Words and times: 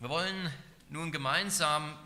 Wir 0.00 0.10
wollen 0.10 0.52
nun 0.90 1.10
gemeinsam 1.10 1.98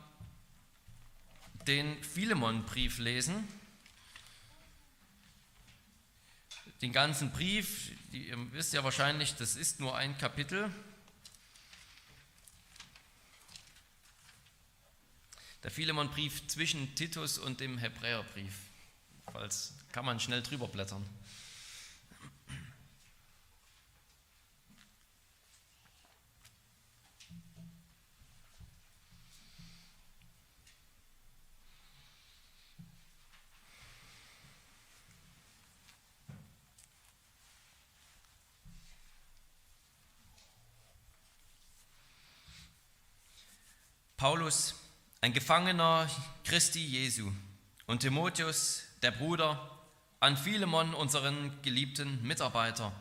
den 1.66 2.02
Philemon-Brief 2.02 2.98
lesen. 2.98 3.46
Den 6.80 6.90
ganzen 6.90 7.30
Brief, 7.32 7.90
ihr 8.10 8.50
wisst 8.52 8.72
ja 8.72 8.82
wahrscheinlich, 8.82 9.34
das 9.34 9.56
ist 9.56 9.78
nur 9.78 9.94
ein 9.94 10.16
Kapitel. 10.16 10.72
Der 15.62 15.70
Philemon-Brief 15.70 16.46
zwischen 16.46 16.94
Titus 16.94 17.36
und 17.36 17.60
dem 17.60 17.76
Hebräerbrief. 17.76 18.54
Falls 19.30 19.74
kann 19.92 20.06
man 20.06 20.18
schnell 20.18 20.42
drüber 20.42 20.66
blättern. 20.66 21.06
Paulus, 44.22 44.76
ein 45.20 45.32
Gefangener 45.32 46.08
Christi 46.44 46.78
Jesu, 46.78 47.32
und 47.88 48.02
Timotheus, 48.02 48.84
der 49.02 49.10
Bruder, 49.10 49.68
an 50.20 50.36
Philemon, 50.36 50.94
unseren 50.94 51.60
geliebten 51.62 52.22
Mitarbeiter, 52.22 52.92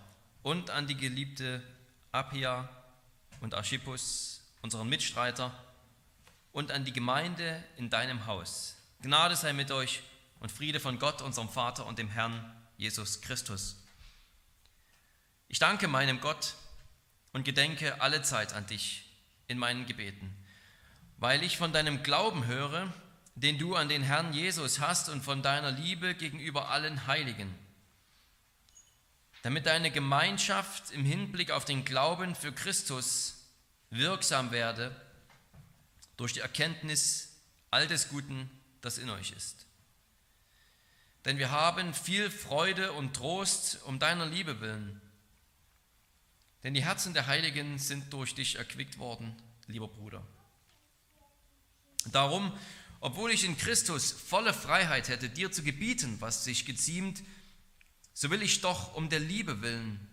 und 0.42 0.72
an 0.72 0.88
die 0.88 0.98
geliebte 0.98 1.62
Appia 2.12 2.68
und 3.40 3.54
Archippus, 3.54 4.42
unseren 4.64 4.90
Mitstreiter, 4.90 5.54
und 6.54 6.72
an 6.72 6.86
die 6.86 6.92
Gemeinde 6.92 7.64
in 7.78 7.92
deinem 7.92 8.26
Haus. 8.26 8.76
Gnade 9.04 9.36
sei 9.36 9.54
mit 9.54 9.70
euch 9.70 10.02
und 10.40 10.52
Friede 10.52 10.80
von 10.80 10.98
Gott, 10.98 11.22
unserem 11.22 11.50
Vater 11.50 11.86
und 11.86 12.00
dem 12.00 12.10
Herrn 12.10 12.52
Jesus 12.78 13.22
Christus. 13.22 13.76
Ich 15.50 15.60
danke 15.60 15.88
meinem 15.88 16.20
Gott 16.20 16.56
und 17.32 17.44
gedenke 17.44 18.02
alle 18.02 18.24
Zeit 18.24 18.54
an 18.54 18.66
dich 18.66 19.06
in 19.46 19.60
meinen 19.60 19.86
Gebeten 19.86 20.41
weil 21.22 21.44
ich 21.44 21.56
von 21.56 21.72
deinem 21.72 22.02
Glauben 22.02 22.48
höre, 22.48 22.92
den 23.36 23.60
du 23.60 23.76
an 23.76 23.88
den 23.88 24.02
Herrn 24.02 24.34
Jesus 24.34 24.80
hast 24.80 25.08
und 25.08 25.22
von 25.22 25.44
deiner 25.44 25.70
Liebe 25.72 26.16
gegenüber 26.16 26.70
allen 26.70 27.06
Heiligen, 27.06 27.54
damit 29.44 29.68
deine 29.68 29.92
Gemeinschaft 29.92 30.90
im 30.90 31.06
Hinblick 31.06 31.52
auf 31.52 31.64
den 31.64 31.86
Glauben 31.86 32.34
für 32.34 32.52
Christus 32.52 33.36
wirksam 33.92 34.52
werde 34.52 34.96
durch 36.18 36.34
die 36.34 36.40
Erkenntnis 36.40 37.38
all 37.70 37.86
des 37.86 38.10
Guten, 38.10 38.50
das 38.82 38.98
in 38.98 39.12
euch 39.12 39.32
ist. 39.34 39.68
Denn 41.26 41.38
wir 41.38 41.52
haben 41.52 41.94
viel 41.94 42.32
Freude 42.32 42.94
und 42.94 43.14
Trost 43.14 43.84
um 43.84 44.00
deiner 44.00 44.26
Liebe 44.26 44.60
willen. 44.60 45.00
Denn 46.64 46.74
die 46.74 46.84
Herzen 46.84 47.14
der 47.14 47.28
Heiligen 47.28 47.78
sind 47.78 48.12
durch 48.12 48.34
dich 48.34 48.56
erquickt 48.56 48.98
worden, 48.98 49.36
lieber 49.68 49.88
Bruder. 49.88 50.24
Darum, 52.06 52.52
obwohl 53.00 53.32
ich 53.32 53.44
in 53.44 53.58
Christus 53.58 54.12
volle 54.12 54.54
Freiheit 54.54 55.10
hätte, 55.10 55.30
dir 55.30 55.52
zu 55.52 55.64
gebieten, 55.64 56.18
was 56.20 56.44
sich 56.44 56.66
geziemt, 56.66 57.24
so 58.14 58.30
will 58.30 58.42
ich 58.42 58.62
doch 58.62 58.94
um 58.96 59.10
der 59.10 59.20
Liebe 59.20 59.62
willen 59.62 60.08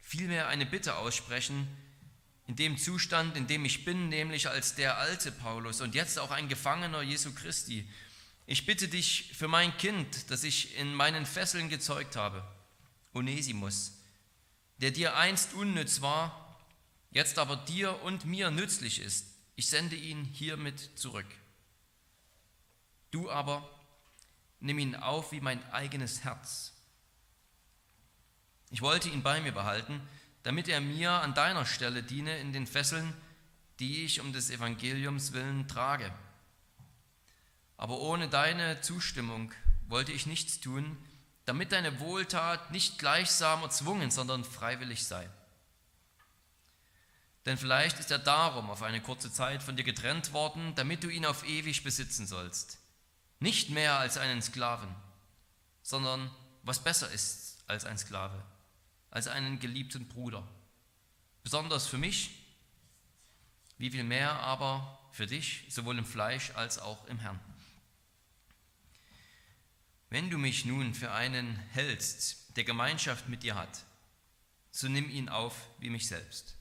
vielmehr 0.00 0.48
eine 0.48 0.64
Bitte 0.64 0.96
aussprechen, 0.96 1.68
in 2.46 2.56
dem 2.56 2.78
Zustand, 2.78 3.36
in 3.36 3.46
dem 3.46 3.66
ich 3.66 3.84
bin, 3.84 4.08
nämlich 4.08 4.48
als 4.48 4.74
der 4.74 4.96
alte 4.96 5.30
Paulus 5.30 5.82
und 5.82 5.94
jetzt 5.94 6.18
auch 6.18 6.30
ein 6.30 6.48
Gefangener 6.48 7.02
Jesu 7.02 7.34
Christi. 7.34 7.86
Ich 8.46 8.64
bitte 8.64 8.88
dich 8.88 9.32
für 9.34 9.48
mein 9.48 9.76
Kind, 9.76 10.30
das 10.30 10.44
ich 10.44 10.76
in 10.78 10.94
meinen 10.94 11.26
Fesseln 11.26 11.68
gezeugt 11.68 12.16
habe, 12.16 12.42
Onesimus, 13.12 13.92
der 14.78 14.90
dir 14.92 15.16
einst 15.16 15.52
unnütz 15.52 16.00
war, 16.00 16.58
jetzt 17.10 17.38
aber 17.38 17.56
dir 17.56 18.02
und 18.02 18.24
mir 18.24 18.50
nützlich 18.50 19.00
ist 19.00 19.37
ich 19.58 19.66
sende 19.66 19.96
ihn 19.96 20.24
hiermit 20.24 20.96
zurück. 20.96 21.26
Du 23.10 23.28
aber 23.28 23.68
nimm 24.60 24.78
ihn 24.78 24.94
auf 24.94 25.32
wie 25.32 25.40
mein 25.40 25.60
eigenes 25.72 26.22
Herz. 26.22 26.74
Ich 28.70 28.82
wollte 28.82 29.08
ihn 29.08 29.24
bei 29.24 29.40
mir 29.40 29.50
behalten, 29.50 30.00
damit 30.44 30.68
er 30.68 30.80
mir 30.80 31.10
an 31.10 31.34
deiner 31.34 31.66
Stelle 31.66 32.04
diene 32.04 32.38
in 32.38 32.52
den 32.52 32.68
Fesseln, 32.68 33.12
die 33.80 34.04
ich 34.04 34.20
um 34.20 34.32
des 34.32 34.50
Evangeliums 34.50 35.32
willen 35.32 35.66
trage. 35.66 36.14
Aber 37.76 37.98
ohne 37.98 38.28
deine 38.28 38.80
Zustimmung 38.80 39.50
wollte 39.88 40.12
ich 40.12 40.26
nichts 40.26 40.60
tun, 40.60 40.96
damit 41.46 41.72
deine 41.72 41.98
Wohltat 41.98 42.70
nicht 42.70 43.00
gleichsam 43.00 43.62
erzwungen, 43.62 44.12
sondern 44.12 44.44
freiwillig 44.44 45.04
sei. 45.04 45.28
Denn 47.48 47.56
vielleicht 47.56 47.98
ist 47.98 48.10
er 48.10 48.18
darum 48.18 48.68
auf 48.68 48.82
eine 48.82 49.00
kurze 49.00 49.32
Zeit 49.32 49.62
von 49.62 49.74
dir 49.74 49.82
getrennt 49.82 50.34
worden, 50.34 50.74
damit 50.74 51.02
du 51.02 51.08
ihn 51.08 51.24
auf 51.24 51.48
ewig 51.48 51.82
besitzen 51.82 52.26
sollst. 52.26 52.76
Nicht 53.40 53.70
mehr 53.70 53.98
als 53.98 54.18
einen 54.18 54.42
Sklaven, 54.42 54.94
sondern 55.82 56.30
was 56.62 56.84
besser 56.84 57.10
ist 57.10 57.64
als 57.66 57.86
ein 57.86 57.96
Sklave, 57.96 58.44
als 59.10 59.28
einen 59.28 59.60
geliebten 59.60 60.08
Bruder. 60.08 60.46
Besonders 61.42 61.86
für 61.86 61.96
mich, 61.96 62.32
wie 63.78 63.92
viel 63.92 64.04
mehr 64.04 64.32
aber 64.40 64.98
für 65.12 65.26
dich, 65.26 65.64
sowohl 65.70 65.96
im 65.96 66.04
Fleisch 66.04 66.50
als 66.54 66.78
auch 66.78 67.06
im 67.06 67.18
Herrn. 67.18 67.40
Wenn 70.10 70.28
du 70.28 70.36
mich 70.36 70.66
nun 70.66 70.92
für 70.92 71.12
einen 71.12 71.56
hältst, 71.72 72.54
der 72.58 72.64
Gemeinschaft 72.64 73.30
mit 73.30 73.42
dir 73.42 73.54
hat, 73.54 73.86
so 74.70 74.86
nimm 74.86 75.08
ihn 75.08 75.30
auf 75.30 75.54
wie 75.78 75.88
mich 75.88 76.08
selbst. 76.08 76.57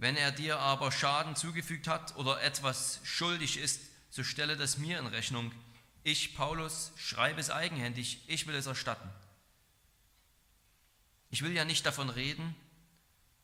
Wenn 0.00 0.16
er 0.16 0.32
dir 0.32 0.58
aber 0.58 0.90
Schaden 0.90 1.36
zugefügt 1.36 1.86
hat 1.86 2.16
oder 2.16 2.40
etwas 2.40 3.00
schuldig 3.04 3.58
ist, 3.58 3.82
so 4.08 4.24
stelle 4.24 4.56
das 4.56 4.78
mir 4.78 4.98
in 4.98 5.06
Rechnung. 5.06 5.52
Ich, 6.04 6.34
Paulus, 6.34 6.92
schreibe 6.96 7.38
es 7.38 7.50
eigenhändig, 7.50 8.24
ich 8.26 8.46
will 8.46 8.54
es 8.54 8.64
erstatten. 8.64 9.10
Ich 11.28 11.42
will 11.42 11.52
ja 11.52 11.66
nicht 11.66 11.84
davon 11.84 12.08
reden, 12.08 12.56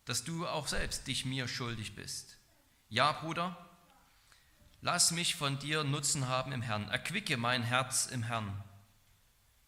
dass 0.06 0.24
du 0.24 0.48
auch 0.48 0.66
selbst 0.66 1.06
dich 1.06 1.26
mir 1.26 1.46
schuldig 1.46 1.94
bist. 1.94 2.38
Ja, 2.88 3.12
Bruder, 3.12 3.54
lass 4.80 5.10
mich 5.10 5.34
von 5.34 5.58
dir 5.58 5.84
Nutzen 5.84 6.26
haben 6.26 6.52
im 6.52 6.62
Herrn, 6.62 6.88
erquicke 6.88 7.36
mein 7.36 7.64
Herz 7.64 8.06
im 8.06 8.22
Herrn. 8.22 8.64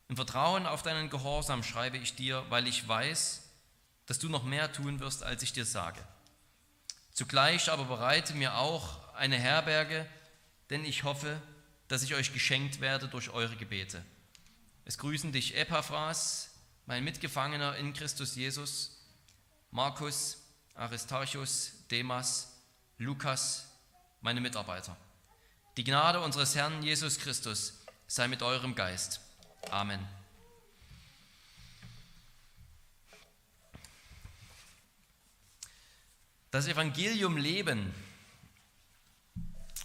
Im 0.09 0.17
Vertrauen 0.17 0.67
auf 0.67 0.83
deinen 0.83 1.11
Gehorsam 1.11 1.63
schreibe 1.63 1.99
ich 1.99 2.15
dir, 2.15 2.47
weil 2.49 2.67
ich 2.67 2.89
weiß, 2.89 3.43
dass 4.07 4.19
du 4.19 4.31
noch 4.31 4.45
mehr 4.45 4.73
tun 4.73 5.01
wirst, 5.01 5.23
als 5.23 5.43
ich 5.43 5.53
dir 5.53 5.67
sage. 5.67 6.03
Zugleich 7.19 7.69
aber 7.69 7.87
bereite 7.87 8.33
mir 8.35 8.59
auch 8.59 9.13
eine 9.15 9.37
Herberge, 9.37 10.07
denn 10.71 10.85
ich 10.85 11.03
hoffe, 11.03 11.43
dass 11.89 12.05
ich 12.05 12.15
euch 12.15 12.33
geschenkt 12.33 12.81
werde 12.81 13.09
durch 13.09 13.31
eure 13.31 13.57
Gebete. 13.57 14.05
Es 14.85 14.99
grüßen 14.99 15.33
dich 15.33 15.57
Epaphras, 15.57 16.51
mein 16.87 17.03
Mitgefangener 17.03 17.75
in 17.75 17.93
Christus 17.93 18.37
Jesus, 18.37 19.05
Markus, 19.73 20.45
Aristarchus, 20.77 21.73
Demas, 21.91 22.53
Lukas, 22.99 23.67
meine 24.21 24.41
Mitarbeiter. 24.41 24.97
Die 25.77 25.83
Gnade 25.83 26.21
unseres 26.21 26.55
Herrn 26.55 26.85
Jesus 26.85 27.19
Christus 27.19 27.81
sei 28.07 28.29
mit 28.29 28.45
eurem 28.45 28.77
Geist. 28.77 29.21
Amen. 29.73 30.18
Das 36.59 36.67
Evangelium 36.67 37.37
leben. 37.37 37.95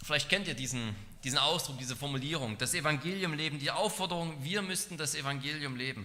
Vielleicht 0.02 0.28
kennt 0.28 0.48
ihr 0.48 0.54
diesen, 0.54 0.92
diesen 1.22 1.38
Ausdruck, 1.38 1.78
diese 1.78 1.94
Formulierung. 1.94 2.58
Das 2.58 2.74
Evangelium 2.74 3.34
leben, 3.34 3.60
die 3.60 3.70
Aufforderung, 3.70 4.42
wir 4.42 4.60
müssten 4.60 4.96
das 4.96 5.14
Evangelium 5.14 5.76
leben. 5.76 6.04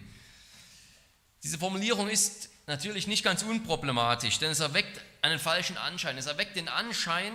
Diese 1.41 1.57
Formulierung 1.57 2.07
ist 2.07 2.49
natürlich 2.67 3.07
nicht 3.07 3.23
ganz 3.23 3.41
unproblematisch, 3.41 4.38
denn 4.38 4.51
es 4.51 4.59
erweckt 4.59 5.01
einen 5.23 5.39
falschen 5.39 5.75
Anschein. 5.75 6.19
Es 6.19 6.27
erweckt 6.27 6.55
den 6.55 6.67
Anschein, 6.67 7.33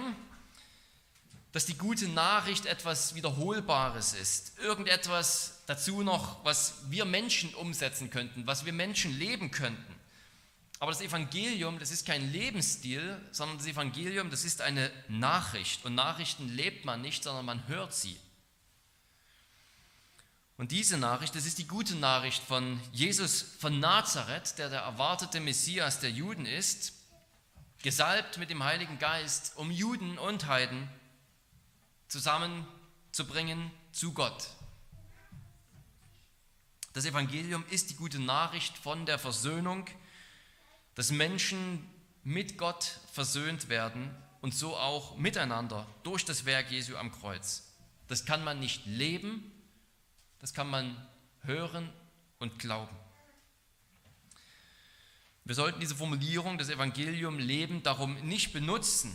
dass 1.50 1.66
die 1.66 1.76
gute 1.76 2.06
Nachricht 2.06 2.66
etwas 2.66 3.16
Wiederholbares 3.16 4.12
ist. 4.12 4.60
Irgendetwas 4.60 5.58
dazu 5.66 6.04
noch, 6.04 6.44
was 6.44 6.74
wir 6.88 7.04
Menschen 7.04 7.52
umsetzen 7.56 8.10
könnten, 8.10 8.46
was 8.46 8.64
wir 8.64 8.72
Menschen 8.72 9.18
leben 9.18 9.50
könnten. 9.50 9.93
Aber 10.80 10.92
das 10.92 11.00
Evangelium, 11.00 11.78
das 11.78 11.90
ist 11.90 12.06
kein 12.06 12.32
Lebensstil, 12.32 13.20
sondern 13.30 13.58
das 13.58 13.66
Evangelium, 13.66 14.30
das 14.30 14.44
ist 14.44 14.60
eine 14.60 14.90
Nachricht. 15.08 15.84
Und 15.84 15.94
Nachrichten 15.94 16.48
lebt 16.48 16.84
man 16.84 17.00
nicht, 17.00 17.22
sondern 17.22 17.44
man 17.44 17.68
hört 17.68 17.94
sie. 17.94 18.18
Und 20.56 20.70
diese 20.70 20.98
Nachricht, 20.98 21.34
das 21.34 21.46
ist 21.46 21.58
die 21.58 21.66
gute 21.66 21.96
Nachricht 21.96 22.42
von 22.42 22.80
Jesus 22.92 23.42
von 23.58 23.80
Nazareth, 23.80 24.58
der 24.58 24.68
der 24.68 24.82
erwartete 24.82 25.40
Messias 25.40 26.00
der 26.00 26.10
Juden 26.10 26.46
ist. 26.46 26.92
gesalbt 27.82 28.38
mit 28.38 28.48
dem 28.48 28.64
Heiligen 28.64 28.98
Geist, 28.98 29.52
um 29.56 29.70
Juden 29.70 30.16
und 30.16 30.46
Heiden 30.46 30.88
zusammenzubringen 32.08 33.70
zu 33.92 34.14
Gott. 34.14 34.48
Das 36.94 37.04
Evangelium 37.04 37.62
ist 37.68 37.90
die 37.90 37.96
gute 37.96 38.20
Nachricht 38.20 38.78
von 38.78 39.04
der 39.04 39.18
Versöhnung, 39.18 39.84
dass 40.94 41.10
Menschen 41.10 41.88
mit 42.22 42.56
Gott 42.58 43.00
versöhnt 43.12 43.68
werden 43.68 44.14
und 44.40 44.54
so 44.54 44.76
auch 44.76 45.16
miteinander 45.16 45.86
durch 46.02 46.24
das 46.24 46.44
Werk 46.44 46.70
Jesu 46.70 46.96
am 46.96 47.12
Kreuz. 47.12 47.72
Das 48.08 48.24
kann 48.24 48.44
man 48.44 48.60
nicht 48.60 48.86
leben, 48.86 49.52
das 50.38 50.52
kann 50.54 50.68
man 50.68 50.96
hören 51.42 51.90
und 52.38 52.58
glauben. 52.58 52.94
Wir 55.44 55.54
sollten 55.54 55.80
diese 55.80 55.94
Formulierung 55.94 56.56
des 56.56 56.70
Evangelium 56.70 57.38
leben 57.38 57.82
darum 57.82 58.14
nicht 58.26 58.52
benutzen. 58.52 59.14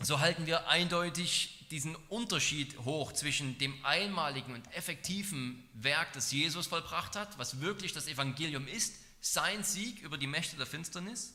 So 0.00 0.20
halten 0.20 0.46
wir 0.46 0.68
eindeutig 0.68 1.66
diesen 1.70 1.96
Unterschied 2.08 2.78
hoch 2.80 3.12
zwischen 3.12 3.58
dem 3.58 3.74
einmaligen 3.84 4.54
und 4.54 4.72
effektiven 4.74 5.68
Werk, 5.74 6.12
das 6.12 6.32
Jesus 6.32 6.66
vollbracht 6.66 7.14
hat, 7.14 7.38
was 7.38 7.60
wirklich 7.60 7.92
das 7.92 8.06
Evangelium 8.06 8.66
ist, 8.66 8.96
sein 9.20 9.64
Sieg 9.64 10.00
über 10.00 10.18
die 10.18 10.26
Mächte 10.26 10.56
der 10.56 10.66
Finsternis, 10.66 11.34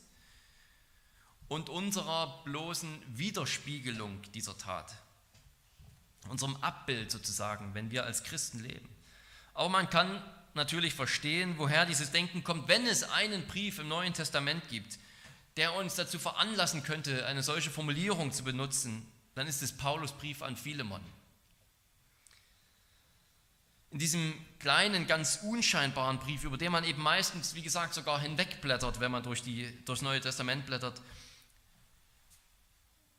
und 1.48 1.68
unserer 1.68 2.42
bloßen 2.44 3.02
Widerspiegelung 3.16 4.20
dieser 4.32 4.56
Tat, 4.56 4.94
unserem 6.28 6.56
Abbild 6.56 7.10
sozusagen, 7.10 7.74
wenn 7.74 7.90
wir 7.90 8.04
als 8.04 8.24
Christen 8.24 8.60
leben. 8.60 8.88
Aber 9.52 9.68
man 9.68 9.90
kann 9.90 10.22
natürlich 10.54 10.94
verstehen, 10.94 11.54
woher 11.58 11.84
dieses 11.86 12.12
Denken 12.12 12.44
kommt, 12.44 12.68
wenn 12.68 12.86
es 12.86 13.04
einen 13.04 13.46
Brief 13.46 13.78
im 13.78 13.88
Neuen 13.88 14.14
Testament 14.14 14.68
gibt, 14.68 14.98
der 15.56 15.74
uns 15.74 15.94
dazu 15.94 16.18
veranlassen 16.18 16.82
könnte, 16.82 17.26
eine 17.26 17.42
solche 17.42 17.70
Formulierung 17.70 18.32
zu 18.32 18.42
benutzen, 18.42 19.06
dann 19.34 19.46
ist 19.46 19.62
es 19.62 19.76
Paulus 19.76 20.12
Brief 20.12 20.42
an 20.42 20.56
Philemon. 20.56 21.02
In 23.94 24.00
diesem 24.00 24.34
kleinen, 24.58 25.06
ganz 25.06 25.38
unscheinbaren 25.44 26.18
Brief, 26.18 26.42
über 26.42 26.58
den 26.58 26.72
man 26.72 26.82
eben 26.82 27.00
meistens, 27.00 27.54
wie 27.54 27.62
gesagt, 27.62 27.94
sogar 27.94 28.20
hinwegblättert, 28.20 28.98
wenn 28.98 29.12
man 29.12 29.22
durch 29.22 29.40
die, 29.40 29.72
durchs 29.84 30.02
Neue 30.02 30.20
Testament 30.20 30.66
blättert, 30.66 31.00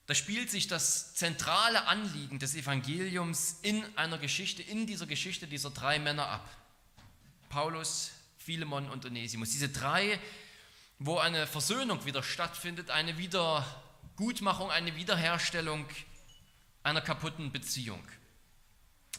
da 0.05 0.13
spielt 0.13 0.51
sich 0.51 0.67
das 0.67 1.15
zentrale 1.15 1.87
Anliegen 1.87 2.39
des 2.39 2.55
Evangeliums 2.55 3.59
in 3.61 3.85
einer 3.95 4.17
Geschichte, 4.17 4.63
in 4.63 4.85
dieser 4.85 5.05
Geschichte 5.05 5.47
dieser 5.47 5.69
drei 5.69 5.97
Männer 5.97 6.27
ab. 6.27 6.49
Paulus, 7.47 8.11
Philemon 8.37 8.89
und 8.89 9.05
Onesimus. 9.05 9.51
Diese 9.51 9.69
drei, 9.69 10.19
wo 10.99 11.19
eine 11.19 11.47
Versöhnung 11.47 12.03
wieder 12.03 12.21
stattfindet, 12.21 12.89
eine 12.89 13.17
Wiedergutmachung, 13.17 14.71
eine 14.71 14.97
Wiederherstellung 14.97 15.85
einer 16.83 16.99
kaputten 16.99 17.53
Beziehung. 17.53 18.05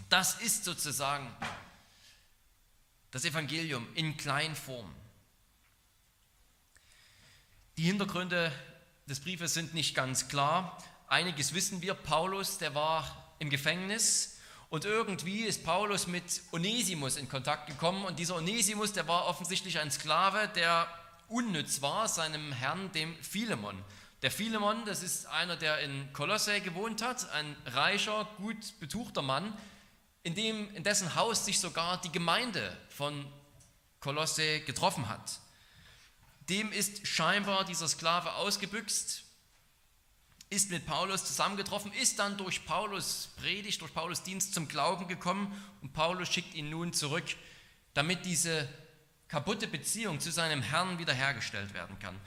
Das 0.08 0.40
ist 0.40 0.64
sozusagen 0.64 1.34
das 3.10 3.25
Evangelium 3.25 3.87
in 3.94 4.16
Kleinform. 4.16 4.93
Die 7.76 7.84
Hintergründe 7.84 8.52
des 9.06 9.20
Briefes 9.20 9.54
sind 9.54 9.75
nicht 9.75 9.94
ganz 9.94 10.28
klar. 10.28 10.82
Einiges 11.08 11.54
wissen 11.54 11.82
wir. 11.82 11.94
Paulus, 11.94 12.58
der 12.58 12.75
war 12.75 13.34
im 13.38 13.50
Gefängnis 13.50 14.38
und 14.69 14.84
irgendwie 14.84 15.43
ist 15.43 15.64
Paulus 15.64 16.06
mit 16.06 16.43
Onesimus 16.52 17.16
in 17.16 17.28
Kontakt 17.28 17.69
gekommen 17.69 18.04
und 18.04 18.19
dieser 18.19 18.37
Onesimus, 18.37 18.93
der 18.93 19.06
war 19.06 19.26
offensichtlich 19.26 19.78
ein 19.78 19.90
Sklave, 19.90 20.48
der 20.54 20.88
unnütz 21.28 21.82
war 21.82 22.08
seinem 22.08 22.52
Herrn, 22.52 22.90
dem 22.93 23.14
Philemon. 23.22 23.82
Der 24.22 24.31
Philemon, 24.31 24.84
das 24.87 25.02
ist 25.02 25.26
einer, 25.26 25.56
der 25.56 25.81
in 25.81 26.12
Kolosse 26.12 26.60
gewohnt 26.60 27.02
hat, 27.02 27.31
ein 27.31 27.54
reicher, 27.66 28.26
gut 28.38 28.81
betuchter 28.81 29.22
Mann, 29.22 29.52
in, 30.26 30.34
dem, 30.34 30.75
in 30.75 30.82
dessen 30.82 31.14
Haus 31.14 31.44
sich 31.44 31.61
sogar 31.61 32.00
die 32.00 32.11
Gemeinde 32.11 32.76
von 32.88 33.25
Kolosse 34.00 34.58
getroffen 34.62 35.08
hat. 35.08 35.38
Dem 36.49 36.73
ist 36.73 37.06
scheinbar 37.06 37.64
dieser 37.64 37.87
Sklave 37.87 38.32
ausgebüxt, 38.32 39.23
ist 40.50 40.70
mit 40.73 40.84
Paulus 40.84 41.25
zusammengetroffen, 41.25 41.93
ist 41.93 42.19
dann 42.19 42.37
durch 42.38 42.67
Paulus 42.67 43.28
Predigt, 43.37 43.81
durch 43.82 43.94
Paulus 43.94 44.25
Dienst 44.25 44.52
zum 44.52 44.67
Glauben 44.67 45.06
gekommen 45.06 45.52
und 45.81 45.93
Paulus 45.93 46.29
schickt 46.29 46.55
ihn 46.55 46.70
nun 46.70 46.93
zurück, 46.93 47.37
damit 47.94 48.25
diese 48.25 48.69
kaputte 49.29 49.69
Beziehung 49.69 50.19
zu 50.19 50.32
seinem 50.32 50.61
Herrn 50.61 50.99
wiederhergestellt 50.99 51.72
werden 51.72 52.00
kann. 52.00 52.19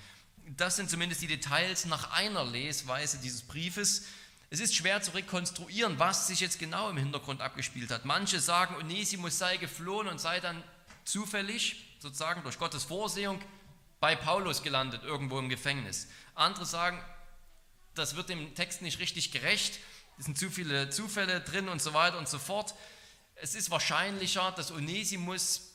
Das 0.55 0.77
sind 0.77 0.89
zumindest 0.89 1.21
die 1.21 1.27
Details 1.27 1.83
nach 1.83 2.11
einer 2.11 2.45
Lesweise 2.45 3.17
dieses 3.17 3.41
Briefes. 3.41 4.05
Es 4.51 4.59
ist 4.59 4.75
schwer 4.75 5.01
zu 5.01 5.11
rekonstruieren, 5.11 5.99
was 5.99 6.27
sich 6.27 6.39
jetzt 6.39 6.57
genau 6.57 6.89
im 6.89 6.97
Hintergrund 6.97 7.41
abgespielt 7.41 7.91
hat. 7.91 8.05
Manche 8.05 8.39
sagen, 8.39 8.75
Onesimus 8.75 9.37
sei 9.37 9.57
geflohen 9.57 10.07
und 10.07 10.19
sei 10.19 10.39
dann 10.39 10.63
zufällig, 11.03 11.97
sozusagen 11.99 12.41
durch 12.41 12.57
Gottes 12.57 12.83
Vorsehung, 12.83 13.39
bei 13.99 14.15
Paulus 14.15 14.63
gelandet, 14.63 15.03
irgendwo 15.03 15.37
im 15.37 15.49
Gefängnis. 15.49 16.07
Andere 16.33 16.65
sagen, 16.65 17.03
das 17.93 18.15
wird 18.15 18.29
dem 18.29 18.55
Text 18.55 18.81
nicht 18.81 18.99
richtig 18.99 19.31
gerecht, 19.31 19.79
es 20.17 20.25
sind 20.25 20.37
zu 20.37 20.49
viele 20.49 20.89
Zufälle 20.89 21.39
drin 21.39 21.69
und 21.69 21.81
so 21.81 21.93
weiter 21.93 22.17
und 22.17 22.27
so 22.27 22.39
fort. 22.39 22.75
Es 23.35 23.55
ist 23.55 23.71
wahrscheinlicher, 23.71 24.51
dass 24.51 24.69
Onesimus, 24.69 25.71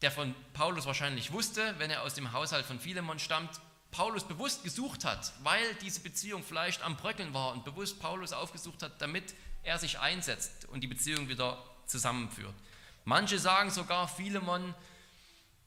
der 0.00 0.10
von 0.10 0.34
Paulus 0.54 0.86
wahrscheinlich 0.86 1.32
wusste, 1.32 1.74
wenn 1.78 1.90
er 1.90 2.02
aus 2.02 2.14
dem 2.14 2.32
Haushalt 2.32 2.64
von 2.64 2.80
Philemon 2.80 3.18
stammt, 3.18 3.60
Paulus 3.94 4.24
bewusst 4.24 4.64
gesucht 4.64 5.04
hat, 5.04 5.32
weil 5.44 5.72
diese 5.76 6.00
Beziehung 6.00 6.42
vielleicht 6.42 6.82
am 6.82 6.96
Bröckeln 6.96 7.32
war 7.32 7.52
und 7.52 7.64
bewusst 7.64 8.00
Paulus 8.00 8.32
aufgesucht 8.32 8.82
hat, 8.82 9.00
damit 9.00 9.34
er 9.62 9.78
sich 9.78 10.00
einsetzt 10.00 10.64
und 10.72 10.80
die 10.80 10.88
Beziehung 10.88 11.28
wieder 11.28 11.62
zusammenführt. 11.86 12.54
Manche 13.04 13.38
sagen 13.38 13.70
sogar, 13.70 14.08
Philemon 14.08 14.74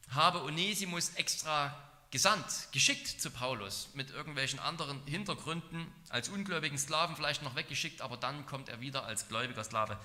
habe 0.09 0.43
Onesimus 0.43 1.11
extra 1.15 1.73
gesandt, 2.11 2.67
geschickt 2.73 3.07
zu 3.07 3.31
Paulus 3.31 3.89
mit 3.93 4.11
irgendwelchen 4.11 4.59
anderen 4.59 5.01
Hintergründen, 5.05 5.87
als 6.09 6.27
ungläubigen 6.27 6.77
Sklaven 6.77 7.15
vielleicht 7.15 7.43
noch 7.43 7.55
weggeschickt, 7.55 8.01
aber 8.01 8.17
dann 8.17 8.45
kommt 8.45 8.67
er 8.67 8.81
wieder 8.81 9.05
als 9.05 9.29
gläubiger 9.29 9.63
Sklave. 9.63 9.97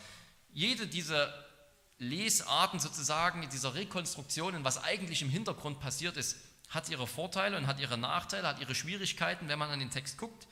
Jede 0.53 0.87
dieser 0.87 1.35
Lesarten 1.99 2.79
sozusagen, 2.79 3.49
dieser 3.51 3.75
Rekonstruktionen, 3.75 4.63
was 4.63 4.81
eigentlich 4.81 5.23
im 5.23 5.29
Hintergrund 5.29 5.81
passiert 5.81 6.17
ist, 6.17 6.37
hat 6.73 6.89
ihre 6.89 7.07
Vorteile 7.07 7.57
und 7.59 7.67
hat 7.67 7.79
ihre 7.79 7.99
Nachteile, 7.99 8.49
hat 8.49 8.59
ihre 8.59 8.75
Schwierigkeiten, 8.75 9.49
wenn 9.49 9.59
man 9.59 9.71
an 9.71 9.79
den 9.79 9.91
Text 9.91 10.17
guckt. 10.17 10.47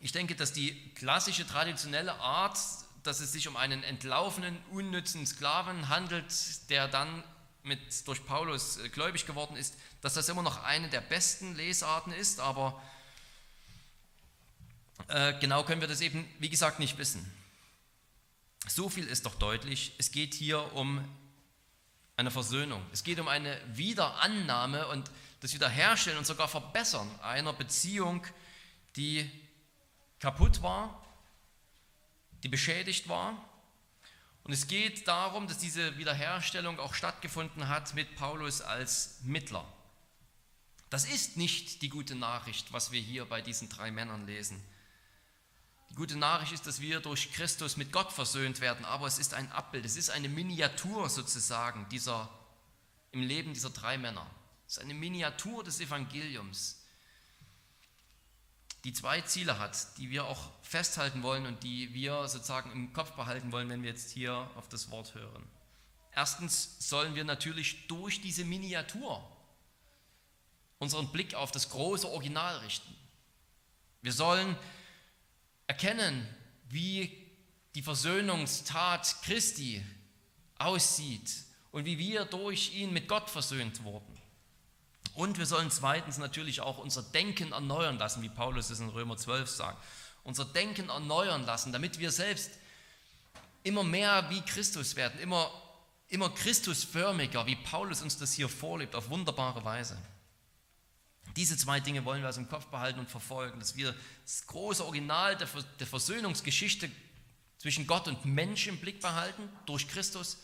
Ich 0.00 0.12
denke, 0.12 0.34
dass 0.34 0.52
die 0.52 0.92
klassische 0.94 1.46
traditionelle 1.46 2.14
Art, 2.14 2.58
dass 3.04 3.20
es 3.20 3.32
sich 3.32 3.46
um 3.48 3.56
einen 3.56 3.82
entlaufenen, 3.84 4.58
unnützen 4.70 5.26
Sklaven 5.26 5.88
handelt, 5.88 6.32
der 6.68 6.88
dann 6.88 7.22
mit, 7.62 8.06
durch 8.08 8.24
Paulus 8.26 8.78
äh, 8.78 8.88
gläubig 8.88 9.26
geworden 9.26 9.56
ist, 9.56 9.74
dass 10.00 10.14
das 10.14 10.28
immer 10.28 10.42
noch 10.42 10.64
eine 10.64 10.88
der 10.88 11.00
besten 11.00 11.54
Lesarten 11.54 12.12
ist, 12.12 12.40
aber 12.40 12.82
äh, 15.08 15.38
genau 15.38 15.64
können 15.64 15.80
wir 15.80 15.88
das 15.88 16.00
eben, 16.00 16.28
wie 16.38 16.48
gesagt, 16.48 16.80
nicht 16.80 16.98
wissen. 16.98 17.32
So 18.66 18.88
viel 18.88 19.06
ist 19.06 19.26
doch 19.26 19.34
deutlich, 19.36 19.94
es 19.98 20.10
geht 20.10 20.34
hier 20.34 20.74
um 20.74 21.04
eine 22.18 22.30
Versöhnung. 22.30 22.84
Es 22.92 23.04
geht 23.04 23.18
um 23.20 23.28
eine 23.28 23.58
Wiederannahme 23.74 24.88
und 24.88 25.10
das 25.40 25.54
Wiederherstellen 25.54 26.18
und 26.18 26.26
sogar 26.26 26.48
Verbessern 26.48 27.08
einer 27.22 27.52
Beziehung, 27.52 28.26
die 28.96 29.30
kaputt 30.18 30.60
war, 30.60 31.06
die 32.42 32.48
beschädigt 32.48 33.08
war 33.08 33.40
und 34.42 34.52
es 34.52 34.66
geht 34.66 35.06
darum, 35.06 35.46
dass 35.46 35.58
diese 35.58 35.96
Wiederherstellung 35.98 36.80
auch 36.80 36.94
stattgefunden 36.94 37.68
hat 37.68 37.94
mit 37.94 38.16
Paulus 38.16 38.62
als 38.62 39.20
Mittler. 39.22 39.64
Das 40.90 41.04
ist 41.04 41.36
nicht 41.36 41.82
die 41.82 41.90
gute 41.90 42.14
Nachricht, 42.14 42.72
was 42.72 42.90
wir 42.90 43.00
hier 43.00 43.26
bei 43.26 43.42
diesen 43.42 43.68
drei 43.68 43.90
Männern 43.90 44.26
lesen. 44.26 44.60
Die 45.90 45.94
gute 45.94 46.16
Nachricht 46.16 46.52
ist, 46.52 46.66
dass 46.66 46.80
wir 46.80 47.00
durch 47.00 47.32
Christus 47.32 47.76
mit 47.76 47.92
Gott 47.92 48.12
versöhnt 48.12 48.60
werden, 48.60 48.84
aber 48.84 49.06
es 49.06 49.18
ist 49.18 49.34
ein 49.34 49.50
Abbild, 49.52 49.84
es 49.84 49.96
ist 49.96 50.10
eine 50.10 50.28
Miniatur 50.28 51.08
sozusagen 51.08 51.88
dieser, 51.90 52.28
im 53.12 53.22
Leben 53.22 53.54
dieser 53.54 53.70
drei 53.70 53.98
Männer. 53.98 54.26
Es 54.66 54.76
ist 54.76 54.82
eine 54.82 54.94
Miniatur 54.94 55.64
des 55.64 55.80
Evangeliums 55.80 56.78
die 58.84 58.92
zwei 58.92 59.20
Ziele 59.22 59.58
hat, 59.58 59.98
die 59.98 60.10
wir 60.10 60.24
auch 60.26 60.50
festhalten 60.62 61.22
wollen 61.22 61.46
und 61.46 61.62
die 61.62 61.92
wir 61.94 62.28
sozusagen 62.28 62.70
im 62.72 62.92
Kopf 62.92 63.12
behalten 63.12 63.50
wollen, 63.52 63.68
wenn 63.68 63.82
wir 63.82 63.90
jetzt 63.90 64.10
hier 64.10 64.50
auf 64.56 64.68
das 64.68 64.90
Wort 64.90 65.14
hören. 65.14 65.44
Erstens 66.14 66.88
sollen 66.88 67.14
wir 67.14 67.24
natürlich 67.24 67.86
durch 67.88 68.20
diese 68.20 68.44
Miniatur 68.44 69.22
unseren 70.78 71.10
Blick 71.10 71.34
auf 71.34 71.50
das 71.50 71.70
große 71.70 72.08
Original 72.08 72.58
richten. 72.58 72.94
Wir 74.00 74.12
sollen 74.12 74.56
erkennen, 75.68 76.26
wie 76.68 77.16
die 77.76 77.82
Versöhnungstat 77.82 79.22
Christi 79.22 79.84
aussieht 80.58 81.30
und 81.70 81.84
wie 81.84 81.98
wir 81.98 82.24
durch 82.24 82.74
ihn 82.74 82.92
mit 82.92 83.06
Gott 83.06 83.30
versöhnt 83.30 83.84
wurden. 83.84 84.18
Und 85.14 85.38
wir 85.38 85.46
sollen 85.46 85.70
zweitens 85.70 86.18
natürlich 86.18 86.60
auch 86.60 86.78
unser 86.78 87.02
Denken 87.02 87.52
erneuern 87.52 87.98
lassen, 87.98 88.22
wie 88.22 88.28
Paulus 88.28 88.70
es 88.70 88.80
in 88.80 88.88
Römer 88.88 89.16
12 89.16 89.48
sagt. 89.48 89.84
Unser 90.24 90.44
Denken 90.44 90.88
erneuern 90.88 91.44
lassen, 91.44 91.72
damit 91.72 91.98
wir 91.98 92.10
selbst 92.10 92.50
immer 93.62 93.84
mehr 93.84 94.28
wie 94.30 94.40
Christus 94.42 94.96
werden, 94.96 95.18
immer, 95.20 95.50
immer 96.08 96.30
Christusförmiger, 96.30 97.46
wie 97.46 97.56
Paulus 97.56 98.02
uns 98.02 98.18
das 98.18 98.32
hier 98.32 98.48
vorlebt, 98.48 98.94
auf 98.94 99.10
wunderbare 99.10 99.64
Weise. 99.64 99.98
Diese 101.38 101.56
zwei 101.56 101.78
Dinge 101.78 102.04
wollen 102.04 102.20
wir 102.20 102.26
also 102.26 102.40
im 102.40 102.48
Kopf 102.48 102.66
behalten 102.66 102.98
und 102.98 103.08
verfolgen, 103.08 103.60
dass 103.60 103.76
wir 103.76 103.94
das 104.24 104.44
große 104.48 104.84
Original 104.84 105.36
der, 105.36 105.46
der 105.78 105.86
Versöhnungsgeschichte 105.86 106.90
zwischen 107.58 107.86
Gott 107.86 108.08
und 108.08 108.24
Mensch 108.24 108.66
im 108.66 108.76
Blick 108.78 109.00
behalten, 109.00 109.48
durch 109.64 109.86
Christus, 109.86 110.38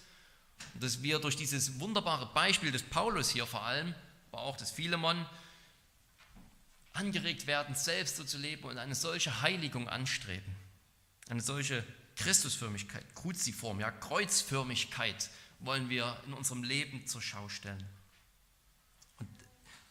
und 0.72 0.84
dass 0.84 1.02
wir 1.02 1.18
durch 1.18 1.34
dieses 1.34 1.80
wunderbare 1.80 2.32
Beispiel 2.32 2.70
des 2.70 2.84
Paulus 2.84 3.30
hier 3.30 3.44
vor 3.44 3.64
allem, 3.64 3.92
aber 4.30 4.42
auch 4.42 4.56
des 4.56 4.70
Philemon, 4.70 5.26
angeregt 6.92 7.48
werden, 7.48 7.74
selbst 7.74 8.14
so 8.14 8.22
zu 8.22 8.38
leben 8.38 8.62
und 8.62 8.78
eine 8.78 8.94
solche 8.94 9.42
Heiligung 9.42 9.88
anstreben, 9.88 10.54
eine 11.28 11.40
solche 11.40 11.84
Christusförmigkeit, 12.14 13.16
Kruziform, 13.16 13.80
ja, 13.80 13.90
Kreuzförmigkeit 13.90 15.28
wollen 15.58 15.88
wir 15.90 16.16
in 16.24 16.34
unserem 16.34 16.62
Leben 16.62 17.04
zur 17.08 17.20
Schau 17.20 17.48
stellen. 17.48 17.84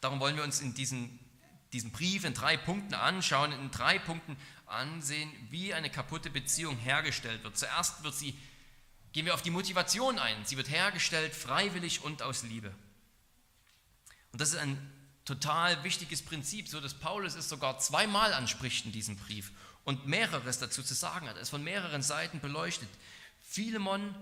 Darum 0.04 0.20
wollen 0.20 0.36
wir 0.36 0.44
uns 0.44 0.60
in 0.60 0.74
diesen, 0.74 1.18
diesen 1.72 1.90
Brief 1.90 2.24
in 2.24 2.34
drei 2.34 2.58
Punkten 2.58 2.92
anschauen, 2.92 3.52
in 3.52 3.70
drei 3.70 3.98
Punkten 3.98 4.36
ansehen, 4.66 5.32
wie 5.48 5.72
eine 5.72 5.88
kaputte 5.88 6.28
Beziehung 6.28 6.76
hergestellt 6.76 7.42
wird. 7.42 7.56
Zuerst 7.56 8.04
wird 8.04 8.14
sie, 8.14 8.36
gehen 9.14 9.24
wir 9.24 9.32
auf 9.32 9.40
die 9.40 9.48
Motivation 9.48 10.18
ein. 10.18 10.36
Sie 10.44 10.58
wird 10.58 10.68
hergestellt 10.68 11.34
freiwillig 11.34 12.04
und 12.04 12.20
aus 12.20 12.42
Liebe. 12.42 12.74
Und 14.30 14.42
das 14.42 14.50
ist 14.50 14.58
ein 14.58 14.76
total 15.24 15.82
wichtiges 15.84 16.20
Prinzip, 16.20 16.68
so 16.68 16.82
dass 16.82 16.92
Paulus 16.92 17.34
es 17.34 17.48
sogar 17.48 17.78
zweimal 17.78 18.34
anspricht 18.34 18.84
in 18.84 18.92
diesem 18.92 19.16
Brief 19.16 19.52
und 19.84 20.06
mehreres 20.06 20.58
dazu 20.58 20.82
zu 20.82 20.92
sagen 20.92 21.30
hat. 21.30 21.38
Ist 21.38 21.48
von 21.48 21.64
mehreren 21.64 22.02
Seiten 22.02 22.40
beleuchtet. 22.40 22.90
Philemon 23.40 24.14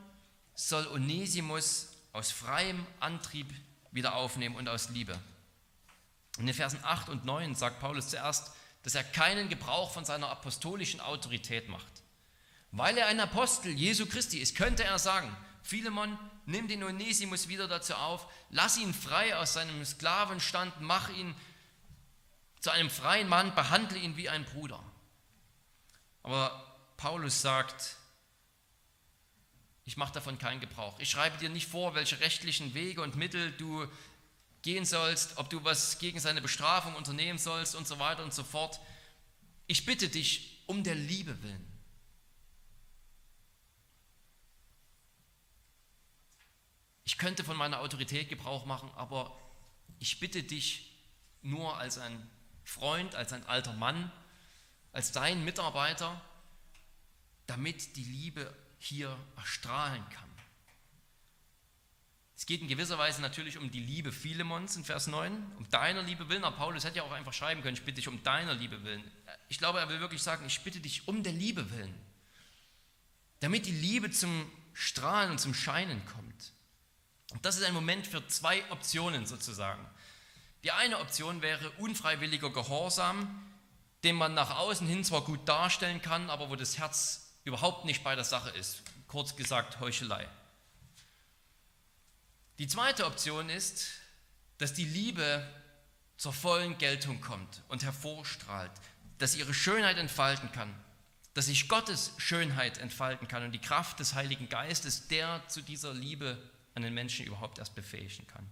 soll 0.54 0.86
Onesimus 0.86 1.88
aus 2.12 2.30
freiem 2.30 2.86
Antrieb 3.00 3.52
wieder 3.90 4.14
aufnehmen 4.14 4.54
und 4.54 4.68
aus 4.68 4.88
Liebe. 4.90 5.18
In 6.38 6.46
den 6.46 6.54
Versen 6.54 6.80
8 6.82 7.08
und 7.08 7.24
9 7.24 7.54
sagt 7.54 7.80
Paulus 7.80 8.08
zuerst, 8.08 8.52
dass 8.82 8.94
er 8.94 9.04
keinen 9.04 9.48
Gebrauch 9.48 9.92
von 9.92 10.04
seiner 10.04 10.28
apostolischen 10.30 11.00
Autorität 11.00 11.68
macht. 11.68 12.02
Weil 12.72 12.96
er 12.96 13.06
ein 13.06 13.20
Apostel 13.20 13.72
Jesu 13.72 14.06
Christi 14.06 14.38
ist, 14.38 14.56
könnte 14.56 14.82
er 14.82 14.98
sagen, 14.98 15.36
Philemon, 15.62 16.18
nimm 16.46 16.68
den 16.68 16.82
Onesimus 16.82 17.48
wieder 17.48 17.68
dazu 17.68 17.94
auf, 17.94 18.26
lass 18.50 18.78
ihn 18.78 18.94
frei 18.94 19.36
aus 19.36 19.52
seinem 19.52 19.84
Sklavenstand, 19.84 20.80
mach 20.80 21.10
ihn 21.10 21.34
zu 22.60 22.70
einem 22.70 22.90
freien 22.90 23.28
Mann, 23.28 23.54
behandle 23.54 23.98
ihn 23.98 24.16
wie 24.16 24.28
ein 24.28 24.44
Bruder. 24.44 24.82
Aber 26.22 26.76
Paulus 26.96 27.42
sagt, 27.42 27.96
ich 29.84 29.96
mache 29.96 30.12
davon 30.12 30.38
keinen 30.38 30.60
Gebrauch. 30.60 30.98
Ich 31.00 31.10
schreibe 31.10 31.38
dir 31.38 31.50
nicht 31.50 31.68
vor, 31.68 31.94
welche 31.94 32.20
rechtlichen 32.20 32.74
Wege 32.74 33.02
und 33.02 33.16
Mittel 33.16 33.52
du 33.52 33.86
gehen 34.62 34.84
sollst, 34.84 35.36
ob 35.36 35.50
du 35.50 35.62
was 35.64 35.98
gegen 35.98 36.20
seine 36.20 36.40
Bestrafung 36.40 36.94
unternehmen 36.94 37.38
sollst 37.38 37.74
und 37.74 37.86
so 37.86 37.98
weiter 37.98 38.22
und 38.22 38.32
so 38.32 38.44
fort. 38.44 38.80
Ich 39.66 39.84
bitte 39.84 40.08
dich 40.08 40.62
um 40.66 40.84
der 40.84 40.94
Liebe 40.94 41.42
willen. 41.42 41.68
Ich 47.04 47.18
könnte 47.18 47.44
von 47.44 47.56
meiner 47.56 47.80
Autorität 47.80 48.28
Gebrauch 48.28 48.64
machen, 48.64 48.90
aber 48.94 49.36
ich 49.98 50.20
bitte 50.20 50.42
dich 50.42 50.92
nur 51.42 51.76
als 51.76 51.98
ein 51.98 52.30
Freund, 52.64 53.14
als 53.16 53.32
ein 53.32 53.44
alter 53.46 53.72
Mann, 53.72 54.10
als 54.92 55.12
dein 55.12 55.44
Mitarbeiter, 55.44 56.20
damit 57.46 57.96
die 57.96 58.04
Liebe 58.04 58.54
hier 58.78 59.16
erstrahlen 59.36 60.08
kann. 60.10 60.31
Es 62.42 62.46
geht 62.46 62.60
in 62.60 62.66
gewisser 62.66 62.98
Weise 62.98 63.22
natürlich 63.22 63.56
um 63.56 63.70
die 63.70 63.78
Liebe 63.78 64.10
Philemons 64.10 64.74
in 64.74 64.82
Vers 64.82 65.06
9, 65.06 65.52
um 65.58 65.70
deiner 65.70 66.02
Liebe 66.02 66.28
willen. 66.28 66.42
Aber 66.42 66.56
Paulus 66.56 66.82
hätte 66.82 66.96
ja 66.96 67.04
auch 67.04 67.12
einfach 67.12 67.32
schreiben 67.32 67.62
können, 67.62 67.76
ich 67.76 67.84
bitte 67.84 68.00
dich 68.00 68.08
um 68.08 68.20
deiner 68.24 68.52
Liebe 68.52 68.82
willen. 68.82 69.08
Ich 69.48 69.58
glaube, 69.58 69.78
er 69.78 69.88
will 69.88 70.00
wirklich 70.00 70.24
sagen, 70.24 70.44
ich 70.48 70.60
bitte 70.62 70.80
dich 70.80 71.06
um 71.06 71.22
der 71.22 71.32
Liebe 71.32 71.70
willen. 71.70 71.94
Damit 73.38 73.66
die 73.66 73.70
Liebe 73.70 74.10
zum 74.10 74.50
Strahlen 74.72 75.30
und 75.30 75.38
zum 75.38 75.54
Scheinen 75.54 76.04
kommt. 76.04 76.52
Und 77.30 77.44
das 77.44 77.58
ist 77.58 77.62
ein 77.62 77.74
Moment 77.74 78.08
für 78.08 78.26
zwei 78.26 78.68
Optionen 78.72 79.24
sozusagen. 79.24 79.88
Die 80.64 80.72
eine 80.72 80.98
Option 80.98 81.42
wäre 81.42 81.70
unfreiwilliger 81.78 82.50
Gehorsam, 82.50 83.40
den 84.02 84.16
man 84.16 84.34
nach 84.34 84.58
außen 84.58 84.88
hin 84.88 85.04
zwar 85.04 85.22
gut 85.22 85.48
darstellen 85.48 86.02
kann, 86.02 86.28
aber 86.28 86.50
wo 86.50 86.56
das 86.56 86.76
Herz 86.76 87.36
überhaupt 87.44 87.84
nicht 87.84 88.02
bei 88.02 88.16
der 88.16 88.24
Sache 88.24 88.50
ist. 88.50 88.82
Kurz 89.06 89.36
gesagt, 89.36 89.78
Heuchelei. 89.78 90.28
Die 92.62 92.68
zweite 92.68 93.06
Option 93.06 93.48
ist, 93.50 93.88
dass 94.58 94.72
die 94.72 94.84
Liebe 94.84 95.44
zur 96.16 96.32
vollen 96.32 96.78
Geltung 96.78 97.20
kommt 97.20 97.60
und 97.66 97.82
hervorstrahlt, 97.82 98.70
dass 99.18 99.34
ihre 99.34 99.52
Schönheit 99.52 99.98
entfalten 99.98 100.52
kann, 100.52 100.72
dass 101.34 101.46
sich 101.46 101.66
Gottes 101.66 102.12
Schönheit 102.18 102.78
entfalten 102.78 103.26
kann 103.26 103.42
und 103.42 103.50
die 103.50 103.60
Kraft 103.60 103.98
des 103.98 104.14
Heiligen 104.14 104.48
Geistes, 104.48 105.08
der 105.08 105.42
zu 105.48 105.60
dieser 105.60 105.92
Liebe 105.92 106.40
an 106.76 106.82
den 106.82 106.94
Menschen 106.94 107.26
überhaupt 107.26 107.58
erst 107.58 107.74
befähigen 107.74 108.28
kann. 108.28 108.48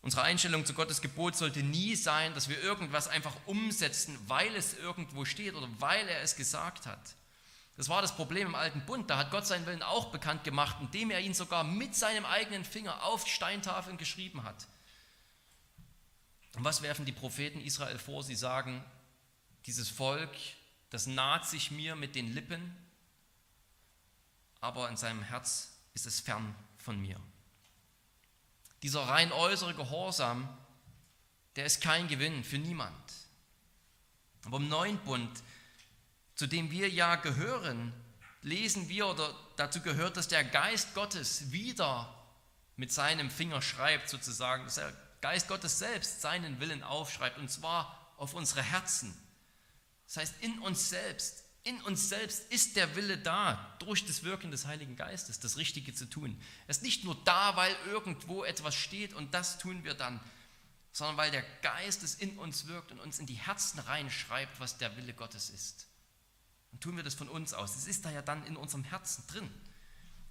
Unsere 0.00 0.22
Einstellung 0.22 0.64
zu 0.64 0.74
Gottes 0.74 1.00
Gebot 1.00 1.34
sollte 1.34 1.64
nie 1.64 1.96
sein, 1.96 2.34
dass 2.34 2.48
wir 2.48 2.62
irgendwas 2.62 3.08
einfach 3.08 3.34
umsetzen, 3.46 4.16
weil 4.28 4.54
es 4.54 4.74
irgendwo 4.74 5.24
steht 5.24 5.56
oder 5.56 5.68
weil 5.80 6.06
er 6.06 6.22
es 6.22 6.36
gesagt 6.36 6.86
hat. 6.86 7.16
Das 7.76 7.88
war 7.88 8.02
das 8.02 8.14
Problem 8.14 8.48
im 8.48 8.54
alten 8.54 8.84
Bund. 8.84 9.08
Da 9.08 9.16
hat 9.16 9.30
Gott 9.30 9.46
seinen 9.46 9.66
Willen 9.66 9.82
auch 9.82 10.12
bekannt 10.12 10.44
gemacht, 10.44 10.76
indem 10.80 11.10
er 11.10 11.20
ihn 11.20 11.34
sogar 11.34 11.64
mit 11.64 11.94
seinem 11.94 12.26
eigenen 12.26 12.64
Finger 12.64 13.02
auf 13.04 13.26
Steintafeln 13.26 13.96
geschrieben 13.96 14.42
hat. 14.42 14.66
Und 16.56 16.64
was 16.64 16.82
werfen 16.82 17.06
die 17.06 17.12
Propheten 17.12 17.60
Israel 17.60 17.98
vor? 17.98 18.22
Sie 18.22 18.34
sagen, 18.34 18.84
dieses 19.66 19.88
Volk, 19.88 20.30
das 20.90 21.06
naht 21.06 21.46
sich 21.46 21.70
mir 21.70 21.94
mit 21.94 22.14
den 22.14 22.32
Lippen, 22.34 22.76
aber 24.60 24.88
in 24.88 24.96
seinem 24.96 25.22
Herz 25.22 25.72
ist 25.94 26.06
es 26.06 26.20
fern 26.20 26.54
von 26.76 27.00
mir. 27.00 27.20
Dieser 28.82 29.02
rein 29.02 29.32
äußere 29.32 29.74
Gehorsam, 29.74 30.48
der 31.56 31.66
ist 31.66 31.82
kein 31.82 32.08
Gewinn 32.08 32.44
für 32.44 32.58
niemand. 32.58 33.12
Aber 34.44 34.56
im 34.56 34.68
neuen 34.68 34.98
Bund, 34.98 35.30
zu 36.40 36.46
dem 36.46 36.70
wir 36.70 36.88
ja 36.88 37.16
gehören, 37.16 37.92
lesen 38.40 38.88
wir 38.88 39.08
oder 39.08 39.36
dazu 39.56 39.82
gehört, 39.82 40.16
dass 40.16 40.26
der 40.26 40.42
Geist 40.42 40.94
Gottes 40.94 41.52
wieder 41.52 42.18
mit 42.76 42.90
seinem 42.90 43.30
Finger 43.30 43.60
schreibt, 43.60 44.08
sozusagen, 44.08 44.64
dass 44.64 44.76
der 44.76 44.90
Geist 45.20 45.48
Gottes 45.48 45.78
selbst 45.78 46.22
seinen 46.22 46.58
Willen 46.58 46.82
aufschreibt 46.82 47.36
und 47.36 47.50
zwar 47.50 48.14
auf 48.16 48.32
unsere 48.32 48.62
Herzen. 48.62 49.14
Das 50.06 50.16
heißt, 50.16 50.34
in 50.40 50.58
uns 50.60 50.88
selbst 50.88 51.44
in 51.62 51.78
uns 51.82 52.08
selbst 52.08 52.50
ist 52.50 52.74
der 52.74 52.96
Wille 52.96 53.18
da, 53.18 53.76
durch 53.78 54.06
das 54.06 54.24
Wirken 54.24 54.50
des 54.50 54.64
Heiligen 54.64 54.96
Geistes 54.96 55.40
das 55.40 55.58
Richtige 55.58 55.92
zu 55.92 56.06
tun. 56.06 56.40
Er 56.66 56.70
ist 56.70 56.82
nicht 56.82 57.04
nur 57.04 57.22
da, 57.26 57.54
weil 57.56 57.76
irgendwo 57.88 58.44
etwas 58.44 58.74
steht 58.74 59.12
und 59.12 59.34
das 59.34 59.58
tun 59.58 59.84
wir 59.84 59.92
dann, 59.92 60.20
sondern 60.90 61.18
weil 61.18 61.32
der 61.32 61.44
Geist 61.60 62.02
es 62.02 62.14
in 62.14 62.38
uns 62.38 62.66
wirkt 62.66 62.92
und 62.92 62.98
uns 62.98 63.18
in 63.18 63.26
die 63.26 63.34
Herzen 63.34 63.78
reinschreibt, 63.80 64.58
was 64.58 64.78
der 64.78 64.96
Wille 64.96 65.12
Gottes 65.12 65.50
ist. 65.50 65.89
Und 66.72 66.80
tun 66.80 66.96
wir 66.96 67.02
das 67.02 67.14
von 67.14 67.28
uns 67.28 67.52
aus. 67.52 67.76
Es 67.76 67.86
ist 67.86 68.04
da 68.04 68.10
ja 68.10 68.22
dann 68.22 68.44
in 68.46 68.56
unserem 68.56 68.84
Herzen 68.84 69.26
drin. 69.26 69.50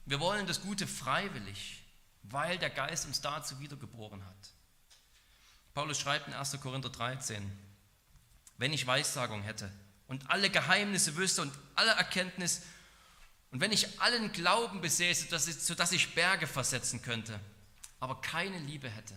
Wir 0.06 0.20
wollen 0.20 0.48
das 0.48 0.62
Gute 0.62 0.88
freiwillig, 0.88 1.84
weil 2.24 2.58
der 2.58 2.70
Geist 2.70 3.06
uns 3.06 3.22
dazu 3.22 3.60
wiedergeboren 3.60 4.26
hat. 4.26 4.54
Paulus 5.74 6.00
schreibt 6.00 6.28
in 6.28 6.34
1. 6.34 6.60
Korinther 6.62 6.90
13, 6.90 7.52
wenn 8.58 8.74
ich 8.74 8.88
Weissagung 8.88 9.44
hätte, 9.44 9.72
und 10.08 10.30
alle 10.30 10.50
Geheimnisse 10.50 11.16
wüsste 11.16 11.44
und 11.44 11.54
alle 11.76 11.92
Erkenntnis. 11.92 12.64
Und 13.52 13.62
wenn 13.62 13.72
ich 13.72 14.02
allen 14.02 14.32
Glauben 14.32 14.82
besäße, 14.82 15.28
sodass 15.60 15.92
ich 15.92 16.16
Berge 16.16 16.48
versetzen 16.48 17.04
könnte, 17.04 17.40
aber 18.00 18.20
keine 18.20 18.58
Liebe 18.58 18.90
hätte, 18.90 19.16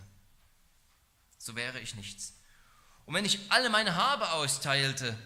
so 1.39 1.55
wäre 1.55 1.79
ich 1.79 1.95
nichts. 1.95 2.33
Und 3.05 3.15
wenn 3.15 3.25
ich 3.25 3.51
alle 3.51 3.69
meine 3.69 3.95
Habe 3.95 4.31
austeilte 4.31 5.17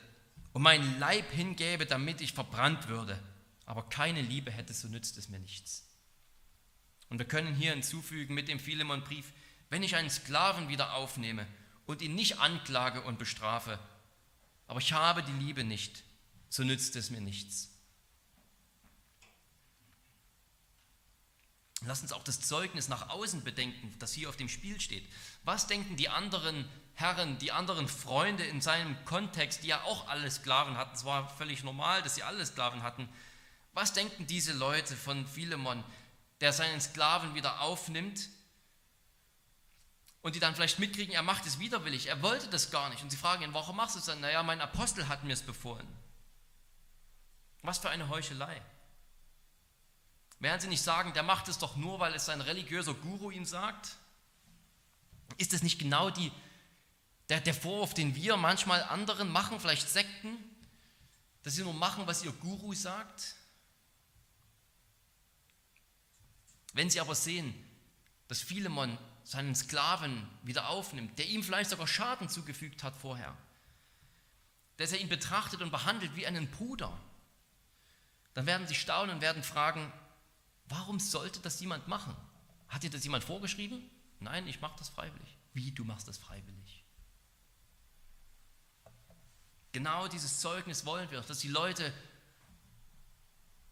und 0.58 0.64
meinen 0.64 0.98
Leib 0.98 1.30
hingäbe, 1.34 1.86
damit 1.86 2.20
ich 2.20 2.34
verbrannt 2.34 2.88
würde, 2.88 3.22
aber 3.68 3.84
keine 3.90 4.24
Liebe 4.24 4.50
hätte, 4.50 4.74
so 4.74 4.88
nützt 4.88 5.16
es 5.20 5.30
mir 5.30 5.38
nichts. 5.38 5.88
Und 7.10 7.20
wir 7.20 7.28
können 7.28 7.54
hier 7.54 7.74
hinzufügen 7.74 8.34
mit 8.34 8.48
dem 8.48 8.60
Philemon-Brief, 8.60 9.34
wenn 9.70 9.84
ich 9.84 9.96
einen 9.96 10.10
Sklaven 10.10 10.68
wieder 10.68 10.96
aufnehme 10.96 11.46
und 11.86 12.02
ihn 12.02 12.16
nicht 12.16 12.40
anklage 12.40 13.04
und 13.04 13.20
bestrafe, 13.20 13.78
aber 14.66 14.80
ich 14.80 14.94
habe 14.94 15.22
die 15.22 15.46
Liebe 15.46 15.64
nicht, 15.64 16.04
so 16.50 16.64
nützt 16.64 16.96
es 16.96 17.12
mir 17.12 17.22
nichts. 17.22 17.70
Lass 21.88 22.02
uns 22.02 22.12
auch 22.12 22.24
das 22.24 22.42
Zeugnis 22.42 22.90
nach 22.90 23.10
außen 23.10 23.44
bedenken, 23.44 23.96
das 24.00 24.12
hier 24.12 24.28
auf 24.28 24.36
dem 24.36 24.50
Spiel 24.50 24.80
steht. 24.82 25.08
Was 25.44 25.68
denken 25.68 25.96
die 25.96 26.10
anderen 26.10 26.68
Herren, 26.96 27.38
die 27.40 27.54
anderen 27.54 27.88
Freunde 27.88 28.44
in 28.44 28.60
seinem 28.60 29.04
Kontext, 29.06 29.64
die 29.64 29.68
ja 29.68 29.82
auch 29.84 30.08
alle 30.10 30.30
Sklaven 30.30 30.76
hatten? 30.78 30.96
Es 30.96 31.06
war 31.06 31.30
völlig 31.38 31.64
normal, 31.64 32.04
dass 32.04 32.16
sie 32.16 32.24
alle 32.24 32.46
Sklaven 32.46 32.84
hatten. 32.84 33.08
Was 33.74 33.94
denken 33.94 34.28
diese 34.28 34.52
Leute 34.52 34.98
von 34.98 35.26
Philemon, 35.26 35.84
der 36.42 36.52
seinen 36.52 36.82
Sklaven 36.82 37.36
wieder 37.36 37.62
aufnimmt 37.62 38.28
und 40.22 40.36
die 40.36 40.40
dann 40.40 40.56
vielleicht 40.56 40.80
mitkriegen, 40.80 41.14
er 41.14 41.24
macht 41.24 41.46
es 41.46 41.58
widerwillig, 41.60 42.08
er 42.08 42.22
wollte 42.22 42.50
das 42.50 42.70
gar 42.70 42.90
nicht. 42.90 43.02
Und 43.02 43.12
sie 43.12 43.18
fragen 43.18 43.44
ihn, 43.44 43.54
warum 43.54 43.78
machst 43.78 43.96
du 43.96 44.00
es 44.00 44.06
dann? 44.06 44.20
Naja, 44.20 44.44
mein 44.44 44.60
Apostel 44.60 45.08
hat 45.08 45.24
mir 45.24 45.34
es 45.34 45.42
befohlen. 45.42 45.88
Was 47.62 47.78
für 47.78 47.90
eine 47.90 48.10
Heuchelei. 48.10 48.62
Werden 50.40 50.62
Sie 50.62 50.68
nicht 50.68 50.84
sagen, 50.84 51.14
der 51.14 51.24
macht 51.24 51.48
es 51.48 51.58
doch 51.58 51.76
nur, 51.76 52.00
weil 52.00 52.14
es 52.14 52.26
sein 52.26 52.42
religiöser 52.42 52.94
Guru 52.94 53.32
ihm 53.32 53.46
sagt? 53.46 53.96
Ist 55.38 55.54
es 55.54 55.64
nicht 55.64 55.80
genau 55.80 56.10
die, 56.10 56.32
der, 57.30 57.42
der 57.42 57.54
Vorwurf, 57.54 57.94
den 57.94 58.16
wir 58.16 58.38
manchmal 58.38 58.84
anderen 58.84 59.30
machen, 59.32 59.60
vielleicht 59.60 59.90
Sekten, 59.90 60.38
dass 61.44 61.56
sie 61.56 61.64
nur 61.64 61.74
machen, 61.74 62.08
was 62.08 62.24
ihr 62.24 62.32
Guru 62.32 62.74
sagt? 62.74 63.36
Wenn 66.74 66.90
sie 66.90 67.00
aber 67.00 67.16
sehen, 67.16 67.54
dass 68.28 68.42
Philemon 68.42 68.98
seinen 69.24 69.56
Sklaven 69.56 70.28
wieder 70.44 70.70
aufnimmt, 70.70 71.18
der 71.18 71.26
ihm 71.28 71.44
vielleicht 71.44 71.70
sogar 71.70 71.88
Schaden 71.88 72.30
zugefügt 72.30 72.84
hat 72.84 72.96
vorher, 72.96 73.36
dass 74.78 74.92
er 74.92 75.00
ihn 75.00 75.10
betrachtet 75.10 75.62
und 75.62 75.72
behandelt 75.72 76.16
wie 76.16 76.28
einen 76.28 76.50
Bruder, 76.50 76.98
dann 78.34 78.46
werden 78.46 78.68
sie 78.68 78.76
staunen 78.76 79.16
und 79.16 79.22
werden 79.22 79.44
fragen, 79.44 79.92
Warum 80.70 81.00
sollte 81.00 81.40
das 81.40 81.60
jemand 81.60 81.88
machen? 81.88 82.16
Hat 82.68 82.84
dir 82.84 82.90
das 82.90 83.04
jemand 83.04 83.24
vorgeschrieben? 83.24 83.90
Nein, 84.20 84.48
ich 84.48 84.62
mache 84.62 84.78
das 84.78 84.90
freiwillig. 84.90 85.38
Wie, 85.54 85.72
du 85.72 85.86
machst 85.86 86.08
das 86.08 86.18
freiwillig? 86.18 86.84
Genau 89.72 90.08
dieses 90.08 90.40
Zeugnis 90.40 90.86
wollen 90.86 91.10
wir, 91.12 91.22
dass 91.22 91.40
die 91.40 91.50
Leute 91.50 91.94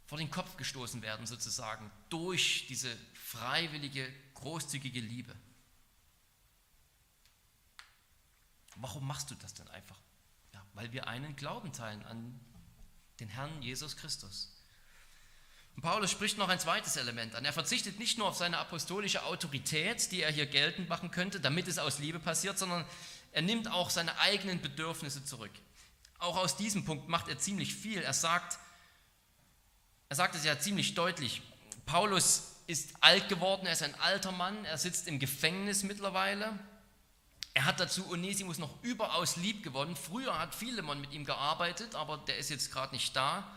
vor 0.05 0.17
den 0.19 0.29
Kopf 0.29 0.55
gestoßen 0.57 1.01
werden, 1.01 1.25
sozusagen, 1.25 1.91
durch 2.09 2.67
diese 2.67 2.95
freiwillige, 3.13 4.11
großzügige 4.35 4.99
Liebe. 4.99 5.35
Warum 8.75 9.07
machst 9.07 9.31
du 9.31 9.35
das 9.35 9.53
denn 9.53 9.67
einfach? 9.69 9.97
Ja, 10.53 10.63
weil 10.73 10.91
wir 10.91 11.07
einen 11.07 11.35
Glauben 11.35 11.73
teilen 11.73 12.05
an 12.05 12.39
den 13.19 13.29
Herrn 13.29 13.61
Jesus 13.61 13.97
Christus. 13.97 14.54
Und 15.75 15.81
Paulus 15.81 16.11
spricht 16.11 16.37
noch 16.37 16.49
ein 16.49 16.59
zweites 16.59 16.95
Element 16.95 17.35
an. 17.35 17.45
Er 17.45 17.53
verzichtet 17.53 17.99
nicht 17.99 18.17
nur 18.17 18.27
auf 18.27 18.37
seine 18.37 18.57
apostolische 18.57 19.23
Autorität, 19.23 20.11
die 20.11 20.21
er 20.21 20.31
hier 20.31 20.45
geltend 20.45 20.89
machen 20.89 21.11
könnte, 21.11 21.39
damit 21.39 21.67
es 21.67 21.79
aus 21.79 21.99
Liebe 21.99 22.19
passiert, 22.19 22.57
sondern 22.57 22.85
er 23.31 23.41
nimmt 23.41 23.69
auch 23.69 23.89
seine 23.89 24.17
eigenen 24.19 24.61
Bedürfnisse 24.61 25.25
zurück. 25.25 25.51
Auch 26.19 26.37
aus 26.37 26.55
diesem 26.55 26.85
Punkt 26.85 27.09
macht 27.09 27.27
er 27.27 27.37
ziemlich 27.37 27.75
viel. 27.75 28.01
Er 28.01 28.13
sagt, 28.13 28.57
er 30.07 30.15
sagt 30.15 30.35
es 30.35 30.45
ja 30.45 30.57
ziemlich 30.57 30.95
deutlich. 30.95 31.41
Paulus 31.85 32.55
ist 32.67 32.93
alt 33.01 33.27
geworden, 33.27 33.65
er 33.65 33.73
ist 33.73 33.83
ein 33.83 33.99
alter 33.99 34.31
Mann, 34.31 34.65
er 34.65 34.77
sitzt 34.77 35.07
im 35.07 35.19
Gefängnis 35.19 35.83
mittlerweile. 35.83 36.57
Er 37.53 37.65
hat 37.65 37.79
dazu 37.79 38.09
Onesimus 38.09 38.57
noch 38.57 38.83
überaus 38.83 39.35
lieb 39.37 39.63
gewonnen. 39.63 39.95
Früher 39.95 40.37
hat 40.39 40.55
Philemon 40.55 40.99
mit 40.99 41.13
ihm 41.13 41.25
gearbeitet, 41.25 41.95
aber 41.95 42.17
der 42.17 42.37
ist 42.37 42.49
jetzt 42.49 42.71
gerade 42.71 42.93
nicht 42.93 43.15
da. 43.15 43.49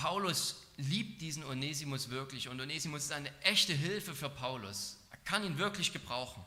Paulus 0.00 0.56
liebt 0.78 1.20
diesen 1.20 1.44
Onesimus 1.44 2.08
wirklich 2.08 2.48
und 2.48 2.58
Onesimus 2.58 3.04
ist 3.04 3.12
eine 3.12 3.38
echte 3.42 3.74
Hilfe 3.74 4.14
für 4.14 4.30
Paulus. 4.30 4.96
Er 5.10 5.18
kann 5.18 5.44
ihn 5.44 5.58
wirklich 5.58 5.92
gebrauchen. 5.92 6.42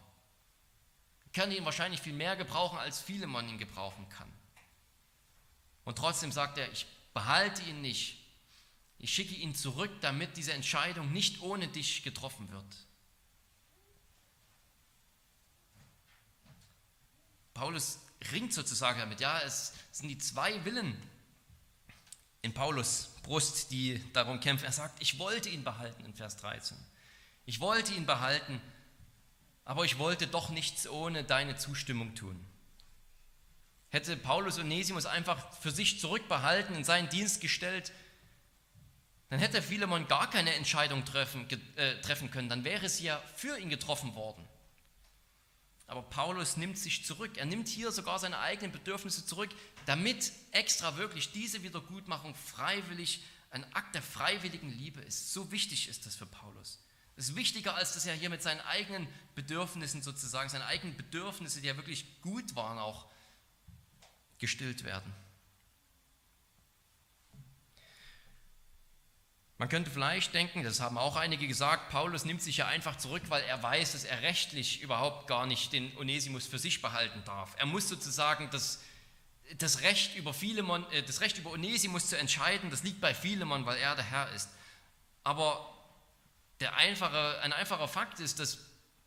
Er 1.25 1.31
kann 1.33 1.51
ihn 1.51 1.63
wahrscheinlich 1.63 2.01
viel 2.01 2.13
mehr 2.13 2.35
gebrauchen, 2.35 2.79
als 2.79 2.99
Philemon 2.99 3.47
ihn 3.47 3.59
gebrauchen 3.59 4.09
kann. 4.09 4.31
Und 5.85 5.99
trotzdem 5.99 6.31
sagt 6.31 6.57
er, 6.57 6.71
ich 6.71 6.87
behalte 7.13 7.61
ihn 7.61 7.81
nicht. 7.81 8.17
Ich 8.97 9.13
schicke 9.13 9.35
ihn 9.35 9.53
zurück, 9.53 9.91
damit 10.01 10.35
diese 10.35 10.53
Entscheidung 10.53 11.11
nicht 11.11 11.43
ohne 11.43 11.67
dich 11.67 12.01
getroffen 12.01 12.49
wird. 12.51 12.65
Paulus 17.53 17.99
ringt 18.31 18.51
sozusagen 18.51 18.97
damit, 18.97 19.19
ja, 19.19 19.41
es 19.41 19.73
sind 19.91 20.09
die 20.09 20.17
zwei 20.17 20.65
Willen 20.65 20.99
in 22.41 22.51
Paulus 22.51 23.12
Brust, 23.23 23.71
die 23.71 24.03
darum 24.13 24.39
kämpfen. 24.39 24.65
Er 24.65 24.71
sagt, 24.71 25.01
ich 25.01 25.17
wollte 25.17 25.49
ihn 25.49 25.63
behalten 25.63 26.05
in 26.05 26.13
Vers 26.13 26.37
13. 26.37 26.77
Ich 27.45 27.59
wollte 27.59 27.93
ihn 27.93 28.05
behalten, 28.05 28.61
aber 29.65 29.85
ich 29.85 29.97
wollte 29.97 30.27
doch 30.27 30.49
nichts 30.49 30.87
ohne 30.87 31.23
deine 31.23 31.55
Zustimmung 31.55 32.15
tun. 32.15 32.39
Hätte 33.89 34.17
Paulus 34.17 34.59
Onesimus 34.59 35.05
einfach 35.05 35.53
für 35.57 35.71
sich 35.71 35.99
zurückbehalten, 35.99 36.75
in 36.75 36.83
seinen 36.83 37.09
Dienst 37.09 37.41
gestellt, 37.41 37.91
dann 39.29 39.39
hätte 39.39 39.61
Philemon 39.61 40.07
gar 40.07 40.29
keine 40.29 40.53
Entscheidung 40.53 41.05
treffen, 41.05 41.47
äh, 41.75 41.99
treffen 42.01 42.29
können, 42.29 42.49
dann 42.49 42.63
wäre 42.63 42.85
es 42.85 42.99
ja 42.99 43.21
für 43.35 43.57
ihn 43.57 43.69
getroffen 43.69 44.13
worden. 44.15 44.47
Aber 45.87 46.01
Paulus 46.03 46.57
nimmt 46.57 46.77
sich 46.77 47.05
zurück. 47.05 47.37
Er 47.37 47.45
nimmt 47.45 47.67
hier 47.67 47.91
sogar 47.91 48.19
seine 48.19 48.39
eigenen 48.39 48.71
Bedürfnisse 48.71 49.25
zurück, 49.25 49.49
damit 49.85 50.31
extra 50.51 50.97
wirklich 50.97 51.31
diese 51.31 51.63
Wiedergutmachung 51.63 52.35
freiwillig 52.35 53.23
ein 53.51 53.71
Akt 53.73 53.93
der 53.93 54.01
freiwilligen 54.01 54.71
Liebe 54.71 55.01
ist. 55.01 55.31
So 55.31 55.51
wichtig 55.51 55.87
ist 55.87 56.05
das 56.05 56.15
für 56.15 56.25
Paulus. 56.25 56.79
Es 57.15 57.29
ist 57.29 57.35
wichtiger, 57.35 57.75
als 57.75 57.93
dass 57.93 58.05
er 58.07 58.15
hier 58.15 58.31
mit 58.31 58.41
seinen 58.41 58.61
eigenen 58.61 59.07
Bedürfnissen 59.35 60.01
sozusagen, 60.01 60.49
seine 60.49 60.65
eigenen 60.65 60.97
Bedürfnisse, 60.97 61.61
die 61.61 61.67
ja 61.67 61.75
wirklich 61.77 62.21
gut 62.21 62.55
waren, 62.55 62.79
auch 62.79 63.05
gestillt 64.39 64.83
werden. 64.83 65.13
Man 69.57 69.69
könnte 69.69 69.91
vielleicht 69.91 70.33
denken, 70.33 70.63
das 70.63 70.79
haben 70.79 70.97
auch 70.97 71.15
einige 71.15 71.47
gesagt, 71.47 71.89
Paulus 71.89 72.25
nimmt 72.25 72.41
sich 72.41 72.57
ja 72.57 72.67
einfach 72.67 72.97
zurück, 72.97 73.23
weil 73.29 73.43
er 73.43 73.61
weiß, 73.61 73.91
dass 73.91 74.03
er 74.03 74.21
rechtlich 74.21 74.81
überhaupt 74.81 75.27
gar 75.27 75.45
nicht 75.45 75.73
den 75.73 75.95
Onesimus 75.97 76.47
für 76.47 76.57
sich 76.57 76.81
behalten 76.81 77.23
darf. 77.25 77.55
Er 77.57 77.67
muss 77.67 77.87
sozusagen 77.87 78.49
das, 78.51 78.81
das, 79.57 79.81
Recht, 79.81 80.15
über 80.15 80.33
Philemon, 80.33 80.85
äh, 80.91 81.03
das 81.03 81.21
Recht 81.21 81.37
über 81.37 81.51
Onesimus 81.51 82.09
zu 82.09 82.17
entscheiden, 82.17 82.71
das 82.71 82.83
liegt 82.83 82.99
bei 82.99 83.13
Philemon, 83.13 83.65
weil 83.65 83.77
er 83.77 83.95
der 83.95 84.05
Herr 84.05 84.31
ist. 84.31 84.49
Aber 85.23 85.69
der 86.59 86.75
einfache, 86.75 87.39
ein 87.41 87.53
einfacher 87.53 87.87
Fakt 87.87 88.19
ist, 88.19 88.39
dass 88.39 88.57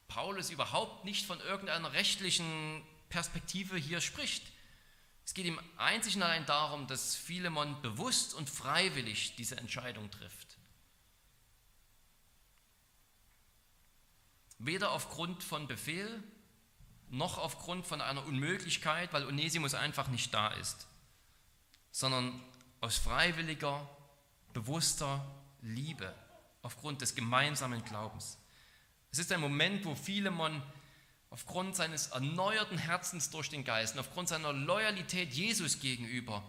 Paulus 0.08 0.50
überhaupt 0.50 1.04
nicht 1.04 1.26
von 1.26 1.40
irgendeiner 1.40 1.92
rechtlichen 1.92 2.82
Perspektive 3.08 3.76
hier 3.76 4.00
spricht. 4.00 4.44
Es 5.26 5.34
geht 5.34 5.44
ihm 5.44 5.58
einzig 5.76 6.14
und 6.14 6.22
allein 6.22 6.46
darum, 6.46 6.86
dass 6.86 7.16
Philemon 7.16 7.82
bewusst 7.82 8.32
und 8.32 8.48
freiwillig 8.48 9.34
diese 9.34 9.56
Entscheidung 9.56 10.08
trifft. 10.10 10.56
Weder 14.58 14.92
aufgrund 14.92 15.42
von 15.42 15.66
Befehl 15.66 16.22
noch 17.10 17.38
aufgrund 17.38 17.86
von 17.86 18.00
einer 18.00 18.24
Unmöglichkeit, 18.24 19.12
weil 19.12 19.26
Onesimus 19.26 19.74
einfach 19.74 20.08
nicht 20.08 20.32
da 20.32 20.48
ist, 20.52 20.86
sondern 21.90 22.40
aus 22.80 22.96
freiwilliger, 22.96 23.88
bewusster 24.52 25.26
Liebe, 25.60 26.14
aufgrund 26.62 27.02
des 27.02 27.16
gemeinsamen 27.16 27.84
Glaubens. 27.84 28.38
Es 29.10 29.18
ist 29.18 29.32
ein 29.32 29.40
Moment, 29.40 29.84
wo 29.84 29.96
Philemon 29.96 30.62
aufgrund 31.30 31.76
seines 31.76 32.08
erneuerten 32.08 32.78
Herzens 32.78 33.30
durch 33.30 33.50
den 33.50 33.64
Geist 33.64 33.94
und 33.94 34.00
aufgrund 34.00 34.28
seiner 34.28 34.52
Loyalität 34.52 35.32
Jesus 35.32 35.80
gegenüber 35.80 36.42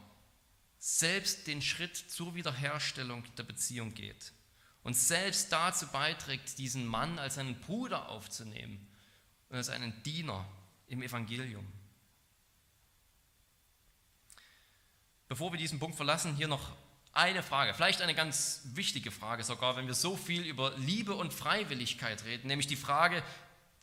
selbst 0.80 1.48
den 1.48 1.62
Schritt 1.62 1.98
zur 1.98 2.36
Wiederherstellung 2.36 3.24
der 3.36 3.44
Beziehung 3.44 3.94
geht 3.94 4.34
und 4.84 4.96
selbst 4.96 5.52
dazu 5.52 5.88
beiträgt, 5.88 6.58
diesen 6.58 6.86
Mann 6.86 7.20
als 7.20 7.38
einen 7.38 7.60
Bruder 7.60 8.10
aufzunehmen 8.10 8.88
und 9.50 9.58
als 9.58 9.70
einen 9.70 10.02
Diener 10.04 10.48
im 10.88 11.02
Evangelium. 11.02 11.66
Bevor 15.28 15.52
wir 15.52 15.58
diesen 15.58 15.80
Punkt 15.80 15.98
verlassen, 15.98 16.36
hier 16.36 16.48
noch 16.48 16.76
eine 17.12 17.44
Frage, 17.44 17.74
vielleicht 17.74 18.02
eine 18.02 18.16
ganz 18.16 18.62
wichtige 18.74 19.12
Frage 19.12 19.44
sogar, 19.44 19.76
wenn 19.76 19.88
wir 19.88 19.94
so 19.94 20.16
viel 20.16 20.44
über 20.44 20.78
Liebe 20.78 21.16
und 21.16 21.34
Freiwilligkeit 21.34 22.24
reden, 22.24 22.48
nämlich 22.48 22.68
die 22.68 22.76
Frage, 22.76 23.24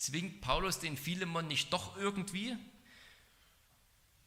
Zwingt 0.05 0.43
Paulus 0.43 0.81
den 0.81 0.99
Philemon 0.99 1.49
nicht 1.49 1.73
doch 1.73 1.97
irgendwie? 1.97 2.55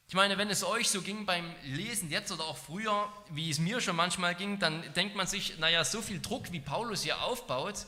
Ich 0.08 0.14
meine, 0.14 0.36
wenn 0.36 0.50
es 0.50 0.64
euch 0.64 0.90
so 0.90 1.02
ging 1.02 1.24
beim 1.24 1.54
Lesen 1.62 2.10
jetzt 2.10 2.32
oder 2.32 2.42
auch 2.46 2.58
früher, 2.58 3.12
wie 3.30 3.48
es 3.48 3.60
mir 3.60 3.80
schon 3.80 3.94
manchmal 3.94 4.34
ging, 4.34 4.58
dann 4.58 4.92
denkt 4.94 5.14
man 5.14 5.28
sich, 5.28 5.56
naja, 5.58 5.84
so 5.84 6.02
viel 6.02 6.20
Druck, 6.20 6.50
wie 6.50 6.58
Paulus 6.58 7.02
hier 7.02 7.22
aufbaut, 7.22 7.86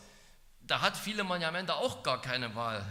da 0.61 0.83
hat 0.83 0.97
Philemon 0.97 1.41
ja 1.41 1.49
am 1.49 1.57
Ende 1.57 1.75
auch 1.75 2.05
gar 2.05 2.23
keine 2.23 2.55
Wahl. 2.55 2.87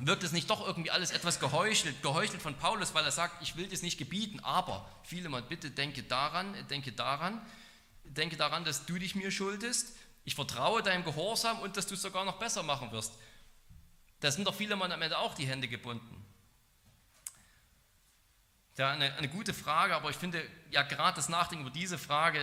Wirkt 0.00 0.24
es 0.24 0.32
nicht 0.32 0.50
doch 0.50 0.66
irgendwie 0.66 0.90
alles 0.90 1.12
etwas 1.12 1.38
geheuchelt, 1.38 2.02
geheuchelt 2.02 2.42
von 2.42 2.56
Paulus, 2.56 2.94
weil 2.94 3.04
er 3.04 3.12
sagt, 3.12 3.40
ich 3.42 3.54
will 3.54 3.68
das 3.68 3.82
nicht 3.82 3.96
gebieten, 3.96 4.40
aber 4.40 4.90
Philemon, 5.04 5.44
bitte 5.48 5.70
denke 5.70 6.02
daran, 6.02 6.52
denke 6.68 6.90
daran. 6.90 7.40
denke 8.02 8.36
daran, 8.36 8.64
dass 8.64 8.86
du 8.86 8.98
dich 8.98 9.14
mir 9.14 9.30
schuldest, 9.30 9.94
ich 10.24 10.34
vertraue 10.34 10.82
deinem 10.82 11.04
Gehorsam 11.04 11.60
und 11.60 11.76
dass 11.76 11.86
du 11.86 11.94
es 11.94 12.02
sogar 12.02 12.24
noch 12.24 12.38
besser 12.38 12.62
machen 12.62 12.92
wirst. 12.92 13.12
Da 14.20 14.30
sind 14.30 14.46
doch 14.46 14.54
viele 14.54 14.76
Mann 14.76 14.92
am 14.92 15.02
Ende 15.02 15.18
auch 15.18 15.34
die 15.34 15.46
Hände 15.46 15.66
gebunden. 15.66 16.24
Ja, 18.76 18.92
eine, 18.92 19.14
eine 19.14 19.28
gute 19.28 19.52
Frage, 19.52 19.94
aber 19.94 20.10
ich 20.10 20.16
finde, 20.16 20.46
ja, 20.70 20.82
gerade 20.82 21.16
das 21.16 21.28
Nachdenken 21.28 21.66
über 21.66 21.74
diese 21.74 21.98
Frage 21.98 22.40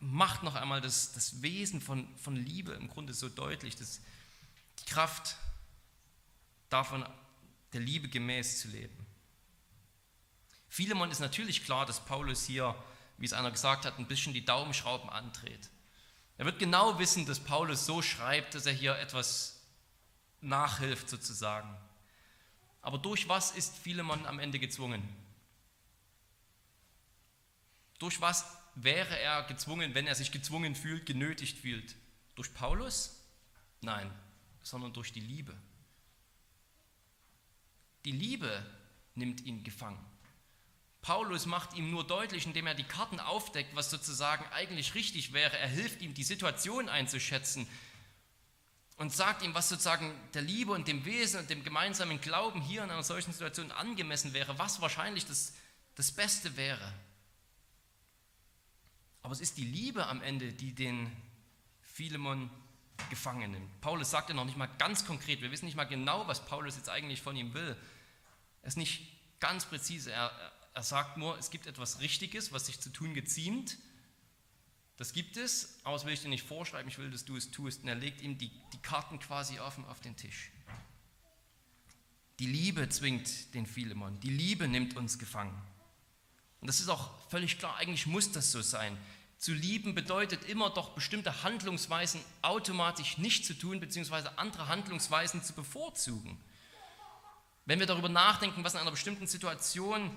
macht 0.00 0.42
noch 0.42 0.54
einmal 0.54 0.80
das, 0.80 1.12
das 1.12 1.42
Wesen 1.42 1.80
von, 1.80 2.06
von 2.18 2.36
Liebe 2.36 2.72
im 2.72 2.88
Grunde 2.88 3.14
so 3.14 3.28
deutlich, 3.28 3.76
dass 3.76 4.00
die 4.80 4.84
Kraft 4.84 5.36
davon, 6.68 7.06
der 7.72 7.80
Liebe 7.80 8.08
gemäß 8.08 8.60
zu 8.60 8.68
leben. 8.68 9.06
Philemon 10.68 11.10
ist 11.10 11.20
natürlich 11.20 11.64
klar, 11.64 11.86
dass 11.86 12.04
Paulus 12.04 12.44
hier, 12.44 12.74
wie 13.16 13.26
es 13.26 13.32
einer 13.32 13.50
gesagt 13.50 13.84
hat, 13.84 13.98
ein 13.98 14.06
bisschen 14.06 14.32
die 14.32 14.44
Daumenschrauben 14.44 15.10
andreht. 15.10 15.70
Er 16.38 16.44
wird 16.44 16.60
genau 16.60 16.98
wissen, 17.00 17.26
dass 17.26 17.40
Paulus 17.40 17.84
so 17.84 18.00
schreibt, 18.00 18.54
dass 18.54 18.64
er 18.64 18.72
hier 18.72 18.96
etwas 18.96 19.60
nachhilft 20.40 21.10
sozusagen. 21.10 21.76
Aber 22.80 22.98
durch 22.98 23.28
was 23.28 23.50
ist 23.50 23.76
Philemon 23.76 24.24
am 24.24 24.38
Ende 24.38 24.60
gezwungen? 24.60 25.02
Durch 27.98 28.20
was 28.20 28.46
wäre 28.76 29.18
er 29.18 29.42
gezwungen, 29.42 29.94
wenn 29.94 30.06
er 30.06 30.14
sich 30.14 30.30
gezwungen 30.30 30.76
fühlt, 30.76 31.06
genötigt 31.06 31.58
fühlt? 31.58 31.96
Durch 32.36 32.54
Paulus? 32.54 33.20
Nein, 33.80 34.08
sondern 34.62 34.92
durch 34.92 35.12
die 35.12 35.20
Liebe. 35.20 35.56
Die 38.04 38.12
Liebe 38.12 38.64
nimmt 39.16 39.40
ihn 39.40 39.64
gefangen. 39.64 39.98
Paulus 41.08 41.46
macht 41.46 41.72
ihm 41.72 41.90
nur 41.90 42.06
deutlich, 42.06 42.44
indem 42.44 42.66
er 42.66 42.74
die 42.74 42.84
Karten 42.84 43.18
aufdeckt, 43.18 43.74
was 43.74 43.88
sozusagen 43.88 44.44
eigentlich 44.52 44.94
richtig 44.94 45.32
wäre. 45.32 45.56
Er 45.56 45.66
hilft 45.66 46.02
ihm, 46.02 46.12
die 46.12 46.22
Situation 46.22 46.90
einzuschätzen 46.90 47.66
und 48.98 49.10
sagt 49.10 49.42
ihm, 49.42 49.54
was 49.54 49.70
sozusagen 49.70 50.12
der 50.34 50.42
Liebe 50.42 50.72
und 50.72 50.86
dem 50.86 51.06
Wesen 51.06 51.40
und 51.40 51.48
dem 51.48 51.64
gemeinsamen 51.64 52.20
Glauben 52.20 52.60
hier 52.60 52.84
in 52.84 52.90
einer 52.90 53.02
solchen 53.02 53.32
Situation 53.32 53.72
angemessen 53.72 54.34
wäre, 54.34 54.58
was 54.58 54.82
wahrscheinlich 54.82 55.24
das, 55.24 55.54
das 55.94 56.12
Beste 56.12 56.58
wäre. 56.58 56.92
Aber 59.22 59.32
es 59.32 59.40
ist 59.40 59.56
die 59.56 59.64
Liebe 59.64 60.06
am 60.08 60.20
Ende, 60.20 60.52
die 60.52 60.74
den 60.74 61.10
Philemon 61.80 62.50
gefangen 63.08 63.52
nimmt. 63.52 63.80
Paulus 63.80 64.10
sagt 64.10 64.28
ja 64.28 64.34
noch 64.34 64.44
nicht 64.44 64.58
mal 64.58 64.68
ganz 64.76 65.06
konkret, 65.06 65.40
wir 65.40 65.50
wissen 65.50 65.64
nicht 65.64 65.74
mal 65.74 65.84
genau, 65.84 66.28
was 66.28 66.44
Paulus 66.44 66.76
jetzt 66.76 66.90
eigentlich 66.90 67.22
von 67.22 67.34
ihm 67.34 67.54
will. 67.54 67.74
Er 68.60 68.68
ist 68.68 68.76
nicht 68.76 69.08
ganz 69.40 69.64
präzise, 69.64 70.12
er, 70.12 70.52
er 70.78 70.84
sagt 70.84 71.16
nur, 71.16 71.36
es 71.40 71.50
gibt 71.50 71.66
etwas 71.66 71.98
Richtiges, 71.98 72.52
was 72.52 72.66
sich 72.66 72.78
zu 72.78 72.90
tun 72.90 73.12
geziemt. 73.12 73.78
Das 74.96 75.12
gibt 75.12 75.36
es, 75.36 75.80
aber 75.82 75.96
das 75.96 76.06
will 76.06 76.12
ich 76.12 76.22
dir 76.22 76.28
nicht 76.28 76.46
vorschreiben, 76.46 76.86
ich 76.88 76.98
will, 76.98 77.10
dass 77.10 77.24
du 77.24 77.36
es 77.36 77.50
tust. 77.50 77.82
Und 77.82 77.88
er 77.88 77.96
legt 77.96 78.20
ihm 78.20 78.38
die, 78.38 78.52
die 78.72 78.78
Karten 78.78 79.18
quasi 79.18 79.58
offen 79.58 79.84
auf 79.86 79.98
den 79.98 80.16
Tisch. 80.16 80.52
Die 82.38 82.46
Liebe 82.46 82.88
zwingt 82.90 83.54
den 83.54 83.66
Philemon, 83.66 84.20
die 84.20 84.30
Liebe 84.30 84.68
nimmt 84.68 84.96
uns 84.96 85.18
gefangen. 85.18 85.60
Und 86.60 86.68
das 86.68 86.78
ist 86.78 86.88
auch 86.88 87.28
völlig 87.28 87.58
klar, 87.58 87.74
eigentlich 87.78 88.06
muss 88.06 88.30
das 88.30 88.52
so 88.52 88.62
sein. 88.62 88.96
Zu 89.36 89.54
lieben 89.54 89.96
bedeutet 89.96 90.44
immer 90.44 90.70
doch 90.70 90.90
bestimmte 90.90 91.42
Handlungsweisen 91.42 92.20
automatisch 92.42 93.18
nicht 93.18 93.44
zu 93.44 93.54
tun, 93.54 93.80
beziehungsweise 93.80 94.38
andere 94.38 94.68
Handlungsweisen 94.68 95.42
zu 95.42 95.54
bevorzugen. 95.54 96.38
Wenn 97.66 97.80
wir 97.80 97.86
darüber 97.86 98.08
nachdenken, 98.08 98.62
was 98.62 98.74
in 98.74 98.80
einer 98.80 98.92
bestimmten 98.92 99.26
Situation 99.26 100.16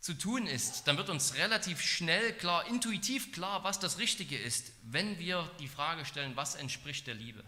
zu 0.00 0.14
tun 0.14 0.46
ist, 0.46 0.86
dann 0.86 0.96
wird 0.96 1.10
uns 1.10 1.34
relativ 1.34 1.82
schnell 1.82 2.32
klar, 2.32 2.66
intuitiv 2.66 3.32
klar, 3.32 3.64
was 3.64 3.78
das 3.78 3.98
Richtige 3.98 4.38
ist, 4.38 4.72
wenn 4.82 5.18
wir 5.18 5.48
die 5.60 5.68
Frage 5.68 6.06
stellen, 6.06 6.36
was 6.36 6.54
entspricht 6.54 7.06
der 7.06 7.14
Liebe. 7.14 7.44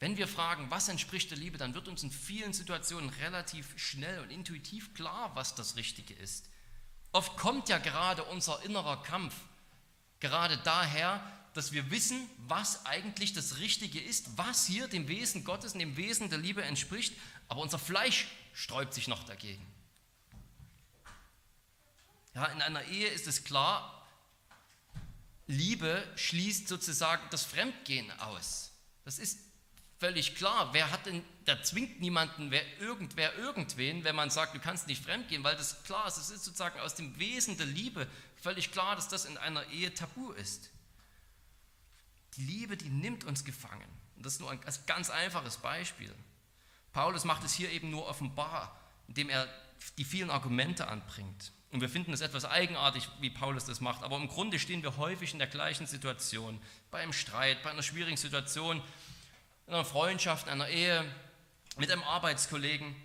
Wenn 0.00 0.16
wir 0.16 0.26
fragen, 0.26 0.70
was 0.70 0.88
entspricht 0.88 1.30
der 1.30 1.38
Liebe, 1.38 1.58
dann 1.58 1.74
wird 1.74 1.86
uns 1.86 2.02
in 2.02 2.10
vielen 2.10 2.52
Situationen 2.52 3.10
relativ 3.10 3.78
schnell 3.78 4.20
und 4.20 4.30
intuitiv 4.30 4.94
klar, 4.94 5.30
was 5.34 5.54
das 5.54 5.76
Richtige 5.76 6.14
ist. 6.14 6.48
Oft 7.12 7.36
kommt 7.36 7.68
ja 7.68 7.78
gerade 7.78 8.24
unser 8.24 8.62
innerer 8.64 9.02
Kampf 9.02 9.34
gerade 10.18 10.58
daher, 10.58 11.22
dass 11.54 11.72
wir 11.72 11.90
wissen, 11.90 12.28
was 12.46 12.86
eigentlich 12.86 13.32
das 13.32 13.58
Richtige 13.58 14.00
ist, 14.00 14.38
was 14.38 14.66
hier 14.66 14.88
dem 14.88 15.08
Wesen 15.08 15.44
Gottes 15.44 15.74
und 15.74 15.80
dem 15.80 15.96
Wesen 15.96 16.30
der 16.30 16.38
Liebe 16.38 16.62
entspricht, 16.62 17.14
aber 17.48 17.60
unser 17.60 17.78
Fleisch 17.78 18.28
sträubt 18.52 18.94
sich 18.94 19.08
noch 19.08 19.24
dagegen. 19.24 19.66
Ja, 22.40 22.46
in 22.46 22.62
einer 22.62 22.84
Ehe 22.84 23.06
ist 23.08 23.26
es 23.26 23.44
klar, 23.44 24.02
Liebe 25.46 26.02
schließt 26.16 26.68
sozusagen 26.68 27.22
das 27.30 27.44
Fremdgehen 27.44 28.10
aus. 28.18 28.70
Das 29.04 29.18
ist 29.18 29.40
völlig 29.98 30.36
klar. 30.36 30.72
Wer 30.72 30.90
hat 30.90 31.04
denn, 31.04 31.22
da 31.44 31.62
zwingt 31.62 32.00
niemanden, 32.00 32.50
wer 32.50 32.78
irgendwer 32.78 33.36
irgendwen, 33.36 34.04
wenn 34.04 34.16
man 34.16 34.30
sagt, 34.30 34.54
du 34.54 34.58
kannst 34.58 34.86
nicht 34.86 35.04
fremdgehen, 35.04 35.44
weil 35.44 35.54
das 35.54 35.82
klar 35.82 36.08
ist. 36.08 36.16
Es 36.16 36.30
ist 36.30 36.44
sozusagen 36.44 36.80
aus 36.80 36.94
dem 36.94 37.18
Wesen 37.18 37.58
der 37.58 37.66
Liebe 37.66 38.08
völlig 38.36 38.72
klar, 38.72 38.96
dass 38.96 39.08
das 39.08 39.26
in 39.26 39.36
einer 39.36 39.66
Ehe 39.66 39.92
tabu 39.92 40.32
ist. 40.32 40.70
Die 42.38 42.42
Liebe, 42.44 42.78
die 42.78 42.88
nimmt 42.88 43.24
uns 43.24 43.44
gefangen. 43.44 43.88
Und 44.16 44.24
das 44.24 44.34
ist 44.34 44.40
nur 44.40 44.50
ein 44.50 44.60
ganz 44.86 45.10
einfaches 45.10 45.58
Beispiel. 45.58 46.14
Paulus 46.94 47.24
macht 47.24 47.44
es 47.44 47.52
hier 47.52 47.70
eben 47.70 47.90
nur 47.90 48.06
offenbar, 48.06 48.80
indem 49.08 49.28
er 49.28 49.46
die 49.98 50.06
vielen 50.06 50.30
Argumente 50.30 50.88
anbringt. 50.88 51.52
Und 51.72 51.80
wir 51.80 51.88
finden 51.88 52.12
es 52.12 52.20
etwas 52.20 52.44
eigenartig, 52.44 53.08
wie 53.20 53.30
Paulus 53.30 53.64
das 53.64 53.80
macht, 53.80 54.02
aber 54.02 54.16
im 54.16 54.28
Grunde 54.28 54.58
stehen 54.58 54.82
wir 54.82 54.96
häufig 54.96 55.32
in 55.32 55.38
der 55.38 55.46
gleichen 55.46 55.86
Situation. 55.86 56.60
Bei 56.90 57.00
einem 57.00 57.12
Streit, 57.12 57.62
bei 57.62 57.70
einer 57.70 57.82
schwierigen 57.82 58.16
Situation, 58.16 58.82
in 59.66 59.74
einer 59.74 59.84
Freundschaft, 59.84 60.46
in 60.46 60.52
einer 60.54 60.68
Ehe, 60.68 61.04
mit 61.76 61.90
einem 61.90 62.02
Arbeitskollegen, 62.02 62.96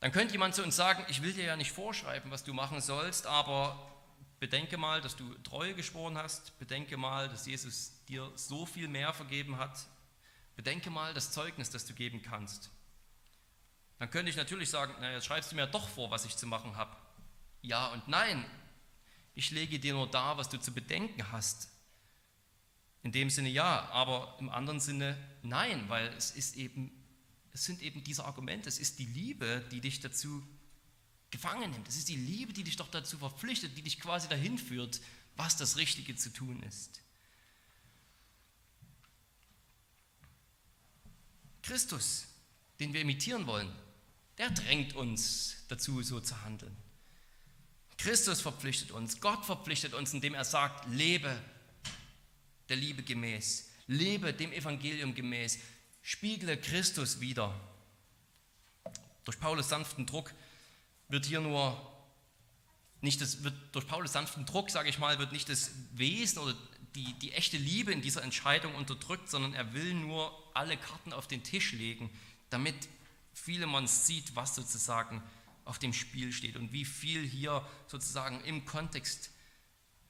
dann 0.00 0.12
könnte 0.12 0.32
jemand 0.32 0.54
zu 0.54 0.62
uns 0.62 0.74
sagen, 0.74 1.04
ich 1.08 1.22
will 1.22 1.34
dir 1.34 1.44
ja 1.44 1.56
nicht 1.56 1.72
vorschreiben, 1.72 2.30
was 2.30 2.42
du 2.42 2.54
machen 2.54 2.80
sollst, 2.80 3.26
aber 3.26 3.78
bedenke 4.40 4.78
mal, 4.78 5.00
dass 5.00 5.14
du 5.14 5.32
Treue 5.44 5.74
geschworen 5.74 6.16
hast, 6.16 6.58
bedenke 6.58 6.96
mal, 6.96 7.28
dass 7.28 7.46
Jesus 7.46 7.92
dir 8.08 8.32
so 8.34 8.66
viel 8.66 8.88
mehr 8.88 9.12
vergeben 9.12 9.58
hat, 9.58 9.78
bedenke 10.56 10.90
mal 10.90 11.14
das 11.14 11.32
Zeugnis, 11.32 11.70
das 11.70 11.86
du 11.86 11.92
geben 11.92 12.22
kannst. 12.22 12.70
Dann 13.98 14.10
könnte 14.10 14.30
ich 14.30 14.36
natürlich 14.36 14.70
sagen, 14.70 14.94
na, 15.00 15.12
jetzt 15.12 15.26
schreibst 15.26 15.52
du 15.52 15.56
mir 15.56 15.66
doch 15.66 15.88
vor, 15.88 16.10
was 16.10 16.24
ich 16.24 16.36
zu 16.36 16.46
machen 16.46 16.76
habe. 16.76 16.96
Ja 17.62 17.88
und 17.88 18.06
nein. 18.08 18.44
Ich 19.34 19.50
lege 19.50 19.78
dir 19.78 19.94
nur 19.94 20.10
dar, 20.10 20.36
was 20.36 20.48
du 20.48 20.58
zu 20.58 20.72
bedenken 20.72 21.32
hast. 21.32 21.68
In 23.02 23.12
dem 23.12 23.30
Sinne 23.30 23.48
ja, 23.48 23.88
aber 23.90 24.36
im 24.38 24.50
anderen 24.50 24.80
Sinne 24.80 25.16
nein, 25.42 25.88
weil 25.88 26.08
es 26.08 26.32
ist 26.32 26.56
eben, 26.56 26.92
es 27.52 27.64
sind 27.64 27.80
eben 27.82 28.04
diese 28.04 28.24
Argumente, 28.24 28.68
es 28.68 28.78
ist 28.78 28.98
die 28.98 29.06
Liebe, 29.06 29.66
die 29.70 29.80
dich 29.80 30.00
dazu 30.00 30.46
gefangen 31.30 31.70
nimmt. 31.70 31.88
Es 31.88 31.96
ist 31.96 32.08
die 32.08 32.16
Liebe, 32.16 32.52
die 32.52 32.62
dich 32.62 32.76
doch 32.76 32.90
dazu 32.90 33.18
verpflichtet, 33.18 33.76
die 33.76 33.82
dich 33.82 33.98
quasi 33.98 34.28
dahin 34.28 34.58
führt, 34.58 35.00
was 35.36 35.56
das 35.56 35.76
Richtige 35.76 36.14
zu 36.14 36.32
tun 36.32 36.62
ist. 36.62 37.00
Christus, 41.62 42.26
den 42.80 42.92
wir 42.92 43.00
imitieren 43.00 43.46
wollen, 43.46 43.72
der 44.36 44.50
drängt 44.50 44.94
uns 44.94 45.56
dazu, 45.68 46.02
so 46.02 46.20
zu 46.20 46.42
handeln. 46.42 46.76
Christus 48.02 48.40
verpflichtet 48.40 48.90
uns, 48.90 49.20
Gott 49.20 49.44
verpflichtet 49.44 49.94
uns, 49.94 50.12
indem 50.12 50.34
er 50.34 50.44
sagt, 50.44 50.88
lebe 50.90 51.40
der 52.68 52.76
Liebe 52.76 53.04
gemäß. 53.04 53.70
Lebe 53.86 54.32
dem 54.34 54.52
Evangelium 54.52 55.14
gemäß. 55.14 55.60
Spiegle 56.02 56.56
Christus 56.56 57.20
wieder. 57.20 57.54
Durch 59.24 59.38
Paulus 59.38 59.68
sanften 59.68 60.04
Druck 60.04 60.34
wird 61.10 61.26
hier 61.26 61.40
nur 61.40 61.80
nicht 63.02 63.20
das, 63.20 63.44
wird 63.44 63.54
durch 63.70 63.86
Paulus 63.86 64.12
sanften 64.12 64.46
Druck, 64.46 64.70
sage 64.70 64.88
ich 64.88 64.98
mal, 64.98 65.20
wird 65.20 65.30
nicht 65.30 65.48
das 65.48 65.70
Wesen 65.92 66.38
oder 66.40 66.56
die, 66.96 67.12
die 67.20 67.32
echte 67.32 67.56
Liebe 67.56 67.92
in 67.92 68.02
dieser 68.02 68.24
Entscheidung 68.24 68.74
unterdrückt, 68.74 69.28
sondern 69.30 69.54
er 69.54 69.74
will 69.74 69.94
nur 69.94 70.32
alle 70.54 70.76
Karten 70.76 71.12
auf 71.12 71.28
den 71.28 71.44
Tisch 71.44 71.72
legen, 71.72 72.10
damit 72.50 72.74
Philemon 73.32 73.86
sieht, 73.86 74.34
was 74.34 74.56
sozusagen 74.56 75.22
auf 75.64 75.78
dem 75.78 75.92
Spiel 75.92 76.32
steht 76.32 76.56
und 76.56 76.72
wie 76.72 76.84
viel 76.84 77.26
hier 77.26 77.66
sozusagen 77.86 78.40
im 78.44 78.64
Kontext 78.64 79.30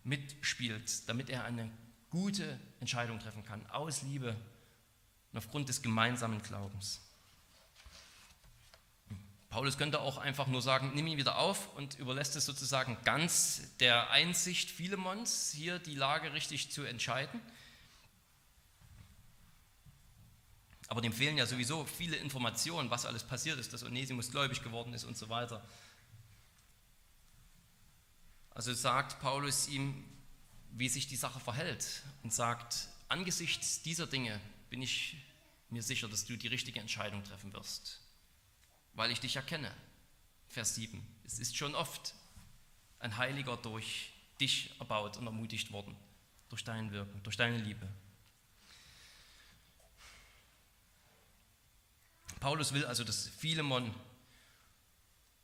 mitspielt, 0.04 1.08
damit 1.08 1.30
er 1.30 1.44
eine 1.44 1.70
gute 2.10 2.58
Entscheidung 2.80 3.18
treffen 3.18 3.44
kann, 3.44 3.64
aus 3.66 4.02
Liebe 4.02 4.36
und 5.32 5.38
aufgrund 5.38 5.68
des 5.68 5.82
gemeinsamen 5.82 6.42
Glaubens. 6.42 7.00
Paulus 9.52 9.76
könnte 9.76 10.00
auch 10.00 10.16
einfach 10.16 10.46
nur 10.46 10.62
sagen, 10.62 10.92
nimm 10.94 11.06
ihn 11.06 11.18
wieder 11.18 11.36
auf 11.36 11.74
und 11.76 11.98
überlässt 11.98 12.36
es 12.36 12.46
sozusagen 12.46 12.96
ganz 13.04 13.76
der 13.80 14.10
Einsicht 14.10 14.70
Philemons, 14.70 15.52
hier 15.54 15.78
die 15.78 15.94
Lage 15.94 16.32
richtig 16.32 16.70
zu 16.70 16.84
entscheiden. 16.84 17.38
Aber 20.92 21.00
dem 21.00 21.14
fehlen 21.14 21.38
ja 21.38 21.46
sowieso 21.46 21.86
viele 21.86 22.16
Informationen, 22.16 22.90
was 22.90 23.06
alles 23.06 23.24
passiert 23.24 23.58
ist, 23.58 23.72
dass 23.72 23.82
Onesimus 23.82 24.30
gläubig 24.30 24.62
geworden 24.62 24.92
ist 24.92 25.04
und 25.04 25.16
so 25.16 25.30
weiter. 25.30 25.66
Also 28.50 28.74
sagt 28.74 29.18
Paulus 29.18 29.68
ihm, 29.68 30.04
wie 30.72 30.90
sich 30.90 31.06
die 31.06 31.16
Sache 31.16 31.40
verhält 31.40 32.02
und 32.22 32.30
sagt, 32.30 32.88
angesichts 33.08 33.80
dieser 33.80 34.06
Dinge 34.06 34.38
bin 34.68 34.82
ich 34.82 35.16
mir 35.70 35.82
sicher, 35.82 36.08
dass 36.08 36.26
du 36.26 36.36
die 36.36 36.48
richtige 36.48 36.80
Entscheidung 36.80 37.24
treffen 37.24 37.54
wirst, 37.54 38.02
weil 38.92 39.10
ich 39.10 39.20
dich 39.20 39.36
erkenne. 39.36 39.72
Vers 40.46 40.74
7. 40.74 41.02
Es 41.24 41.38
ist 41.38 41.56
schon 41.56 41.74
oft 41.74 42.12
ein 42.98 43.16
Heiliger 43.16 43.56
durch 43.56 44.12
dich 44.38 44.78
erbaut 44.78 45.16
und 45.16 45.24
ermutigt 45.24 45.72
worden, 45.72 45.96
durch 46.50 46.64
dein 46.64 46.92
Wirken, 46.92 47.22
durch 47.22 47.38
deine 47.38 47.56
Liebe. 47.56 47.88
Paulus 52.42 52.72
will 52.74 52.84
also, 52.84 53.04
dass 53.04 53.28
Philemon 53.28 53.94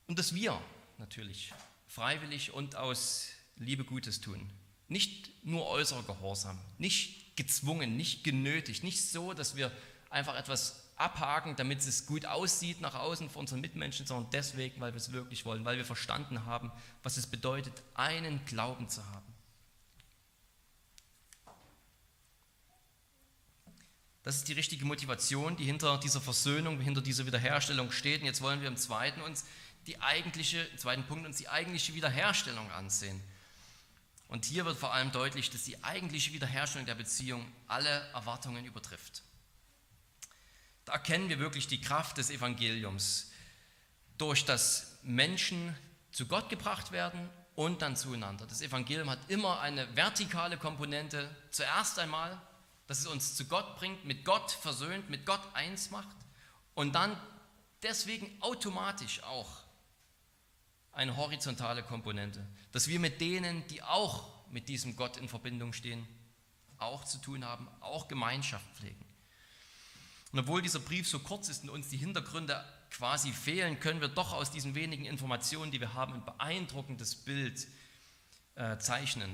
und 0.09 0.19
dass 0.19 0.35
wir 0.35 0.61
natürlich 0.99 1.55
freiwillig 1.87 2.53
und 2.53 2.75
aus 2.75 3.29
Liebe 3.55 3.85
Gutes 3.85 4.21
tun. 4.21 4.51
Nicht 4.89 5.31
nur 5.45 5.69
äußerer 5.69 6.03
Gehorsam, 6.03 6.59
nicht 6.77 7.37
gezwungen, 7.37 7.97
nicht 7.97 8.25
genötigt, 8.25 8.83
nicht 8.83 9.09
so, 9.09 9.33
dass 9.33 9.55
wir 9.55 9.71
einfach 10.11 10.35
etwas 10.35 10.89
abhaken, 10.97 11.55
damit 11.55 11.79
es 11.79 12.05
gut 12.05 12.27
aussieht 12.27 12.81
nach 12.81 12.97
außen 12.97 13.31
für 13.31 13.39
unsere 13.39 13.61
Mitmenschen, 13.61 14.05
sondern 14.05 14.29
deswegen, 14.33 14.81
weil 14.81 14.93
wir 14.93 14.97
es 14.99 15.13
wirklich 15.13 15.45
wollen, 15.45 15.65
weil 15.65 15.77
wir 15.77 15.85
verstanden 15.85 16.47
haben, 16.47 16.73
was 17.05 17.17
es 17.17 17.29
bedeutet, 17.29 17.81
einen 17.95 18.45
Glauben 18.45 18.89
zu 18.89 19.07
haben. 19.07 19.38
Das 24.23 24.37
ist 24.37 24.49
die 24.49 24.53
richtige 24.53 24.85
Motivation, 24.85 25.57
die 25.57 25.65
hinter 25.65 25.99
dieser 25.99 26.21
Versöhnung, 26.21 26.81
hinter 26.81 27.01
dieser 27.01 27.27
Wiederherstellung 27.27 27.93
steht. 27.93 28.21
Und 28.21 28.27
jetzt 28.27 28.41
wollen 28.41 28.61
wir 28.61 28.69
im 28.69 28.77
zweiten 28.77 29.23
uns 29.23 29.45
die 29.87 30.01
eigentliche, 30.01 30.61
im 30.61 30.79
zweiten 30.79 31.05
Punkt 31.05 31.27
uns 31.27 31.39
die 31.39 31.49
eigentliche 31.49 31.95
Wiederherstellung 31.95 32.71
ansehen. 32.73 33.21
Und 34.29 34.45
hier 34.45 34.67
wird 34.67 34.77
vor 34.77 34.93
allem 34.93 35.11
deutlich, 35.11 35.51
dass 35.51 35.65
die 35.65 35.83
eigentliche 35.83 36.33
Wiederherstellung 36.33 36.87
der 36.87 36.95
Beziehung 36.95 37.51
alle 37.67 37.89
Erwartungen 38.13 38.65
übertrifft. 38.67 39.23
Da 40.85 40.93
erkennen 40.93 41.29
wir 41.29 41.39
wirklich 41.39 41.67
die 41.67 41.81
Kraft 41.81 42.19
des 42.19 42.31
Evangeliums, 42.31 43.31
durch 44.19 44.45
das 44.45 44.99
Menschen 45.03 45.75
zu 46.13 46.27
Gott 46.27 46.51
gebracht 46.51 46.93
werden 46.93 47.31
und 47.55 47.83
dann 47.83 47.97
zueinander. 47.97 48.47
Das 48.47 48.61
Evangelium 48.61 49.09
hat 49.09 49.19
immer 49.29 49.61
eine 49.61 49.95
vertikale 49.97 50.59
Komponente. 50.59 51.35
Zuerst 51.51 51.99
einmal, 51.99 52.41
dass 52.89 53.01
es 53.01 53.07
uns 53.07 53.37
zu 53.37 53.45
Gott 53.45 53.77
bringt, 53.77 54.05
mit 54.05 54.25
Gott 54.25 54.51
versöhnt, 54.51 55.09
mit 55.11 55.25
Gott 55.25 55.43
eins 55.55 55.91
macht 55.91 56.17
und 56.75 56.95
dann 56.95 57.17
deswegen 57.83 58.31
automatisch 58.41 59.23
auch 59.23 59.63
eine 60.93 61.17
horizontale 61.17 61.83
Komponente, 61.85 62.45
dass 62.73 62.89
wir 62.89 62.99
mit 62.99 63.21
denen, 63.21 63.65
die 63.69 63.83
auch 63.83 64.51
mit 64.51 64.69
diesem 64.69 64.97
Gott 64.97 65.19
in 65.19 65.29
Verbindung 65.29 65.75
stehen, 65.75 66.09
auch 66.79 67.05
zu 67.05 67.19
tun 67.19 67.45
haben, 67.45 67.69
auch 67.81 68.09
Gemeinschaft 68.09 68.67
pflegen. 68.75 69.05
Und 70.33 70.41
obwohl 70.41 70.63
dieser 70.63 70.81
Brief 70.81 71.07
so 71.07 71.19
kurz 71.19 71.49
ist 71.49 71.65
und 71.65 71.71
uns 71.71 71.91
die 71.91 71.99
Hintergründe 71.99 72.65
quasi 72.91 73.33
fehlen, 73.33 73.81
können 73.81 74.01
wir 74.01 74.09
doch 74.09 74.33
aus 74.33 74.51
diesen 74.51 74.75
wenigen 74.75 75.05
Informationen, 75.05 75.71
die 75.71 75.81
wir 75.81 75.93
haben, 75.93 76.15
ein 76.15 76.25
beeindruckendes 76.25 77.17
Bild 77.17 77.69
äh, 78.55 78.79
zeichnen. 78.79 79.31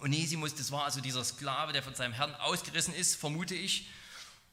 Onesimus, 0.00 0.54
das 0.54 0.72
war 0.72 0.84
also 0.84 1.00
dieser 1.00 1.24
Sklave, 1.24 1.72
der 1.72 1.82
von 1.82 1.94
seinem 1.94 2.12
Herrn 2.12 2.34
ausgerissen 2.34 2.94
ist, 2.94 3.16
vermute 3.16 3.54
ich. 3.54 3.88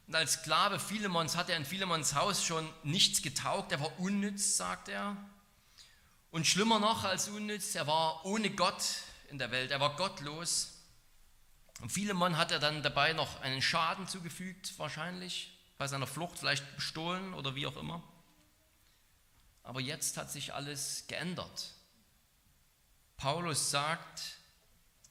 Und 0.07 0.15
als 0.15 0.33
Sklave 0.33 0.79
Philemons 0.79 1.35
hat 1.35 1.49
er 1.49 1.57
in 1.57 1.65
Philemons 1.65 2.15
Haus 2.15 2.45
schon 2.45 2.67
nichts 2.83 3.21
getaugt, 3.21 3.71
er 3.71 3.79
war 3.79 3.99
unnütz, 3.99 4.57
sagt 4.57 4.89
er. 4.89 5.17
Und 6.31 6.47
schlimmer 6.47 6.79
noch 6.79 7.03
als 7.03 7.29
unnütz, 7.29 7.75
er 7.75 7.87
war 7.87 8.25
ohne 8.25 8.49
Gott 8.49 8.83
in 9.29 9.37
der 9.37 9.51
Welt, 9.51 9.71
er 9.71 9.79
war 9.79 9.95
gottlos. 9.95 10.69
Und 11.81 11.91
Philemon 11.91 12.37
hat 12.37 12.51
er 12.51 12.59
dann 12.59 12.83
dabei 12.83 13.13
noch 13.13 13.41
einen 13.41 13.61
Schaden 13.61 14.07
zugefügt, 14.07 14.77
wahrscheinlich, 14.77 15.57
bei 15.77 15.87
seiner 15.87 16.07
Flucht, 16.07 16.39
vielleicht 16.39 16.75
bestohlen 16.75 17.33
oder 17.33 17.55
wie 17.55 17.67
auch 17.67 17.77
immer. 17.77 18.03
Aber 19.63 19.79
jetzt 19.79 20.17
hat 20.17 20.31
sich 20.31 20.53
alles 20.53 21.05
geändert. 21.07 21.73
Paulus 23.17 23.71
sagt, 23.71 24.37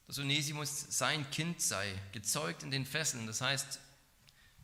dass 0.07 0.19
Onesimus 0.19 0.87
sein 0.91 1.31
Kind 1.31 1.61
sei, 1.61 1.95
gezeugt 2.13 2.63
in 2.63 2.71
den 2.71 2.87
Fesseln. 2.87 3.27
Das 3.27 3.41
heißt, 3.41 3.81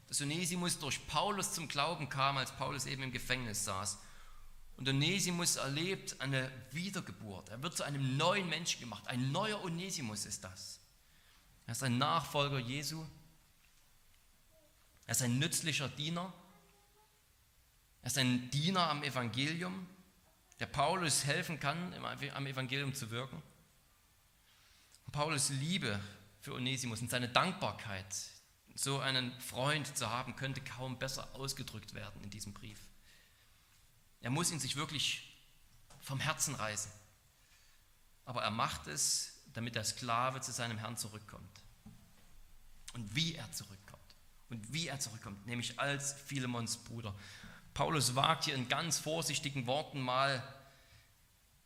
dass 0.08 0.20
Onesimus 0.20 0.78
durch 0.78 1.06
Paulus 1.06 1.52
zum 1.52 1.68
Glauben 1.68 2.08
kam, 2.08 2.36
als 2.38 2.52
Paulus 2.52 2.86
eben 2.86 3.02
im 3.02 3.12
Gefängnis 3.12 3.64
saß. 3.64 3.98
Und 4.76 4.88
Onesimus 4.88 5.56
erlebt 5.56 6.20
eine 6.20 6.50
Wiedergeburt. 6.70 7.48
Er 7.48 7.62
wird 7.62 7.76
zu 7.76 7.82
einem 7.82 8.16
neuen 8.16 8.48
Menschen 8.48 8.80
gemacht. 8.80 9.06
Ein 9.08 9.32
neuer 9.32 9.62
Onesimus 9.64 10.24
ist 10.24 10.44
das. 10.44 10.80
Er 11.66 11.72
ist 11.72 11.82
ein 11.82 11.98
Nachfolger 11.98 12.58
Jesu. 12.58 13.04
Er 15.06 15.12
ist 15.12 15.22
ein 15.22 15.38
nützlicher 15.38 15.88
Diener. 15.88 16.32
Er 18.02 18.06
ist 18.06 18.18
ein 18.18 18.50
Diener 18.50 18.88
am 18.88 19.02
Evangelium, 19.02 19.86
der 20.60 20.66
Paulus 20.66 21.24
helfen 21.24 21.58
kann, 21.60 21.92
am 22.34 22.46
Evangelium 22.46 22.94
zu 22.94 23.10
wirken. 23.10 23.42
Und 25.08 25.12
Paulus 25.12 25.48
Liebe 25.48 25.98
für 26.42 26.52
Onesimus 26.52 27.00
und 27.00 27.08
seine 27.08 27.30
Dankbarkeit, 27.30 28.14
so 28.74 28.98
einen 28.98 29.32
Freund 29.40 29.96
zu 29.96 30.10
haben, 30.10 30.36
könnte 30.36 30.60
kaum 30.60 30.98
besser 30.98 31.34
ausgedrückt 31.34 31.94
werden 31.94 32.22
in 32.22 32.28
diesem 32.28 32.52
Brief. 32.52 32.78
Er 34.20 34.28
muss 34.28 34.50
ihn 34.50 34.60
sich 34.60 34.76
wirklich 34.76 35.34
vom 36.02 36.20
Herzen 36.20 36.54
reißen. 36.54 36.92
Aber 38.26 38.42
er 38.42 38.50
macht 38.50 38.86
es, 38.86 39.32
damit 39.54 39.76
der 39.76 39.84
Sklave 39.84 40.42
zu 40.42 40.52
seinem 40.52 40.76
Herrn 40.76 40.98
zurückkommt. 40.98 41.62
Und 42.92 43.16
wie 43.16 43.34
er 43.34 43.50
zurückkommt. 43.52 44.14
Und 44.50 44.74
wie 44.74 44.88
er 44.88 45.00
zurückkommt, 45.00 45.46
nämlich 45.46 45.80
als 45.80 46.12
Philemons 46.12 46.76
Bruder. 46.76 47.14
Paulus 47.72 48.14
wagt 48.14 48.44
hier 48.44 48.54
in 48.54 48.68
ganz 48.68 48.98
vorsichtigen 48.98 49.66
Worten 49.66 50.02
mal 50.02 50.42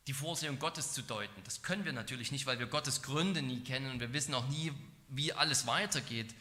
die 0.07 0.13
Vorsehung 0.13 0.59
Gottes 0.59 0.93
zu 0.93 1.01
deuten. 1.01 1.43
Das 1.43 1.61
können 1.61 1.85
wir 1.85 1.93
natürlich 1.93 2.31
nicht, 2.31 2.45
weil 2.45 2.59
wir 2.59 2.67
Gottes 2.67 3.01
Gründe 3.01 3.41
nie 3.41 3.63
kennen 3.63 3.91
und 3.91 3.99
wir 3.99 4.13
wissen 4.13 4.33
auch 4.33 4.47
nie, 4.47 4.73
wie 5.09 5.33
alles 5.33 5.65
weitergeht. 5.65 6.33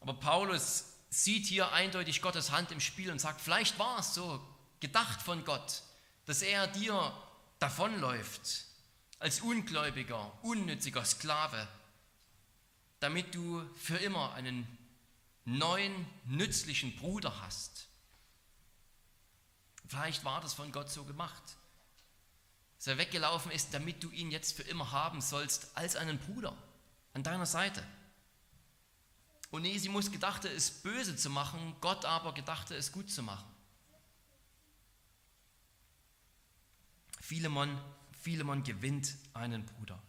Aber 0.00 0.14
Paulus 0.14 0.86
sieht 1.10 1.46
hier 1.46 1.72
eindeutig 1.72 2.22
Gottes 2.22 2.50
Hand 2.50 2.72
im 2.72 2.80
Spiel 2.80 3.10
und 3.10 3.20
sagt, 3.20 3.40
vielleicht 3.40 3.78
war 3.78 3.98
es 3.98 4.14
so, 4.14 4.40
gedacht 4.80 5.20
von 5.22 5.44
Gott, 5.44 5.82
dass 6.26 6.42
er 6.42 6.66
dir 6.66 7.12
davonläuft 7.58 8.64
als 9.18 9.40
ungläubiger, 9.40 10.32
unnütziger 10.42 11.04
Sklave, 11.04 11.68
damit 13.00 13.34
du 13.34 13.62
für 13.76 13.96
immer 13.96 14.34
einen 14.34 14.66
neuen, 15.44 16.06
nützlichen 16.24 16.96
Bruder 16.96 17.40
hast. 17.42 17.86
Vielleicht 19.88 20.24
war 20.24 20.40
das 20.40 20.54
von 20.54 20.72
Gott 20.72 20.90
so 20.90 21.04
gemacht, 21.04 21.42
dass 22.80 22.86
er 22.86 22.96
weggelaufen 22.96 23.52
ist, 23.52 23.74
damit 23.74 24.02
du 24.02 24.08
ihn 24.08 24.30
jetzt 24.30 24.56
für 24.56 24.62
immer 24.62 24.90
haben 24.90 25.20
sollst 25.20 25.76
als 25.76 25.96
einen 25.96 26.18
Bruder 26.18 26.56
an 27.12 27.22
deiner 27.22 27.44
Seite. 27.44 27.86
Onesimus 29.52 30.10
gedachte 30.10 30.48
es 30.48 30.70
böse 30.70 31.14
zu 31.14 31.28
machen, 31.28 31.76
Gott 31.82 32.06
aber 32.06 32.32
gedachte 32.32 32.74
es 32.74 32.90
gut 32.90 33.10
zu 33.10 33.22
machen. 33.22 33.44
Philemon, 37.20 37.78
Philemon 38.22 38.62
gewinnt 38.62 39.14
einen 39.34 39.66
Bruder. 39.66 40.02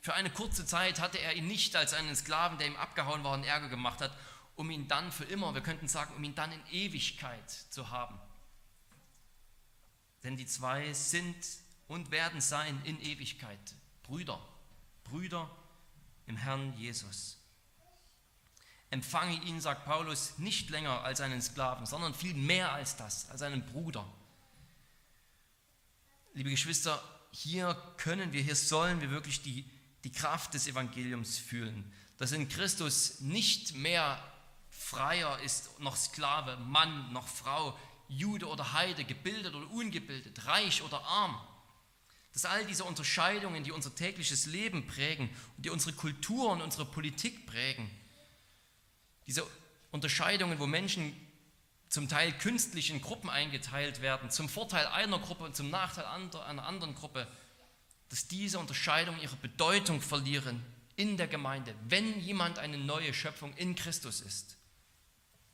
Für 0.00 0.14
eine 0.14 0.30
kurze 0.30 0.66
Zeit 0.66 0.98
hatte 0.98 1.18
er 1.18 1.34
ihn 1.34 1.46
nicht 1.46 1.76
als 1.76 1.92
einen 1.92 2.16
Sklaven, 2.16 2.58
der 2.58 2.66
ihm 2.66 2.76
abgehauen 2.76 3.22
war 3.22 3.34
und 3.34 3.44
Ärger 3.44 3.68
gemacht 3.68 4.00
hat, 4.00 4.18
um 4.56 4.68
ihn 4.72 4.88
dann 4.88 5.12
für 5.12 5.24
immer, 5.26 5.54
wir 5.54 5.62
könnten 5.62 5.86
sagen, 5.86 6.12
um 6.16 6.24
ihn 6.24 6.34
dann 6.34 6.50
in 6.50 6.66
Ewigkeit 6.72 7.48
zu 7.48 7.90
haben. 7.90 8.20
Denn 10.24 10.36
die 10.36 10.46
zwei 10.46 10.92
sind 10.92 11.36
und 11.90 12.12
werden 12.12 12.40
sein 12.40 12.80
in 12.84 13.00
Ewigkeit 13.02 13.58
Brüder, 14.04 14.40
Brüder 15.02 15.50
im 16.26 16.36
Herrn 16.36 16.72
Jesus. 16.78 17.36
Empfange 18.90 19.34
ihn, 19.42 19.60
sagt 19.60 19.84
Paulus, 19.84 20.38
nicht 20.38 20.70
länger 20.70 21.02
als 21.02 21.20
einen 21.20 21.42
Sklaven, 21.42 21.86
sondern 21.86 22.14
viel 22.14 22.34
mehr 22.34 22.70
als 22.70 22.94
das, 22.96 23.28
als 23.30 23.42
einen 23.42 23.66
Bruder. 23.66 24.06
Liebe 26.32 26.50
Geschwister, 26.50 27.02
hier 27.32 27.74
können 27.96 28.32
wir, 28.32 28.40
hier 28.40 28.54
sollen 28.54 29.00
wir 29.00 29.10
wirklich 29.10 29.42
die, 29.42 29.68
die 30.04 30.12
Kraft 30.12 30.54
des 30.54 30.68
Evangeliums 30.68 31.38
fühlen, 31.38 31.92
dass 32.18 32.30
in 32.30 32.48
Christus 32.48 33.20
nicht 33.20 33.74
mehr 33.74 34.22
Freier 34.70 35.40
ist, 35.40 35.80
noch 35.80 35.96
Sklave, 35.96 36.56
Mann, 36.58 37.12
noch 37.12 37.26
Frau, 37.26 37.76
Jude 38.06 38.46
oder 38.46 38.74
Heide, 38.74 39.04
gebildet 39.04 39.56
oder 39.56 39.68
ungebildet, 39.72 40.46
reich 40.46 40.82
oder 40.82 41.04
arm. 41.04 41.40
Dass 42.32 42.44
all 42.44 42.64
diese 42.66 42.84
Unterscheidungen, 42.84 43.64
die 43.64 43.72
unser 43.72 43.94
tägliches 43.94 44.46
Leben 44.46 44.86
prägen 44.86 45.28
und 45.56 45.64
die 45.64 45.70
unsere 45.70 45.94
Kultur 45.94 46.50
und 46.50 46.62
unsere 46.62 46.84
Politik 46.84 47.46
prägen, 47.46 47.90
diese 49.26 49.46
Unterscheidungen, 49.90 50.58
wo 50.58 50.66
Menschen 50.66 51.14
zum 51.88 52.08
Teil 52.08 52.32
künstlich 52.32 52.90
in 52.90 53.00
Gruppen 53.00 53.28
eingeteilt 53.28 54.00
werden, 54.00 54.30
zum 54.30 54.48
Vorteil 54.48 54.86
einer 54.86 55.18
Gruppe 55.18 55.44
und 55.44 55.56
zum 55.56 55.70
Nachteil 55.70 56.04
einer 56.04 56.64
anderen 56.64 56.94
Gruppe, 56.94 57.26
dass 58.08 58.28
diese 58.28 58.58
Unterscheidung 58.58 59.20
ihre 59.20 59.36
Bedeutung 59.36 60.00
verlieren 60.00 60.64
in 60.96 61.16
der 61.16 61.28
Gemeinde, 61.28 61.74
wenn 61.88 62.20
jemand 62.20 62.58
eine 62.58 62.78
neue 62.78 63.12
Schöpfung 63.12 63.54
in 63.54 63.74
Christus 63.74 64.20
ist. 64.20 64.56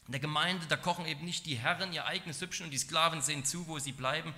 In 0.07 0.13
der 0.13 0.21
Gemeinde, 0.21 0.67
da 0.67 0.77
kochen 0.77 1.07
eben 1.07 1.25
nicht 1.25 1.47
die 1.47 1.57
Herren 1.57 1.93
ihr 1.93 2.07
eigenes 2.07 2.39
Süppchen 2.39 2.67
und 2.67 2.71
die 2.71 2.79
Sklaven 2.79 3.23
sehen 3.23 3.45
zu, 3.45 3.67
wo 3.67 3.79
sie 3.79 3.93
bleiben. 3.93 4.35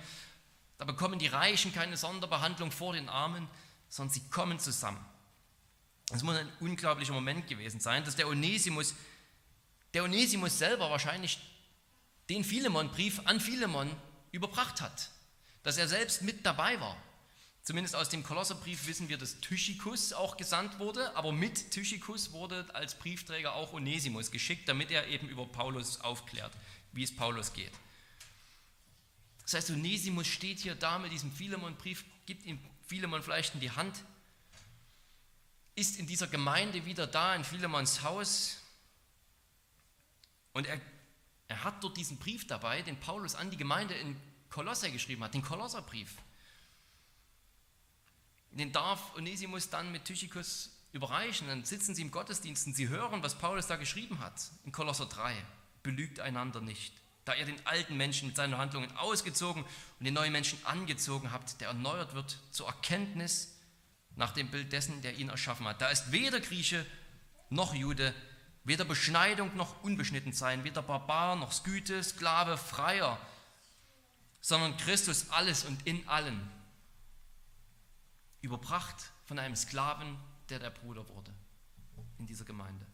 Da 0.79 0.85
bekommen 0.85 1.19
die 1.19 1.27
Reichen 1.27 1.73
keine 1.73 1.97
Sonderbehandlung 1.97 2.71
vor 2.71 2.93
den 2.93 3.09
Armen, 3.09 3.47
sondern 3.89 4.13
sie 4.13 4.27
kommen 4.29 4.59
zusammen. 4.59 5.05
Es 6.11 6.23
muss 6.23 6.37
ein 6.37 6.51
unglaublicher 6.61 7.13
Moment 7.13 7.47
gewesen 7.47 7.79
sein, 7.79 8.03
dass 8.05 8.15
der 8.15 8.27
Onesimus, 8.27 8.95
der 9.93 10.05
Onesimus 10.05 10.57
selber 10.57 10.89
wahrscheinlich 10.89 11.39
den 12.29 12.43
Philemon-Brief 12.43 13.21
an 13.25 13.39
Philemon 13.39 13.93
überbracht 14.31 14.79
hat, 14.81 15.09
dass 15.63 15.77
er 15.77 15.87
selbst 15.87 16.21
mit 16.21 16.45
dabei 16.45 16.79
war. 16.79 16.95
Zumindest 17.61 17.95
aus 17.95 18.07
dem 18.07 18.23
Kolosserbrief 18.23 18.87
wissen 18.87 19.09
wir, 19.09 19.17
dass 19.17 19.41
Tychikus 19.41 20.13
auch 20.13 20.37
gesandt 20.37 20.79
wurde, 20.79 21.15
aber 21.17 21.33
mit 21.33 21.71
Tychikus 21.71 22.31
wurde 22.31 22.65
als 22.73 22.95
Briefträger 22.95 23.53
auch 23.53 23.73
Onesimus 23.73 24.31
geschickt, 24.31 24.69
damit 24.69 24.91
er 24.91 25.07
eben 25.07 25.27
über 25.27 25.45
Paulus 25.45 25.99
aufklärt, 25.99 26.53
wie 26.93 27.03
es 27.03 27.13
Paulus 27.13 27.51
geht. 27.51 27.73
Das 29.49 29.63
heißt, 29.63 29.71
Onesimus 29.71 30.27
steht 30.27 30.59
hier 30.59 30.75
da 30.75 30.99
mit 30.99 31.11
diesem 31.11 31.31
Philemon-Brief, 31.31 32.05
gibt 32.27 32.45
ihm 32.45 32.59
Philemon 32.85 33.23
vielleicht 33.23 33.55
in 33.55 33.59
die 33.59 33.71
Hand, 33.71 34.03
ist 35.73 35.97
in 35.97 36.05
dieser 36.05 36.27
Gemeinde 36.27 36.85
wieder 36.85 37.07
da 37.07 37.33
in 37.33 37.43
Philemons 37.43 38.03
Haus 38.03 38.61
und 40.53 40.67
er, 40.67 40.79
er 41.47 41.63
hat 41.63 41.83
dort 41.83 41.97
diesen 41.97 42.19
Brief 42.19 42.45
dabei, 42.45 42.83
den 42.83 42.99
Paulus 42.99 43.33
an 43.33 43.49
die 43.49 43.57
Gemeinde 43.57 43.95
in 43.95 44.15
Kolosse 44.51 44.91
geschrieben 44.91 45.23
hat, 45.23 45.33
den 45.33 45.41
Kolosserbrief. 45.41 46.15
Den 48.51 48.71
darf 48.71 49.15
Onesimus 49.15 49.71
dann 49.71 49.91
mit 49.91 50.05
Tychikus 50.05 50.77
überreichen. 50.91 51.47
Dann 51.47 51.65
sitzen 51.65 51.95
sie 51.95 52.03
im 52.03 52.11
Gottesdienst 52.11 52.67
und 52.67 52.75
sie 52.75 52.87
hören, 52.87 53.23
was 53.23 53.35
Paulus 53.35 53.65
da 53.65 53.77
geschrieben 53.77 54.19
hat 54.19 54.51
in 54.63 54.71
Kolosser 54.71 55.07
3. 55.07 55.35
Belügt 55.81 56.19
einander 56.19 56.61
nicht. 56.61 56.93
Da 57.29 57.35
ihr 57.35 57.45
den 57.45 57.63
alten 57.67 57.95
Menschen 57.95 58.29
mit 58.29 58.35
seinen 58.35 58.57
Handlungen 58.57 58.89
ausgezogen 58.97 59.63
und 59.63 60.03
den 60.03 60.15
neuen 60.15 60.31
Menschen 60.31 60.57
angezogen 60.65 61.31
habt, 61.31 61.61
der 61.61 61.67
erneuert 61.67 62.15
wird 62.15 62.39
zur 62.49 62.65
Erkenntnis 62.65 63.55
nach 64.15 64.31
dem 64.31 64.49
Bild 64.49 64.71
dessen, 64.71 65.03
der 65.03 65.15
ihn 65.15 65.29
erschaffen 65.29 65.67
hat. 65.67 65.79
Da 65.79 65.89
ist 65.89 66.11
weder 66.11 66.39
Grieche 66.39 66.83
noch 67.51 67.75
Jude, 67.75 68.15
weder 68.63 68.83
Beschneidung 68.83 69.55
noch 69.55 69.83
unbeschnitten 69.83 70.33
sein, 70.33 70.63
weder 70.63 70.81
Barbar 70.81 71.35
noch 71.35 71.51
Sküte, 71.51 72.03
Sklave, 72.03 72.57
Freier, 72.57 73.21
sondern 74.41 74.75
Christus 74.77 75.29
alles 75.29 75.65
und 75.65 75.85
in 75.85 76.07
allen 76.07 76.49
überbracht 78.41 79.11
von 79.27 79.37
einem 79.37 79.55
Sklaven, 79.55 80.17
der 80.49 80.57
der 80.57 80.71
Bruder 80.71 81.07
wurde 81.09 81.31
in 82.17 82.25
dieser 82.25 82.45
Gemeinde. 82.45 82.87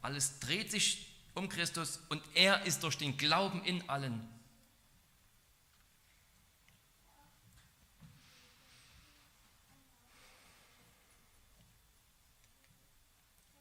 Alles 0.00 0.40
dreht 0.40 0.70
sich 0.70 1.07
um 1.38 1.48
Christus 1.48 2.00
und 2.08 2.22
er 2.34 2.64
ist 2.66 2.82
durch 2.82 2.98
den 2.98 3.16
Glauben 3.16 3.64
in 3.64 3.88
allen. 3.88 4.28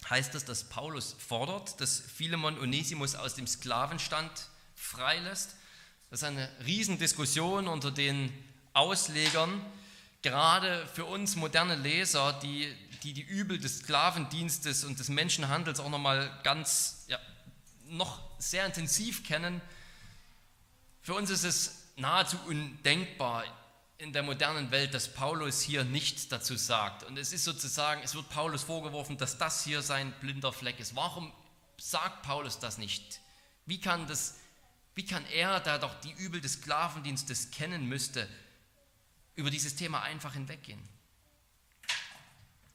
Heißt 0.10 0.34
das, 0.34 0.46
dass 0.46 0.64
Paulus 0.70 1.16
fordert, 1.20 1.80
dass 1.82 2.00
Philemon 2.00 2.58
Onesimus 2.60 3.16
aus 3.16 3.36
dem 3.36 3.46
Sklavenstand 3.46 4.32
freilässt? 4.74 5.56
Das 6.10 6.22
ist 6.22 6.28
eine 6.28 6.50
Riesendiskussion 6.66 7.68
unter 7.68 7.92
den 7.92 8.32
Auslegern 8.74 9.62
gerade 10.22 10.88
für 10.88 11.06
uns 11.06 11.36
moderne 11.36 11.76
Leser, 11.76 12.40
die 12.42 12.74
die, 13.04 13.14
die 13.14 13.22
Übel 13.22 13.60
des 13.60 13.80
Sklavendienstes 13.80 14.84
und 14.84 15.00
des 15.00 15.10
Menschenhandels 15.10 15.80
auch 15.80 15.90
nochmal 15.90 16.32
ganz, 16.44 17.06
ja, 17.08 17.20
noch 17.90 18.22
sehr 18.40 18.66
intensiv 18.66 19.26
kennen, 19.26 19.62
für 21.02 21.14
uns 21.14 21.30
ist 21.30 21.44
es 21.44 21.84
nahezu 21.96 22.38
undenkbar 22.48 23.46
in 23.98 24.14
der 24.14 24.24
modernen 24.24 24.72
Welt, 24.72 24.94
dass 24.94 25.14
Paulus 25.14 25.62
hier 25.62 25.84
nichts 25.84 26.28
dazu 26.28 26.56
sagt. 26.56 27.04
Und 27.04 27.18
es 27.18 27.34
ist 27.34 27.44
sozusagen, 27.44 28.02
es 28.04 28.14
wird 28.14 28.30
Paulus 28.30 28.64
vorgeworfen, 28.64 29.18
dass 29.18 29.38
das 29.38 29.64
hier 29.64 29.82
sein 29.82 30.14
blinder 30.20 30.52
Fleck 30.54 30.80
ist. 30.80 30.96
Warum 30.96 31.32
sagt 31.78 32.24
Paulus 32.24 32.60
das 32.60 32.78
nicht? 32.78 33.22
Wie 33.66 33.80
kann, 33.80 34.06
das, 34.08 34.36
wie 34.96 35.06
kann 35.06 35.26
er, 35.28 35.60
da 35.60 35.78
doch 35.78 36.00
die 36.02 36.12
Übel 36.12 36.42
des 36.42 36.54
Sklavendienstes 36.54 37.52
kennen 37.52 37.88
müsste, 37.88 38.28
über 39.36 39.50
dieses 39.50 39.76
Thema 39.76 40.02
einfach 40.02 40.34
hinweggehen. 40.34 40.82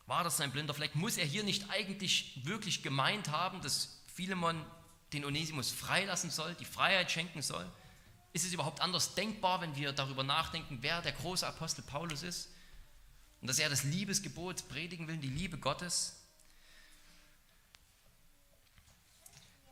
War 0.07 0.25
das 0.25 0.37
sein 0.37 0.53
blinder 0.53 0.75
Fleck? 0.75 0.95
Muss 0.95 1.17
er 1.17 1.27
hier 1.27 1.45
nicht 1.45 1.71
eigentlich 1.71 2.41
wirklich 2.45 2.83
gemeint 2.83 3.29
haben, 3.29 3.61
dass 3.61 4.01
Philemon 4.15 4.65
den 5.13 5.25
Onesimus 5.25 5.71
freilassen 5.71 6.31
soll, 6.31 6.55
die 6.55 6.65
Freiheit 6.65 7.11
schenken 7.11 7.43
soll? 7.43 7.71
Ist 8.33 8.45
es 8.45 8.53
überhaupt 8.53 8.81
anders 8.81 9.15
denkbar, 9.15 9.61
wenn 9.61 9.77
wir 9.77 9.93
darüber 9.93 10.23
nachdenken, 10.23 10.79
wer 10.81 11.03
der 11.03 11.13
große 11.13 11.47
Apostel 11.47 11.83
Paulus 11.83 12.23
ist? 12.23 12.49
Und 13.41 13.49
dass 13.49 13.59
er 13.59 13.69
das 13.69 13.85
Liebesgebot 13.85 14.69
predigen 14.69 15.09
will, 15.09 15.19
die 15.19 15.29
Liebe 15.29 15.59
Gottes? 15.59 16.17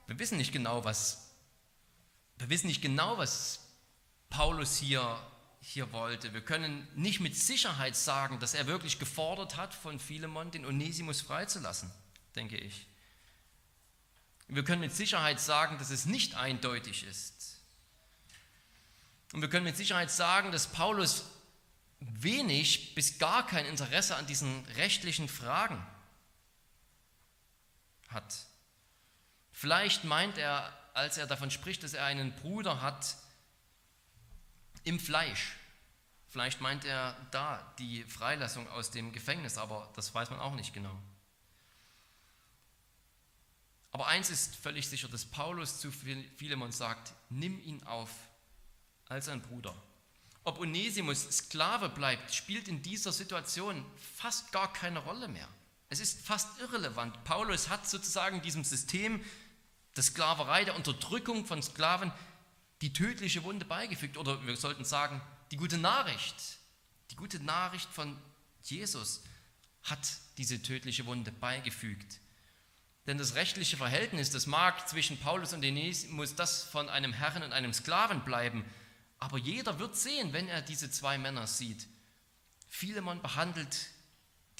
Wir 0.06 0.18
wissen 0.18 0.38
nicht 0.38 0.52
genau, 0.52 0.84
was, 0.84 1.30
wir 2.38 2.50
wissen 2.50 2.66
nicht 2.66 2.82
genau, 2.82 3.16
was 3.16 3.60
Paulus 4.28 4.76
hier 4.76 5.18
hier 5.60 5.92
wollte. 5.92 6.32
Wir 6.32 6.40
können 6.40 6.88
nicht 6.96 7.20
mit 7.20 7.36
Sicherheit 7.36 7.94
sagen, 7.94 8.38
dass 8.40 8.54
er 8.54 8.66
wirklich 8.66 8.98
gefordert 8.98 9.56
hat 9.56 9.74
von 9.74 10.00
Philemon, 10.00 10.50
den 10.50 10.64
Onesimus 10.64 11.20
freizulassen, 11.20 11.90
denke 12.34 12.56
ich. 12.56 12.86
Wir 14.52 14.64
können 14.64 14.80
mit 14.80 14.94
Sicherheit 14.94 15.38
sagen, 15.40 15.78
dass 15.78 15.90
es 15.90 16.06
nicht 16.06 16.34
eindeutig 16.34 17.04
ist. 17.04 17.60
Und 19.32 19.42
wir 19.42 19.48
können 19.48 19.64
mit 19.64 19.76
Sicherheit 19.76 20.10
sagen, 20.10 20.50
dass 20.50 20.66
Paulus 20.66 21.24
wenig 22.00 22.96
bis 22.96 23.18
gar 23.18 23.46
kein 23.46 23.64
Interesse 23.64 24.16
an 24.16 24.26
diesen 24.26 24.64
rechtlichen 24.76 25.28
Fragen 25.28 25.86
hat. 28.08 28.34
Vielleicht 29.52 30.02
meint 30.02 30.36
er, 30.36 30.76
als 30.94 31.16
er 31.16 31.28
davon 31.28 31.52
spricht, 31.52 31.84
dass 31.84 31.94
er 31.94 32.04
einen 32.04 32.34
Bruder 32.34 32.82
hat, 32.82 33.16
im 34.82 34.98
Fleisch. 34.98 35.56
Vielleicht 36.28 36.60
meint 36.60 36.84
er 36.84 37.14
da 37.30 37.74
die 37.78 38.02
Freilassung 38.04 38.68
aus 38.70 38.90
dem 38.90 39.12
Gefängnis, 39.12 39.58
aber 39.58 39.92
das 39.94 40.14
weiß 40.14 40.30
man 40.30 40.40
auch 40.40 40.54
nicht 40.54 40.72
genau. 40.72 40.96
Aber 44.00 44.08
eins 44.08 44.30
ist 44.30 44.56
völlig 44.56 44.88
sicher, 44.88 45.08
dass 45.08 45.26
Paulus 45.26 45.78
zu 45.78 45.92
Philemon 45.92 46.72
sagt, 46.72 47.12
nimm 47.28 47.62
ihn 47.62 47.82
auf 47.82 48.08
als 49.10 49.28
ein 49.28 49.42
Bruder. 49.42 49.76
Ob 50.44 50.58
Onesimus 50.58 51.30
Sklave 51.30 51.90
bleibt, 51.90 52.34
spielt 52.34 52.66
in 52.66 52.80
dieser 52.80 53.12
Situation 53.12 53.84
fast 54.16 54.52
gar 54.52 54.72
keine 54.72 55.00
Rolle 55.00 55.28
mehr. 55.28 55.46
Es 55.90 56.00
ist 56.00 56.26
fast 56.26 56.48
irrelevant. 56.60 57.22
Paulus 57.24 57.68
hat 57.68 57.86
sozusagen 57.90 58.40
diesem 58.40 58.64
System 58.64 59.22
der 59.96 60.02
Sklaverei, 60.02 60.64
der 60.64 60.76
Unterdrückung 60.76 61.44
von 61.44 61.62
Sklaven 61.62 62.10
die 62.80 62.94
tödliche 62.94 63.44
Wunde 63.44 63.66
beigefügt. 63.66 64.16
Oder 64.16 64.46
wir 64.46 64.56
sollten 64.56 64.86
sagen, 64.86 65.20
die 65.50 65.58
gute 65.58 65.76
Nachricht. 65.76 66.36
Die 67.10 67.16
gute 67.16 67.38
Nachricht 67.38 67.90
von 67.90 68.16
Jesus 68.62 69.20
hat 69.82 70.08
diese 70.38 70.62
tödliche 70.62 71.04
Wunde 71.04 71.32
beigefügt. 71.32 72.19
Denn 73.10 73.18
das 73.18 73.34
rechtliche 73.34 73.76
Verhältnis, 73.76 74.30
das 74.30 74.46
mag 74.46 74.88
zwischen 74.88 75.18
Paulus 75.18 75.52
und 75.52 75.64
muss 76.10 76.36
das 76.36 76.62
von 76.62 76.88
einem 76.88 77.12
Herrn 77.12 77.42
und 77.42 77.52
einem 77.52 77.72
Sklaven 77.72 78.20
bleiben. 78.20 78.64
Aber 79.18 79.36
jeder 79.36 79.80
wird 79.80 79.96
sehen, 79.96 80.32
wenn 80.32 80.46
er 80.46 80.62
diese 80.62 80.92
zwei 80.92 81.18
Männer 81.18 81.48
sieht. 81.48 81.88
Philemon 82.68 83.20
behandelt 83.20 83.88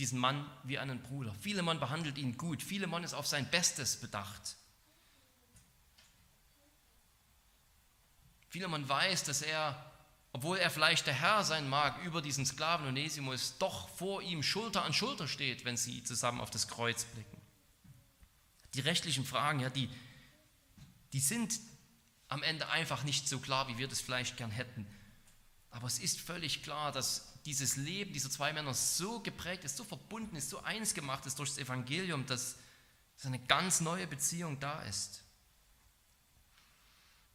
diesen 0.00 0.18
Mann 0.18 0.50
wie 0.64 0.80
einen 0.80 1.00
Bruder. 1.00 1.32
Philemon 1.40 1.78
behandelt 1.78 2.18
ihn 2.18 2.36
gut. 2.36 2.60
Philemon 2.60 3.04
ist 3.04 3.14
auf 3.14 3.28
sein 3.28 3.48
Bestes 3.48 4.00
bedacht. 4.00 4.56
Philemon 8.48 8.88
weiß, 8.88 9.22
dass 9.22 9.42
er, 9.42 9.92
obwohl 10.32 10.58
er 10.58 10.70
vielleicht 10.70 11.06
der 11.06 11.14
Herr 11.14 11.44
sein 11.44 11.68
mag 11.68 12.02
über 12.02 12.20
diesen 12.20 12.44
Sklaven 12.44 12.88
Onesimus, 12.88 13.58
doch 13.58 13.88
vor 13.90 14.22
ihm 14.22 14.42
Schulter 14.42 14.82
an 14.82 14.92
Schulter 14.92 15.28
steht, 15.28 15.64
wenn 15.64 15.76
sie 15.76 16.02
zusammen 16.02 16.40
auf 16.40 16.50
das 16.50 16.66
Kreuz 16.66 17.04
blicken. 17.04 17.29
Die 18.74 18.80
rechtlichen 18.80 19.24
Fragen, 19.24 19.60
ja, 19.60 19.70
die, 19.70 19.88
die 21.12 21.20
sind 21.20 21.58
am 22.28 22.42
Ende 22.42 22.68
einfach 22.68 23.02
nicht 23.02 23.28
so 23.28 23.40
klar, 23.40 23.68
wie 23.68 23.78
wir 23.78 23.88
das 23.88 24.00
vielleicht 24.00 24.36
gern 24.36 24.50
hätten. 24.50 24.86
Aber 25.70 25.86
es 25.86 25.98
ist 25.98 26.20
völlig 26.20 26.62
klar, 26.62 26.92
dass 26.92 27.32
dieses 27.44 27.76
Leben 27.76 28.12
dieser 28.12 28.30
zwei 28.30 28.52
Männer 28.52 28.74
so 28.74 29.20
geprägt 29.20 29.64
ist, 29.64 29.76
so 29.76 29.84
verbunden 29.84 30.36
ist, 30.36 30.50
so 30.50 30.60
eins 30.62 30.94
gemacht 30.94 31.26
ist 31.26 31.38
durch 31.38 31.50
das 31.50 31.58
Evangelium, 31.58 32.26
dass, 32.26 32.56
dass 33.16 33.26
eine 33.26 33.38
ganz 33.38 33.80
neue 33.80 34.06
Beziehung 34.06 34.60
da 34.60 34.82
ist. 34.82 35.22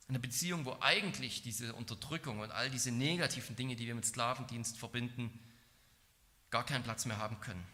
Eine 0.08 0.20
Beziehung, 0.20 0.66
wo 0.66 0.78
eigentlich 0.82 1.42
diese 1.42 1.74
Unterdrückung 1.74 2.40
und 2.40 2.52
all 2.52 2.70
diese 2.70 2.92
negativen 2.92 3.56
Dinge, 3.56 3.76
die 3.76 3.88
wir 3.88 3.96
mit 3.96 4.06
Sklavendienst 4.06 4.78
verbinden, 4.78 5.40
gar 6.52 6.66
keinen 6.66 6.84
Platz 6.84 7.06
mehr 7.06 7.18
haben 7.18 7.40
können. 7.40 7.66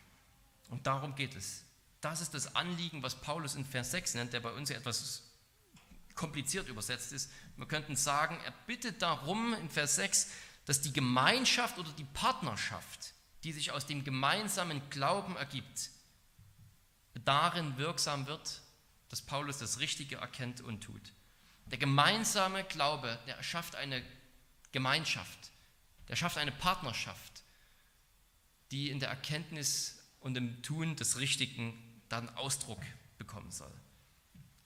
Und 0.70 0.88
darum 0.88 1.16
geht 1.16 1.36
es. 1.36 1.64
Das 2.02 2.20
ist 2.20 2.34
das 2.34 2.56
Anliegen, 2.56 3.04
was 3.04 3.16
Paulus 3.16 3.56
in 3.56 3.66
Vers 3.66 3.91
6 3.91 4.16
nennt, 4.16 4.34
der 4.34 4.39
bei 4.39 4.52
uns 4.52 4.70
ja 4.70 4.78
etwas 4.78 5.24
kompliziert 6.16 6.68
übersetzt 6.68 7.14
ist. 7.14 7.32
Wir 7.56 7.68
könnten 7.68 7.95
sagen, 7.95 8.38
er 8.43 8.54
bittet 8.66 9.02
darum 9.02 9.54
in 9.54 9.70
Vers 9.70 9.95
6, 9.95 10.32
dass 10.66 10.82
die 10.82 10.93
Gemeinschaft 10.93 11.78
oder 11.78 11.91
die 11.93 12.04
Partnerschaft, 12.04 13.14
die 13.43 13.54
sich 13.54 13.72
aus 13.72 13.86
dem 13.86 14.04
gemeinsamen 14.04 14.82
Glauben 14.89 15.36
ergibt, 15.36 15.89
darin 17.26 17.78
wirksam 17.78 18.28
wird, 18.28 18.62
dass 19.10 19.22
Paulus 19.22 19.58
das 19.58 19.80
Richtige 19.80 20.18
erkennt 20.18 20.62
und 20.62 20.82
tut. 20.82 21.02
Der 21.66 21.78
gemeinsame 21.78 22.64
Glaube, 22.64 23.20
der 23.28 23.41
schafft 23.43 23.76
eine 23.76 24.04
Gemeinschaft, 24.72 25.52
der 26.08 26.16
schafft 26.16 26.38
eine 26.38 26.52
Partnerschaft, 26.52 27.43
die 28.72 28.89
in 28.89 28.99
der 28.99 29.10
Erkenntnis 29.10 29.99
und 30.20 30.38
im 30.38 30.62
Tun 30.64 30.95
des 30.95 31.20
Richtigen 31.20 31.90
dann 32.12 32.30
Ausdruck 32.36 32.80
bekommen 33.18 33.51
soll. 33.51 33.72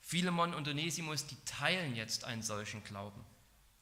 Philemon 0.00 0.54
und 0.54 0.68
Onesimus, 0.68 1.26
die 1.26 1.36
teilen 1.44 1.96
jetzt 1.96 2.24
einen 2.24 2.42
solchen 2.42 2.82
Glauben, 2.84 3.24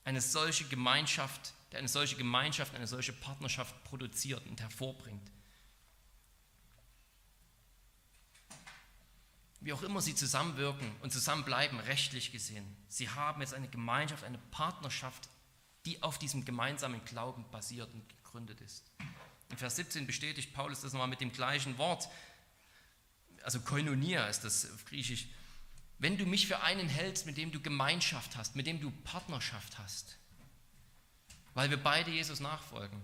eine 0.04 0.20
solche 0.20 0.64
Gemeinschaft, 0.64 1.52
der 1.70 1.80
eine 1.80 1.88
solche 1.88 2.16
Gemeinschaft, 2.16 2.74
eine 2.74 2.86
solche 2.86 3.12
Partnerschaft 3.12 3.84
produziert 3.84 4.46
und 4.46 4.60
hervorbringt. 4.60 5.30
Wie 9.60 9.72
auch 9.72 9.82
immer 9.82 10.02
sie 10.02 10.14
zusammenwirken 10.14 10.90
und 11.00 11.12
zusammenbleiben, 11.12 11.80
rechtlich 11.80 12.32
gesehen, 12.32 12.76
sie 12.88 13.08
haben 13.08 13.40
jetzt 13.40 13.54
eine 13.54 13.68
Gemeinschaft, 13.68 14.24
eine 14.24 14.38
Partnerschaft, 14.50 15.28
die 15.86 16.02
auf 16.02 16.18
diesem 16.18 16.44
gemeinsamen 16.44 17.04
Glauben 17.04 17.44
basiert 17.50 17.92
und 17.92 18.08
gegründet 18.08 18.60
ist. 18.60 18.90
In 19.50 19.56
Vers 19.56 19.76
17 19.76 20.06
bestätigt 20.06 20.52
Paulus 20.52 20.80
das 20.80 20.92
nochmal 20.92 21.08
mit 21.08 21.20
dem 21.20 21.32
gleichen 21.32 21.78
Wort, 21.78 22.08
also 23.44 23.60
Koinonia 23.60 24.26
ist 24.26 24.42
das 24.42 24.70
auf 24.72 24.84
Griechisch. 24.86 25.26
Wenn 25.98 26.16
du 26.16 26.26
mich 26.26 26.46
für 26.46 26.60
einen 26.60 26.88
hältst, 26.88 27.26
mit 27.26 27.36
dem 27.36 27.52
du 27.52 27.60
Gemeinschaft 27.60 28.36
hast, 28.36 28.56
mit 28.56 28.66
dem 28.66 28.80
du 28.80 28.90
Partnerschaft 29.04 29.78
hast, 29.78 30.16
weil 31.52 31.70
wir 31.70 31.76
beide 31.76 32.10
Jesus 32.10 32.40
nachfolgen, 32.40 33.00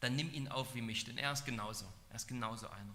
dann 0.00 0.16
nimm 0.16 0.32
ihn 0.34 0.48
auf 0.48 0.74
wie 0.74 0.82
mich, 0.82 1.04
denn 1.04 1.16
er 1.16 1.32
ist 1.32 1.44
genauso. 1.46 1.90
Er 2.10 2.16
ist 2.16 2.28
genauso 2.28 2.68
einer. 2.68 2.94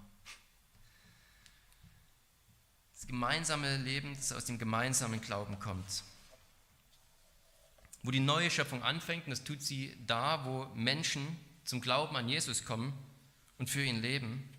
Das 2.94 3.08
gemeinsame 3.08 3.78
Leben, 3.78 4.14
das 4.14 4.34
aus 4.34 4.46
dem 4.46 4.60
gemeinsamen 4.60 5.22
Glauben 5.22 5.58
kommt. 5.60 6.04
Wo 8.04 8.12
die 8.12 8.20
neue 8.20 8.52
Schöpfung 8.52 8.84
anfängt, 8.84 9.26
und 9.26 9.32
das 9.32 9.44
tut 9.44 9.62
sie 9.62 9.98
da, 10.06 10.46
wo 10.46 10.66
Menschen 10.76 11.40
zum 11.64 11.82
Glauben 11.82 12.16
an 12.16 12.30
Jesus 12.30 12.66
kommen 12.66 12.94
und 13.58 13.70
für 13.70 13.84
ihn 13.84 14.02
leben, 14.02 14.59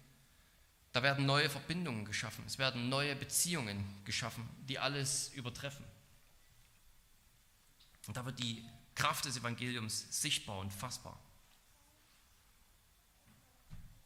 da 0.93 1.03
werden 1.03 1.25
neue 1.27 1.49
Verbindungen 1.49 2.05
geschaffen, 2.05 2.45
es 2.47 2.59
werden 2.59 2.89
neue 2.89 3.15
Beziehungen 3.15 3.85
geschaffen, 4.05 4.49
die 4.69 4.79
alles 4.79 5.31
übertreffen. 5.35 5.85
Und 8.07 8.17
da 8.17 8.25
wird 8.25 8.39
die 8.41 8.65
Kraft 8.95 9.25
des 9.25 9.37
Evangeliums 9.37 10.07
sichtbar 10.21 10.59
und 10.59 10.73
fassbar. 10.73 11.19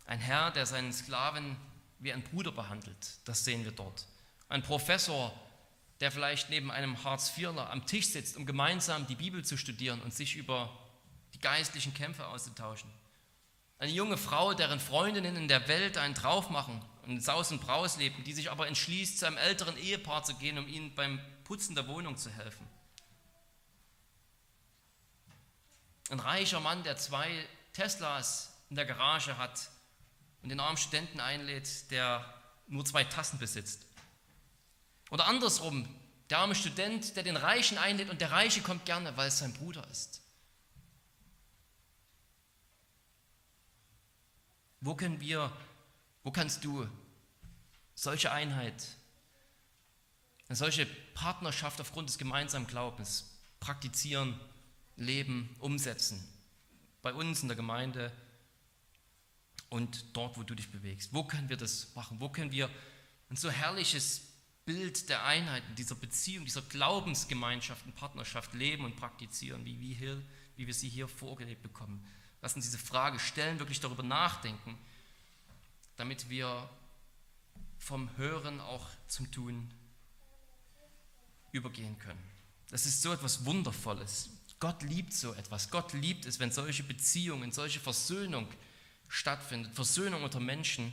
Ein 0.06 0.18
Herr, 0.18 0.50
der 0.50 0.66
seinen 0.66 0.92
Sklaven 0.92 1.56
wie 1.98 2.12
ein 2.12 2.22
Bruder 2.22 2.52
behandelt, 2.52 3.18
das 3.24 3.44
sehen 3.44 3.64
wir 3.64 3.72
dort. 3.72 4.04
Ein 4.50 4.62
Professor, 4.62 5.32
der 6.00 6.12
vielleicht 6.12 6.50
neben 6.50 6.70
einem 6.70 7.02
Hartz-IVler 7.02 7.70
am 7.70 7.86
Tisch 7.86 8.08
sitzt, 8.08 8.36
um 8.36 8.44
gemeinsam 8.44 9.06
die 9.06 9.14
Bibel 9.14 9.42
zu 9.42 9.56
studieren 9.56 10.02
und 10.02 10.12
sich 10.12 10.36
über 10.36 10.76
die 11.32 11.38
geistlichen 11.38 11.94
Kämpfe 11.94 12.26
auszutauschen. 12.26 12.90
Eine 13.78 13.92
junge 13.92 14.16
Frau, 14.16 14.54
deren 14.54 14.80
Freundinnen 14.80 15.36
in 15.36 15.48
der 15.48 15.68
Welt 15.68 15.98
einen 15.98 16.14
drauf 16.14 16.48
machen 16.50 16.82
und 17.06 17.22
Saus 17.22 17.50
und 17.50 17.60
Braus 17.60 17.96
leben, 17.96 18.22
die 18.24 18.32
sich 18.32 18.50
aber 18.50 18.66
entschließt, 18.66 19.18
zu 19.18 19.26
einem 19.26 19.36
älteren 19.36 19.76
Ehepaar 19.76 20.22
zu 20.22 20.34
gehen, 20.34 20.58
um 20.58 20.68
ihnen 20.68 20.94
beim 20.94 21.20
Putzen 21.44 21.74
der 21.74 21.86
Wohnung 21.88 22.16
zu 22.16 22.30
helfen. 22.30 22.66
Ein 26.10 26.20
reicher 26.20 26.60
Mann, 26.60 26.82
der 26.84 26.96
zwei 26.96 27.28
Teslas 27.72 28.52
in 28.70 28.76
der 28.76 28.86
Garage 28.86 29.36
hat 29.36 29.68
und 30.42 30.48
den 30.48 30.60
armen 30.60 30.76
Studenten 30.76 31.20
einlädt, 31.20 31.90
der 31.90 32.24
nur 32.68 32.84
zwei 32.84 33.04
Tassen 33.04 33.38
besitzt. 33.38 33.84
Oder 35.10 35.26
andersrum, 35.26 35.88
der 36.30 36.38
arme 36.38 36.54
Student, 36.54 37.16
der 37.16 37.22
den 37.22 37.36
Reichen 37.36 37.78
einlädt 37.78 38.10
und 38.10 38.20
der 38.20 38.30
Reiche 38.30 38.62
kommt 38.62 38.84
gerne, 38.84 39.16
weil 39.16 39.28
es 39.28 39.38
sein 39.38 39.52
Bruder 39.52 39.86
ist. 39.90 40.23
Wo 44.84 44.94
können 44.94 45.18
wir, 45.18 45.50
wo 46.24 46.30
kannst 46.30 46.62
du 46.62 46.86
solche 47.94 48.30
Einheit, 48.30 48.86
eine 50.46 50.56
solche 50.56 50.84
Partnerschaft 51.14 51.80
aufgrund 51.80 52.10
des 52.10 52.18
gemeinsamen 52.18 52.66
Glaubens 52.66 53.34
praktizieren, 53.60 54.38
leben, 54.96 55.48
umsetzen? 55.58 56.22
Bei 57.00 57.14
uns 57.14 57.40
in 57.40 57.48
der 57.48 57.56
Gemeinde 57.56 58.12
und 59.70 60.04
dort, 60.14 60.36
wo 60.36 60.42
du 60.42 60.54
dich 60.54 60.70
bewegst. 60.70 61.14
Wo 61.14 61.24
können 61.24 61.48
wir 61.48 61.56
das 61.56 61.94
machen? 61.94 62.20
Wo 62.20 62.28
können 62.28 62.52
wir 62.52 62.68
ein 63.30 63.36
so 63.36 63.50
herrliches 63.50 64.20
Bild 64.66 65.08
der 65.08 65.24
Einheit, 65.24 65.62
dieser 65.78 65.94
Beziehung, 65.94 66.44
dieser 66.44 66.62
Glaubensgemeinschaft 66.62 67.86
und 67.86 67.94
Partnerschaft 67.94 68.52
leben 68.52 68.84
und 68.84 68.96
praktizieren, 68.96 69.64
wie 69.64 69.80
wir, 69.80 69.96
hier, 69.96 70.22
wie 70.56 70.66
wir 70.66 70.74
sie 70.74 70.90
hier 70.90 71.08
vorgelebt 71.08 71.62
bekommen? 71.62 72.06
Lass 72.44 72.54
uns 72.56 72.66
diese 72.66 72.76
Frage 72.76 73.18
stellen, 73.18 73.58
wirklich 73.58 73.80
darüber 73.80 74.02
nachdenken, 74.02 74.76
damit 75.96 76.28
wir 76.28 76.68
vom 77.78 78.14
Hören 78.18 78.60
auch 78.60 78.86
zum 79.08 79.32
Tun 79.32 79.72
übergehen 81.52 81.98
können. 82.00 82.22
Das 82.68 82.84
ist 82.84 83.00
so 83.00 83.14
etwas 83.14 83.46
Wundervolles. 83.46 84.28
Gott 84.60 84.82
liebt 84.82 85.14
so 85.14 85.32
etwas. 85.32 85.70
Gott 85.70 85.94
liebt 85.94 86.26
es, 86.26 86.38
wenn 86.38 86.52
solche 86.52 86.82
Beziehungen, 86.82 87.50
solche 87.50 87.80
Versöhnung 87.80 88.46
stattfindet. 89.08 89.74
Versöhnung 89.74 90.22
unter 90.22 90.38
Menschen, 90.38 90.92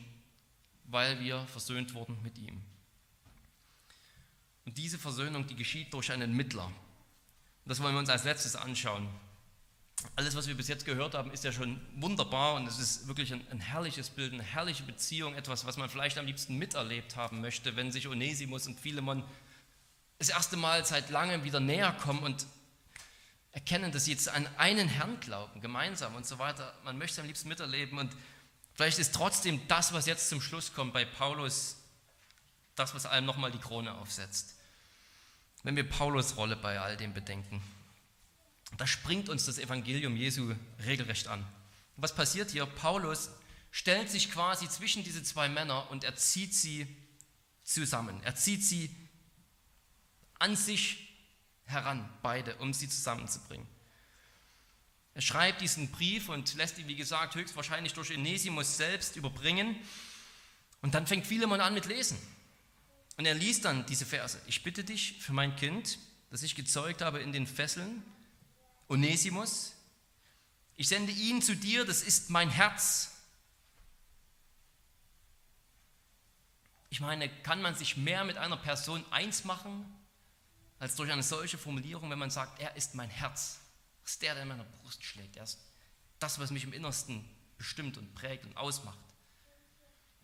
weil 0.85 1.19
wir 1.19 1.45
versöhnt 1.47 1.93
wurden 1.93 2.17
mit 2.23 2.37
ihm. 2.37 2.61
Und 4.63 4.77
diese 4.77 4.97
Versöhnung, 4.97 5.47
die 5.47 5.55
geschieht 5.55 5.93
durch 5.93 6.13
einen 6.13 6.33
Mittler. 6.33 6.67
Und 6.67 6.73
das 7.65 7.81
wollen 7.81 7.93
wir 7.93 7.99
uns 7.99 8.09
als 8.09 8.23
letztes 8.23 8.55
anschauen. 8.55 9.09
Alles, 10.15 10.35
was 10.35 10.47
wir 10.47 10.55
bis 10.55 10.67
jetzt 10.67 10.85
gehört 10.85 11.13
haben, 11.13 11.31
ist 11.31 11.43
ja 11.43 11.51
schon 11.51 11.79
wunderbar 11.95 12.55
und 12.55 12.67
es 12.67 12.79
ist 12.79 13.07
wirklich 13.07 13.31
ein, 13.33 13.45
ein, 13.49 13.59
herrliches 13.59 14.09
Bild, 14.09 14.33
eine 14.33 14.43
herrliche 14.43 14.83
Beziehung, 14.83 15.35
etwas, 15.35 15.65
was 15.65 15.77
man 15.77 15.89
vielleicht 15.89 16.17
am 16.17 16.25
liebsten 16.25 16.57
miterlebt 16.57 17.15
haben 17.15 17.41
möchte, 17.41 17.75
wenn 17.75 17.91
sich 17.91 18.07
Onesimus 18.07 18.67
und 18.67 18.79
Philemon 18.79 19.23
das 20.19 20.29
erste 20.29 20.57
Mal 20.57 20.85
seit 20.85 21.09
langem 21.09 21.43
wieder 21.43 21.59
näher 21.59 21.91
kommen 21.93 22.23
und 22.23 22.45
erkennen, 23.51 23.91
dass 23.91 24.05
sie 24.05 24.11
jetzt 24.11 24.29
an 24.29 24.47
einen 24.57 24.87
Herrn 24.87 25.19
glauben, 25.19 25.61
gemeinsam 25.61 26.15
und 26.15 26.25
so 26.25 26.39
weiter. 26.39 26.73
Man 26.83 26.97
möchte 26.97 27.21
am 27.21 27.27
liebsten 27.27 27.49
miterleben 27.49 27.97
und 27.97 28.15
vielleicht 28.73 28.99
ist 28.99 29.13
trotzdem 29.13 29.67
das, 29.67 29.93
was 29.93 30.05
jetzt 30.05 30.29
zum 30.29 30.41
Schluss 30.41 30.73
kommt 30.73 30.93
bei 30.93 31.05
Paulus, 31.05 31.77
das, 32.75 32.95
was 32.95 33.05
allem 33.05 33.25
nochmal 33.25 33.51
die 33.51 33.59
Krone 33.59 33.93
aufsetzt. 33.95 34.55
Wenn 35.63 35.75
wir 35.75 35.87
Paulus 35.87 36.37
Rolle 36.37 36.55
bei 36.55 36.79
all 36.79 36.97
dem 36.97 37.13
bedenken. 37.13 37.61
Da 38.77 38.87
springt 38.87 39.29
uns 39.29 39.45
das 39.45 39.57
Evangelium 39.57 40.15
Jesu 40.15 40.55
regelrecht 40.85 41.27
an. 41.27 41.45
Was 41.97 42.15
passiert 42.15 42.51
hier? 42.51 42.65
Paulus 42.65 43.29
stellt 43.69 44.09
sich 44.09 44.31
quasi 44.31 44.67
zwischen 44.69 45.03
diese 45.03 45.23
zwei 45.23 45.49
Männer 45.49 45.89
und 45.91 46.03
er 46.03 46.15
zieht 46.15 46.53
sie 46.53 46.87
zusammen. 47.63 48.21
Er 48.23 48.35
zieht 48.35 48.63
sie 48.63 48.89
an 50.39 50.55
sich 50.55 51.07
heran, 51.65 52.09
beide, 52.21 52.55
um 52.57 52.73
sie 52.73 52.89
zusammenzubringen. 52.89 53.67
Er 55.13 55.21
schreibt 55.21 55.61
diesen 55.61 55.91
Brief 55.91 56.29
und 56.29 56.55
lässt 56.55 56.77
ihn, 56.77 56.87
wie 56.87 56.95
gesagt, 56.95 57.35
höchstwahrscheinlich 57.35 57.93
durch 57.93 58.11
Onesimus 58.11 58.77
selbst 58.77 59.15
überbringen. 59.15 59.75
Und 60.81 60.95
dann 60.95 61.05
fängt 61.05 61.27
Philemon 61.27 61.61
an 61.61 61.73
mit 61.73 61.85
Lesen. 61.85 62.17
Und 63.17 63.25
er 63.25 63.35
liest 63.35 63.65
dann 63.65 63.85
diese 63.85 64.05
Verse. 64.05 64.41
Ich 64.47 64.63
bitte 64.63 64.83
dich 64.83 65.19
für 65.19 65.33
mein 65.33 65.55
Kind, 65.55 65.99
das 66.29 66.43
ich 66.43 66.55
gezeugt 66.55 67.01
habe 67.01 67.19
in 67.19 67.33
den 67.33 67.45
Fesseln, 67.45 68.03
Onesimus, 68.91 69.71
ich 70.75 70.89
sende 70.89 71.13
ihn 71.13 71.41
zu 71.41 71.55
dir, 71.55 71.85
das 71.85 72.01
ist 72.01 72.29
mein 72.29 72.49
Herz. 72.49 73.11
Ich 76.89 76.99
meine, 76.99 77.29
kann 77.43 77.61
man 77.61 77.73
sich 77.73 77.95
mehr 77.95 78.25
mit 78.25 78.35
einer 78.35 78.57
Person 78.57 79.05
eins 79.09 79.45
machen, 79.45 79.85
als 80.77 80.97
durch 80.97 81.09
eine 81.09 81.23
solche 81.23 81.57
Formulierung, 81.57 82.09
wenn 82.09 82.19
man 82.19 82.31
sagt, 82.31 82.59
er 82.59 82.75
ist 82.75 82.93
mein 82.93 83.09
Herz. 83.09 83.61
Das 84.01 84.11
ist 84.11 84.21
der, 84.23 84.33
der 84.33 84.43
in 84.43 84.49
meiner 84.49 84.65
Brust 84.65 85.01
schlägt. 85.05 85.37
Er 85.37 85.43
ist 85.43 85.59
das, 86.19 86.39
was 86.39 86.51
mich 86.51 86.65
im 86.65 86.73
Innersten 86.73 87.23
bestimmt 87.57 87.97
und 87.97 88.13
prägt 88.13 88.45
und 88.45 88.57
ausmacht. 88.57 88.99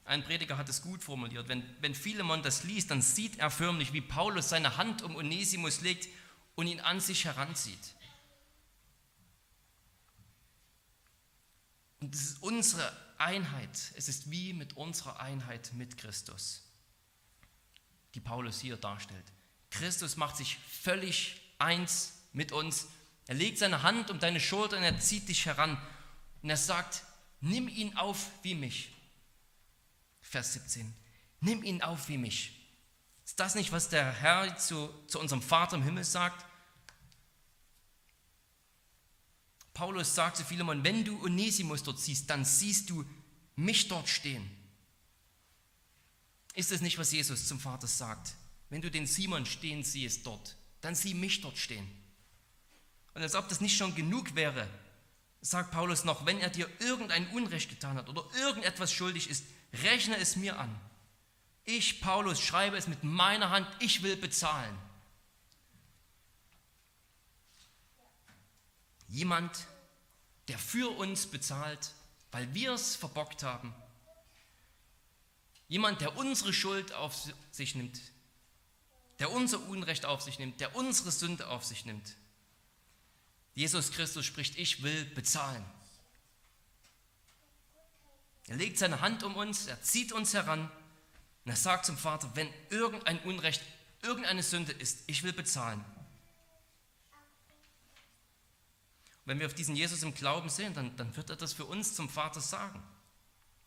Ein 0.04 0.26
Prediger 0.26 0.58
hat 0.58 0.68
es 0.68 0.82
gut 0.82 1.04
formuliert. 1.04 1.48
Wenn, 1.48 1.64
wenn 1.80 1.96
Philemon 1.96 2.44
das 2.44 2.66
liest, 2.66 2.92
dann 2.92 3.02
sieht 3.02 3.40
er 3.40 3.50
förmlich, 3.50 3.94
wie 3.94 4.02
Paulus 4.02 4.50
seine 4.50 4.76
Hand 4.76 5.04
um 5.04 5.16
Onesimus 5.16 5.80
legt 5.80 6.10
und 6.56 6.68
ihn 6.68 6.82
an 6.82 7.00
sich 7.00 7.24
heranzieht. 7.24 7.96
Und 12.00 12.14
das 12.14 12.22
ist 12.22 12.44
unsere 12.44 12.92
Einheit. 13.18 13.92
Es 13.96 14.08
ist 14.08 14.30
wie 14.30 14.54
mit 14.54 14.78
unserer 14.78 15.20
Einheit 15.20 15.72
mit 15.74 15.98
Christus, 15.98 16.64
die 18.14 18.20
Paulus 18.20 18.60
hier 18.60 18.78
darstellt. 18.78 19.26
Christus 19.72 20.18
macht 20.18 20.38
sich 20.38 20.58
völlig 20.60 21.42
eins 21.60 22.14
mit 22.34 22.52
uns. 22.52 22.88
Er 23.26 23.36
legt 23.36 23.58
seine 23.58 23.84
Hand 23.84 24.10
um 24.10 24.20
deine 24.20 24.40
Schulter 24.40 24.78
und 24.78 24.84
er 24.84 25.00
zieht 25.00 25.28
dich 25.28 25.46
heran. 25.46 25.82
Und 26.42 26.50
er 26.50 26.58
sagt, 26.58 27.04
nimm 27.42 27.68
ihn 27.68 27.98
auf 27.98 28.30
wie 28.44 28.56
mich. 28.56 28.94
Vers 30.22 30.54
17, 30.54 30.94
nimm 31.42 31.64
ihn 31.64 31.82
auf 31.82 32.10
wie 32.10 32.18
mich. 32.18 32.54
Ist 33.26 33.40
das 33.40 33.56
nicht, 33.56 33.72
was 33.72 33.90
der 33.90 34.12
Herr 34.12 34.58
zu, 34.58 34.90
zu 35.08 35.20
unserem 35.20 35.42
Vater 35.42 35.76
im 35.76 35.84
Himmel 35.84 36.04
sagt? 36.04 36.46
Paulus 39.78 40.16
sagt 40.16 40.38
zu 40.38 40.44
Philemon, 40.44 40.84
wenn 40.84 41.06
du 41.06 41.24
Onesimus 41.24 41.84
dort 41.84 42.00
siehst, 42.00 42.28
dann 42.32 42.44
siehst 42.44 42.90
du 42.90 43.06
mich 43.56 43.88
dort 43.88 44.10
stehen. 44.10 44.50
Ist 46.56 46.72
es 46.72 46.82
nicht, 46.82 46.98
was 46.98 47.12
Jesus 47.12 47.48
zum 47.48 47.60
Vater 47.60 47.86
sagt? 47.86 48.34
Wenn 48.72 48.82
du 48.82 48.90
den 48.90 49.06
Simon 49.06 49.46
stehen 49.46 49.84
siehst 49.84 50.26
dort, 50.26 50.56
dann 50.82 50.96
sieh 50.96 51.14
mich 51.14 51.42
dort 51.42 51.60
stehen. 51.60 51.88
Und 53.14 53.22
als 53.22 53.36
ob 53.36 53.50
das 53.50 53.62
nicht 53.62 53.78
schon 53.78 53.94
genug 53.94 54.34
wäre, 54.34 54.68
sagt 55.42 55.70
Paulus 55.70 56.06
noch, 56.06 56.26
wenn 56.26 56.40
er 56.40 56.50
dir 56.50 56.68
irgendein 56.80 57.28
Unrecht 57.30 57.70
getan 57.70 57.98
hat 57.98 58.10
oder 58.10 58.26
irgendetwas 58.36 58.92
schuldig 58.92 59.30
ist, 59.30 59.46
rechne 59.84 60.18
es 60.18 60.38
mir 60.38 60.58
an. 60.58 60.76
Ich, 61.66 62.02
Paulus, 62.02 62.42
schreibe 62.42 62.78
es 62.78 62.88
mit 62.88 63.04
meiner 63.04 63.52
Hand, 63.52 63.68
ich 63.80 64.02
will 64.02 64.16
bezahlen. 64.16 64.76
Jemand, 69.08 69.68
der 70.48 70.58
für 70.58 70.96
uns 70.98 71.28
bezahlt, 71.28 71.92
weil 72.32 72.54
wir 72.54 72.74
es 72.74 72.96
verbockt 72.96 73.44
haben. 73.44 73.74
Jemand, 75.68 76.02
der 76.02 76.16
unsere 76.18 76.54
Schuld 76.54 76.94
auf 76.94 77.16
sich 77.52 77.76
nimmt, 77.76 78.00
der 79.20 79.32
unser 79.32 79.60
Unrecht 79.68 80.06
auf 80.06 80.22
sich 80.22 80.40
nimmt, 80.40 80.60
der 80.62 80.76
unsere 80.76 81.12
Sünde 81.12 81.48
auf 81.48 81.66
sich 81.66 81.86
nimmt. 81.86 82.16
Jesus 83.54 83.92
Christus 83.92 84.26
spricht, 84.26 84.58
ich 84.58 84.84
will 84.84 85.06
bezahlen. 85.06 85.66
Er 88.48 88.56
legt 88.56 88.78
seine 88.78 89.02
Hand 89.02 89.24
um 89.24 89.36
uns, 89.36 89.68
er 89.68 89.82
zieht 89.82 90.14
uns 90.14 90.34
heran 90.34 90.72
und 91.44 91.52
er 91.52 91.58
sagt 91.58 91.86
zum 91.86 91.98
Vater, 91.98 92.32
wenn 92.36 92.50
irgendein 92.70 93.20
Unrecht, 93.24 93.62
irgendeine 94.04 94.44
Sünde 94.44 94.72
ist, 94.72 95.04
ich 95.08 95.24
will 95.24 95.34
bezahlen. 95.34 95.84
Wenn 99.28 99.40
wir 99.40 99.46
auf 99.46 99.54
diesen 99.54 99.76
Jesus 99.76 100.04
im 100.04 100.14
Glauben 100.14 100.50
sehen, 100.50 100.74
dann, 100.74 100.96
dann 100.96 101.16
wird 101.18 101.30
er 101.30 101.36
das 101.36 101.52
für 101.52 101.66
uns 101.66 101.94
zum 101.94 102.08
Vater 102.08 102.40
sagen. 102.40 102.82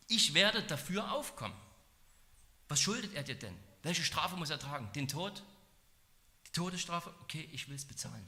Ich 0.09 0.33
werde 0.33 0.63
dafür 0.63 1.13
aufkommen. 1.13 1.55
Was 2.69 2.81
schuldet 2.81 3.13
er 3.13 3.23
dir 3.23 3.35
denn? 3.35 3.55
Welche 3.83 4.03
Strafe 4.03 4.37
muss 4.37 4.49
er 4.49 4.59
tragen? 4.59 4.91
Den 4.95 5.07
Tod? 5.07 5.43
Die 6.47 6.53
Todesstrafe? 6.53 7.13
Okay, 7.25 7.47
ich 7.53 7.69
will 7.69 7.77
es 7.77 7.85
bezahlen. 7.85 8.27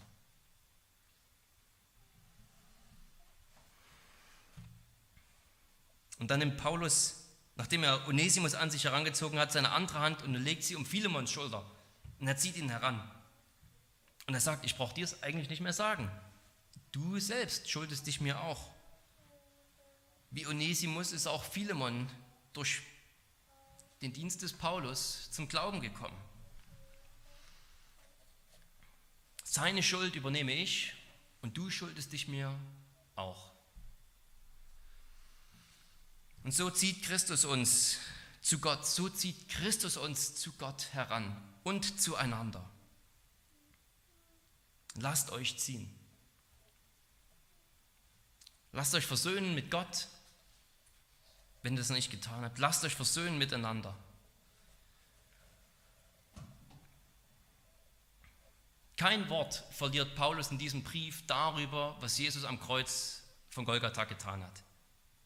Und 6.18 6.30
dann 6.30 6.38
nimmt 6.38 6.58
Paulus, 6.58 7.28
nachdem 7.56 7.82
er 7.82 8.06
Onesimus 8.08 8.54
an 8.54 8.70
sich 8.70 8.84
herangezogen 8.84 9.38
hat, 9.38 9.52
seine 9.52 9.70
andere 9.70 10.00
Hand 10.00 10.22
und 10.22 10.34
legt 10.34 10.64
sie 10.64 10.76
um 10.76 10.84
Philemons 10.84 11.30
Schulter. 11.30 11.64
Und 12.20 12.28
er 12.28 12.36
zieht 12.36 12.58
ihn 12.58 12.68
heran. 12.68 13.10
Und 14.26 14.34
er 14.34 14.40
sagt, 14.40 14.66
ich 14.66 14.76
brauche 14.76 14.94
dir 14.94 15.04
es 15.04 15.22
eigentlich 15.22 15.48
nicht 15.48 15.62
mehr 15.62 15.72
sagen. 15.72 16.10
Du 16.92 17.18
selbst 17.18 17.70
schuldest 17.70 18.06
dich 18.06 18.20
mir 18.20 18.40
auch. 18.40 18.70
Wie 20.30 20.46
Onesimus 20.46 21.12
ist 21.12 21.26
auch 21.26 21.42
Philemon 21.44 22.08
durch 22.52 22.82
den 24.02 24.12
Dienst 24.12 24.42
des 24.42 24.52
Paulus 24.52 25.30
zum 25.30 25.48
Glauben 25.48 25.80
gekommen. 25.80 26.16
Seine 29.44 29.82
Schuld 29.82 30.16
übernehme 30.16 30.52
ich 30.52 30.94
und 31.40 31.56
du 31.56 31.70
schuldest 31.70 32.12
dich 32.12 32.28
mir 32.28 32.58
auch. 33.14 33.52
Und 36.44 36.52
so 36.52 36.70
zieht 36.70 37.02
Christus 37.04 37.44
uns 37.44 37.98
zu 38.40 38.58
Gott, 38.58 38.86
so 38.86 39.08
zieht 39.08 39.48
Christus 39.48 39.96
uns 39.96 40.34
zu 40.34 40.52
Gott 40.52 40.92
heran 40.92 41.36
und 41.62 42.00
zueinander. 42.00 42.68
Lasst 44.96 45.30
euch 45.30 45.58
ziehen. 45.58 46.01
Lasst 48.72 48.94
euch 48.94 49.06
versöhnen 49.06 49.54
mit 49.54 49.70
Gott, 49.70 50.08
wenn 51.62 51.74
ihr 51.74 51.78
das 51.78 51.90
nicht 51.90 52.10
getan 52.10 52.42
habt. 52.42 52.58
Lasst 52.58 52.84
euch 52.84 52.94
versöhnen 52.94 53.38
miteinander. 53.38 53.94
Kein 58.96 59.28
Wort 59.28 59.64
verliert 59.72 60.14
Paulus 60.14 60.50
in 60.50 60.58
diesem 60.58 60.82
Brief 60.82 61.26
darüber, 61.26 61.96
was 62.00 62.18
Jesus 62.18 62.44
am 62.44 62.60
Kreuz 62.60 63.22
von 63.50 63.64
Golgatha 63.64 64.04
getan 64.04 64.42
hat. 64.42 64.62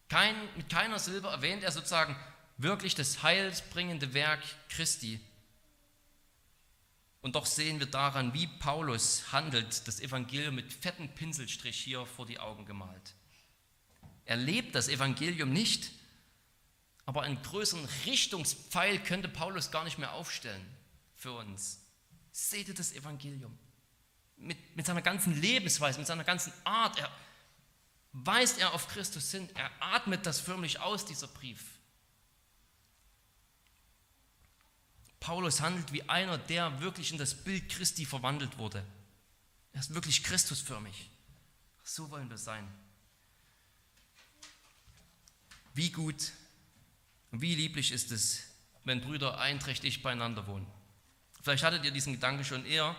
Kein, 0.08 0.34
mit 0.56 0.68
keiner 0.68 0.98
Silbe 0.98 1.28
erwähnt 1.28 1.62
er 1.62 1.72
sozusagen 1.72 2.16
wirklich 2.58 2.94
das 2.94 3.22
heilsbringende 3.22 4.14
Werk 4.14 4.42
Christi. 4.68 5.20
Und 7.20 7.34
doch 7.34 7.46
sehen 7.46 7.80
wir 7.80 7.86
daran, 7.86 8.32
wie 8.34 8.46
Paulus 8.46 9.32
handelt, 9.32 9.86
das 9.86 10.00
Evangelium 10.00 10.54
mit 10.54 10.72
fetten 10.72 11.12
Pinselstrich 11.14 11.78
hier 11.78 12.06
vor 12.06 12.24
die 12.24 12.38
Augen 12.38 12.64
gemalt. 12.66 13.14
Er 14.26 14.36
lebt 14.36 14.74
das 14.74 14.88
Evangelium 14.88 15.52
nicht, 15.52 15.90
aber 17.06 17.22
einen 17.22 17.40
größeren 17.40 17.84
Richtungspfeil 18.04 19.02
könnte 19.02 19.28
Paulus 19.28 19.70
gar 19.70 19.84
nicht 19.84 19.98
mehr 19.98 20.12
aufstellen 20.12 20.66
für 21.14 21.32
uns. 21.32 21.80
Seht 22.32 22.68
ihr 22.68 22.74
das 22.74 22.92
Evangelium? 22.92 23.56
Mit, 24.36 24.76
mit 24.76 24.84
seiner 24.84 25.00
ganzen 25.00 25.40
Lebensweise, 25.40 25.98
mit 25.98 26.08
seiner 26.08 26.24
ganzen 26.24 26.52
Art, 26.64 26.98
er, 26.98 27.10
weist 28.12 28.58
er 28.58 28.74
auf 28.74 28.88
Christus 28.88 29.30
hin, 29.30 29.48
er 29.54 29.70
atmet 29.80 30.26
das 30.26 30.40
förmlich 30.40 30.80
aus, 30.80 31.06
dieser 31.06 31.28
Brief. 31.28 31.64
Paulus 35.20 35.60
handelt 35.60 35.92
wie 35.92 36.08
einer, 36.08 36.36
der 36.36 36.80
wirklich 36.80 37.12
in 37.12 37.18
das 37.18 37.34
Bild 37.34 37.68
Christi 37.68 38.04
verwandelt 38.04 38.58
wurde. 38.58 38.84
Er 39.72 39.80
ist 39.80 39.94
wirklich 39.94 40.22
Christusförmig. 40.22 41.10
So 41.84 42.10
wollen 42.10 42.28
wir 42.28 42.38
sein. 42.38 42.68
Wie 45.76 45.90
gut 45.90 46.32
und 47.32 47.42
wie 47.42 47.54
lieblich 47.54 47.92
ist 47.92 48.10
es, 48.10 48.44
wenn 48.84 49.02
Brüder 49.02 49.38
einträchtig 49.38 50.02
beieinander 50.02 50.46
wohnen. 50.46 50.66
Vielleicht 51.42 51.64
hattet 51.64 51.84
ihr 51.84 51.90
diesen 51.90 52.14
Gedanken 52.14 52.44
schon 52.44 52.64
eher, 52.64 52.96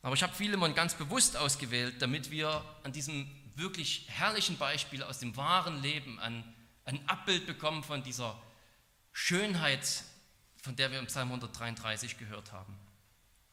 aber 0.00 0.14
ich 0.14 0.22
habe 0.22 0.32
Philemon 0.32 0.76
ganz 0.76 0.94
bewusst 0.94 1.36
ausgewählt, 1.36 2.00
damit 2.00 2.30
wir 2.30 2.64
an 2.84 2.92
diesem 2.92 3.28
wirklich 3.56 4.06
herrlichen 4.06 4.58
Beispiel 4.58 5.02
aus 5.02 5.18
dem 5.18 5.36
wahren 5.36 5.82
Leben 5.82 6.20
ein, 6.20 6.44
ein 6.84 7.08
Abbild 7.08 7.46
bekommen 7.46 7.82
von 7.82 8.04
dieser 8.04 8.40
Schönheit, 9.10 10.04
von 10.62 10.76
der 10.76 10.92
wir 10.92 11.00
im 11.00 11.06
Psalm 11.06 11.30
133 11.30 12.16
gehört 12.16 12.52
haben. 12.52 12.78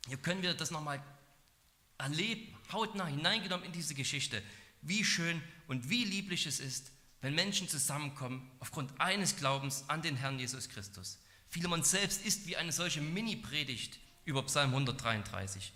Hier 0.08 0.18
können 0.18 0.44
wir 0.44 0.54
das 0.54 0.70
nochmal 0.70 1.02
erleben, 1.98 2.56
hautnah 2.72 3.08
hineingenommen 3.08 3.66
in 3.66 3.72
diese 3.72 3.96
Geschichte, 3.96 4.44
wie 4.84 5.04
schön 5.04 5.42
und 5.68 5.90
wie 5.90 6.06
lieblich 6.06 6.46
es 6.46 6.60
ist, 6.60 6.92
wenn 7.22 7.36
Menschen 7.36 7.68
zusammenkommen 7.68 8.50
aufgrund 8.60 9.00
eines 9.00 9.36
Glaubens 9.36 9.86
an 9.88 10.02
den 10.02 10.16
Herrn 10.16 10.40
Jesus 10.40 10.70
Christus. 10.70 11.20
Philemon 11.50 11.84
selbst 11.84 12.26
ist 12.26 12.48
wie 12.48 12.58
eine 12.58 12.72
solche 12.72 13.02
Mini-Predigt 13.02 14.00
über 14.26 14.44
Psalm 14.44 14.70
133. 14.70 15.74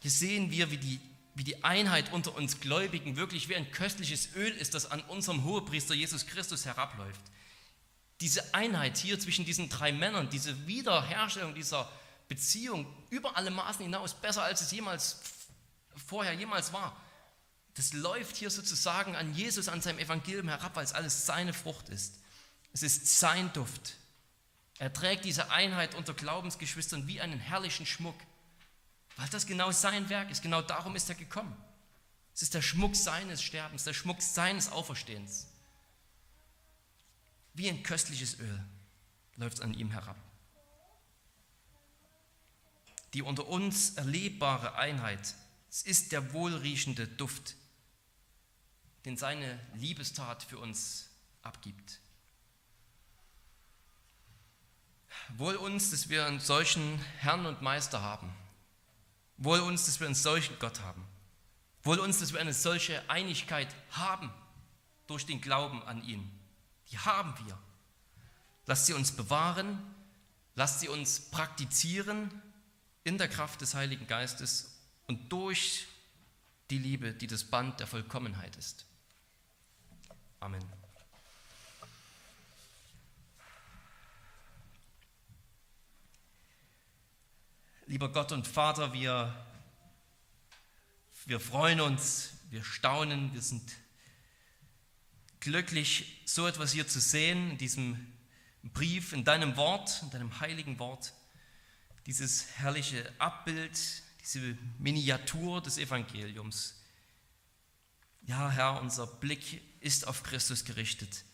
Hier 0.00 0.10
sehen 0.10 0.50
wir, 0.50 0.70
wie 0.70 0.78
die, 0.78 1.00
wie 1.34 1.44
die 1.44 1.62
Einheit 1.64 2.12
unter 2.12 2.34
uns 2.36 2.60
Gläubigen 2.60 3.16
wirklich 3.16 3.48
wie 3.48 3.56
ein 3.56 3.70
köstliches 3.70 4.34
Öl 4.34 4.52
ist, 4.52 4.74
das 4.74 4.90
an 4.90 5.00
unserem 5.02 5.44
Hohepriester 5.44 5.94
Jesus 5.94 6.26
Christus 6.26 6.64
herabläuft. 6.64 7.20
Diese 8.20 8.54
Einheit 8.54 8.96
hier 8.96 9.18
zwischen 9.18 9.44
diesen 9.44 9.68
drei 9.68 9.92
Männern, 9.92 10.30
diese 10.30 10.66
Wiederherstellung 10.66 11.54
dieser 11.54 11.90
Beziehung 12.28 12.86
über 13.10 13.36
alle 13.36 13.50
Maßen 13.50 13.82
hinaus, 13.82 14.14
besser 14.14 14.44
als 14.44 14.60
es 14.60 14.70
jemals 14.70 15.20
vorher 16.06 16.32
jemals 16.32 16.72
war, 16.72 16.96
das 17.80 17.94
läuft 17.94 18.36
hier 18.36 18.50
sozusagen 18.50 19.16
an 19.16 19.32
Jesus, 19.32 19.68
an 19.68 19.80
seinem 19.80 20.00
Evangelium 20.00 20.48
herab, 20.48 20.76
weil 20.76 20.84
es 20.84 20.92
alles 20.92 21.24
seine 21.24 21.54
Frucht 21.54 21.88
ist. 21.88 22.20
Es 22.74 22.82
ist 22.82 23.18
sein 23.18 23.50
Duft. 23.54 23.96
Er 24.78 24.92
trägt 24.92 25.24
diese 25.24 25.50
Einheit 25.50 25.94
unter 25.94 26.12
Glaubensgeschwistern 26.12 27.06
wie 27.06 27.22
einen 27.22 27.40
herrlichen 27.40 27.86
Schmuck, 27.86 28.18
weil 29.16 29.26
das 29.30 29.46
genau 29.46 29.72
sein 29.72 30.10
Werk 30.10 30.30
ist. 30.30 30.42
Genau 30.42 30.60
darum 30.60 30.94
ist 30.94 31.08
er 31.08 31.14
gekommen. 31.14 31.56
Es 32.34 32.42
ist 32.42 32.52
der 32.52 32.60
Schmuck 32.60 32.94
seines 32.94 33.42
Sterbens, 33.42 33.84
der 33.84 33.94
Schmuck 33.94 34.20
seines 34.20 34.68
Auferstehens. 34.68 35.46
Wie 37.54 37.70
ein 37.70 37.82
köstliches 37.82 38.38
Öl 38.40 38.62
läuft 39.36 39.54
es 39.54 39.62
an 39.62 39.72
ihm 39.72 39.90
herab. 39.90 40.18
Die 43.14 43.22
unter 43.22 43.48
uns 43.48 43.94
erlebbare 43.94 44.74
Einheit, 44.74 45.34
es 45.70 45.80
ist 45.80 46.12
der 46.12 46.34
wohlriechende 46.34 47.08
Duft 47.08 47.56
den 49.04 49.16
seine 49.16 49.58
Liebestat 49.74 50.42
für 50.42 50.58
uns 50.58 51.08
abgibt. 51.42 52.00
Wohl 55.36 55.56
uns, 55.56 55.90
dass 55.90 56.08
wir 56.08 56.26
einen 56.26 56.40
solchen 56.40 56.98
Herrn 57.18 57.46
und 57.46 57.62
Meister 57.62 58.02
haben. 58.02 58.32
Wohl 59.36 59.60
uns, 59.60 59.86
dass 59.86 60.00
wir 60.00 60.06
einen 60.06 60.14
solchen 60.14 60.58
Gott 60.58 60.80
haben. 60.80 61.04
Wohl 61.82 61.98
uns, 61.98 62.18
dass 62.18 62.32
wir 62.32 62.40
eine 62.40 62.52
solche 62.52 63.08
Einigkeit 63.08 63.74
haben 63.90 64.30
durch 65.06 65.26
den 65.26 65.40
Glauben 65.40 65.82
an 65.82 66.02
ihn. 66.04 66.30
Die 66.90 66.98
haben 66.98 67.34
wir. 67.46 67.58
Lasst 68.66 68.86
sie 68.86 68.92
uns 68.92 69.12
bewahren, 69.12 69.78
lasst 70.54 70.80
sie 70.80 70.88
uns 70.88 71.30
praktizieren 71.30 72.30
in 73.04 73.18
der 73.18 73.28
Kraft 73.28 73.60
des 73.62 73.74
Heiligen 73.74 74.06
Geistes 74.06 74.78
und 75.06 75.32
durch 75.32 75.86
die 76.70 76.78
Liebe, 76.78 77.12
die 77.12 77.26
das 77.26 77.44
Band 77.44 77.80
der 77.80 77.86
Vollkommenheit 77.86 78.56
ist. 78.56 78.84
Amen. 80.42 80.66
Lieber 87.86 88.10
Gott 88.10 88.32
und 88.32 88.46
Vater, 88.46 88.94
wir, 88.94 89.34
wir 91.26 91.40
freuen 91.40 91.82
uns, 91.82 92.32
wir 92.48 92.64
staunen, 92.64 93.34
wir 93.34 93.42
sind 93.42 93.70
glücklich, 95.40 96.22
so 96.24 96.46
etwas 96.46 96.72
hier 96.72 96.88
zu 96.88 97.00
sehen, 97.00 97.50
in 97.50 97.58
diesem 97.58 98.14
Brief, 98.62 99.12
in 99.12 99.24
deinem 99.24 99.58
Wort, 99.58 100.02
in 100.04 100.10
deinem 100.10 100.40
heiligen 100.40 100.78
Wort, 100.78 101.12
dieses 102.06 102.46
herrliche 102.56 103.12
Abbild, 103.18 103.78
diese 104.22 104.56
Miniatur 104.78 105.60
des 105.60 105.76
Evangeliums. 105.76 106.82
Ja, 108.22 108.50
Herr, 108.50 108.80
unser 108.80 109.06
Blick 109.06 109.60
ist 109.80 110.06
auf 110.06 110.22
Christus 110.22 110.64
gerichtet. 110.64 111.24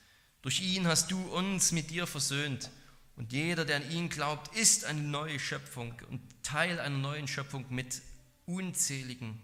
Durch 0.43 0.61
ihn 0.61 0.87
hast 0.87 1.11
du 1.11 1.21
uns 1.21 1.73
mit 1.73 1.91
dir 1.91 2.07
versöhnt. 2.07 2.71
Und 3.17 3.33
jeder, 3.33 3.65
der 3.65 3.77
an 3.77 3.91
ihn 3.91 4.09
glaubt, 4.09 4.55
ist 4.57 4.85
eine 4.85 5.01
neue 5.01 5.41
Schöpfung 5.41 5.95
und 6.11 6.21
Teil 6.43 6.79
einer 6.79 6.99
neuen 6.99 7.27
Schöpfung 7.27 7.67
mit 7.71 8.03
unzähligen 8.45 9.41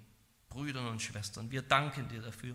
Brüdern 0.49 0.87
und 0.87 1.01
Schwestern. 1.01 1.51
Wir 1.51 1.63
danken 1.63 2.09
dir 2.09 2.21
dafür. 2.21 2.55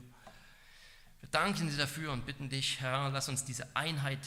Wir 1.19 1.29
danken 1.29 1.69
dir 1.69 1.77
dafür 1.77 2.11
und 2.11 2.25
bitten 2.25 2.49
dich, 2.49 2.79
Herr, 2.79 3.09
lass 3.09 3.27
uns 3.27 3.43
diese 3.43 3.75
Einheit 3.75 4.19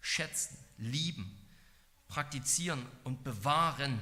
schätzen, 0.00 0.56
lieben, 0.78 1.36
praktizieren 2.06 2.86
und 3.04 3.24
bewahren. 3.24 3.98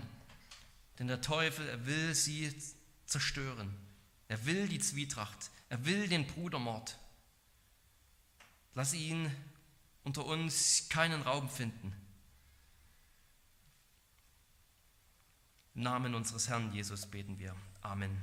Denn 0.98 1.08
der 1.08 1.22
Teufel, 1.22 1.66
er 1.68 1.86
will 1.86 2.14
sie 2.14 2.54
zerstören. 3.06 3.74
Er 4.28 4.44
will 4.44 4.68
die 4.68 4.78
Zwietracht. 4.78 5.50
Er 5.68 5.84
will 5.86 6.08
den 6.08 6.26
Brudermord. 6.26 6.98
Lass 8.76 8.92
ihn 8.92 9.34
unter 10.04 10.26
uns 10.26 10.90
keinen 10.90 11.22
Raum 11.22 11.48
finden. 11.48 11.94
Im 15.74 15.80
Namen 15.80 16.14
unseres 16.14 16.50
Herrn 16.50 16.70
Jesus 16.74 17.06
beten 17.06 17.38
wir. 17.38 17.56
Amen. 17.80 18.20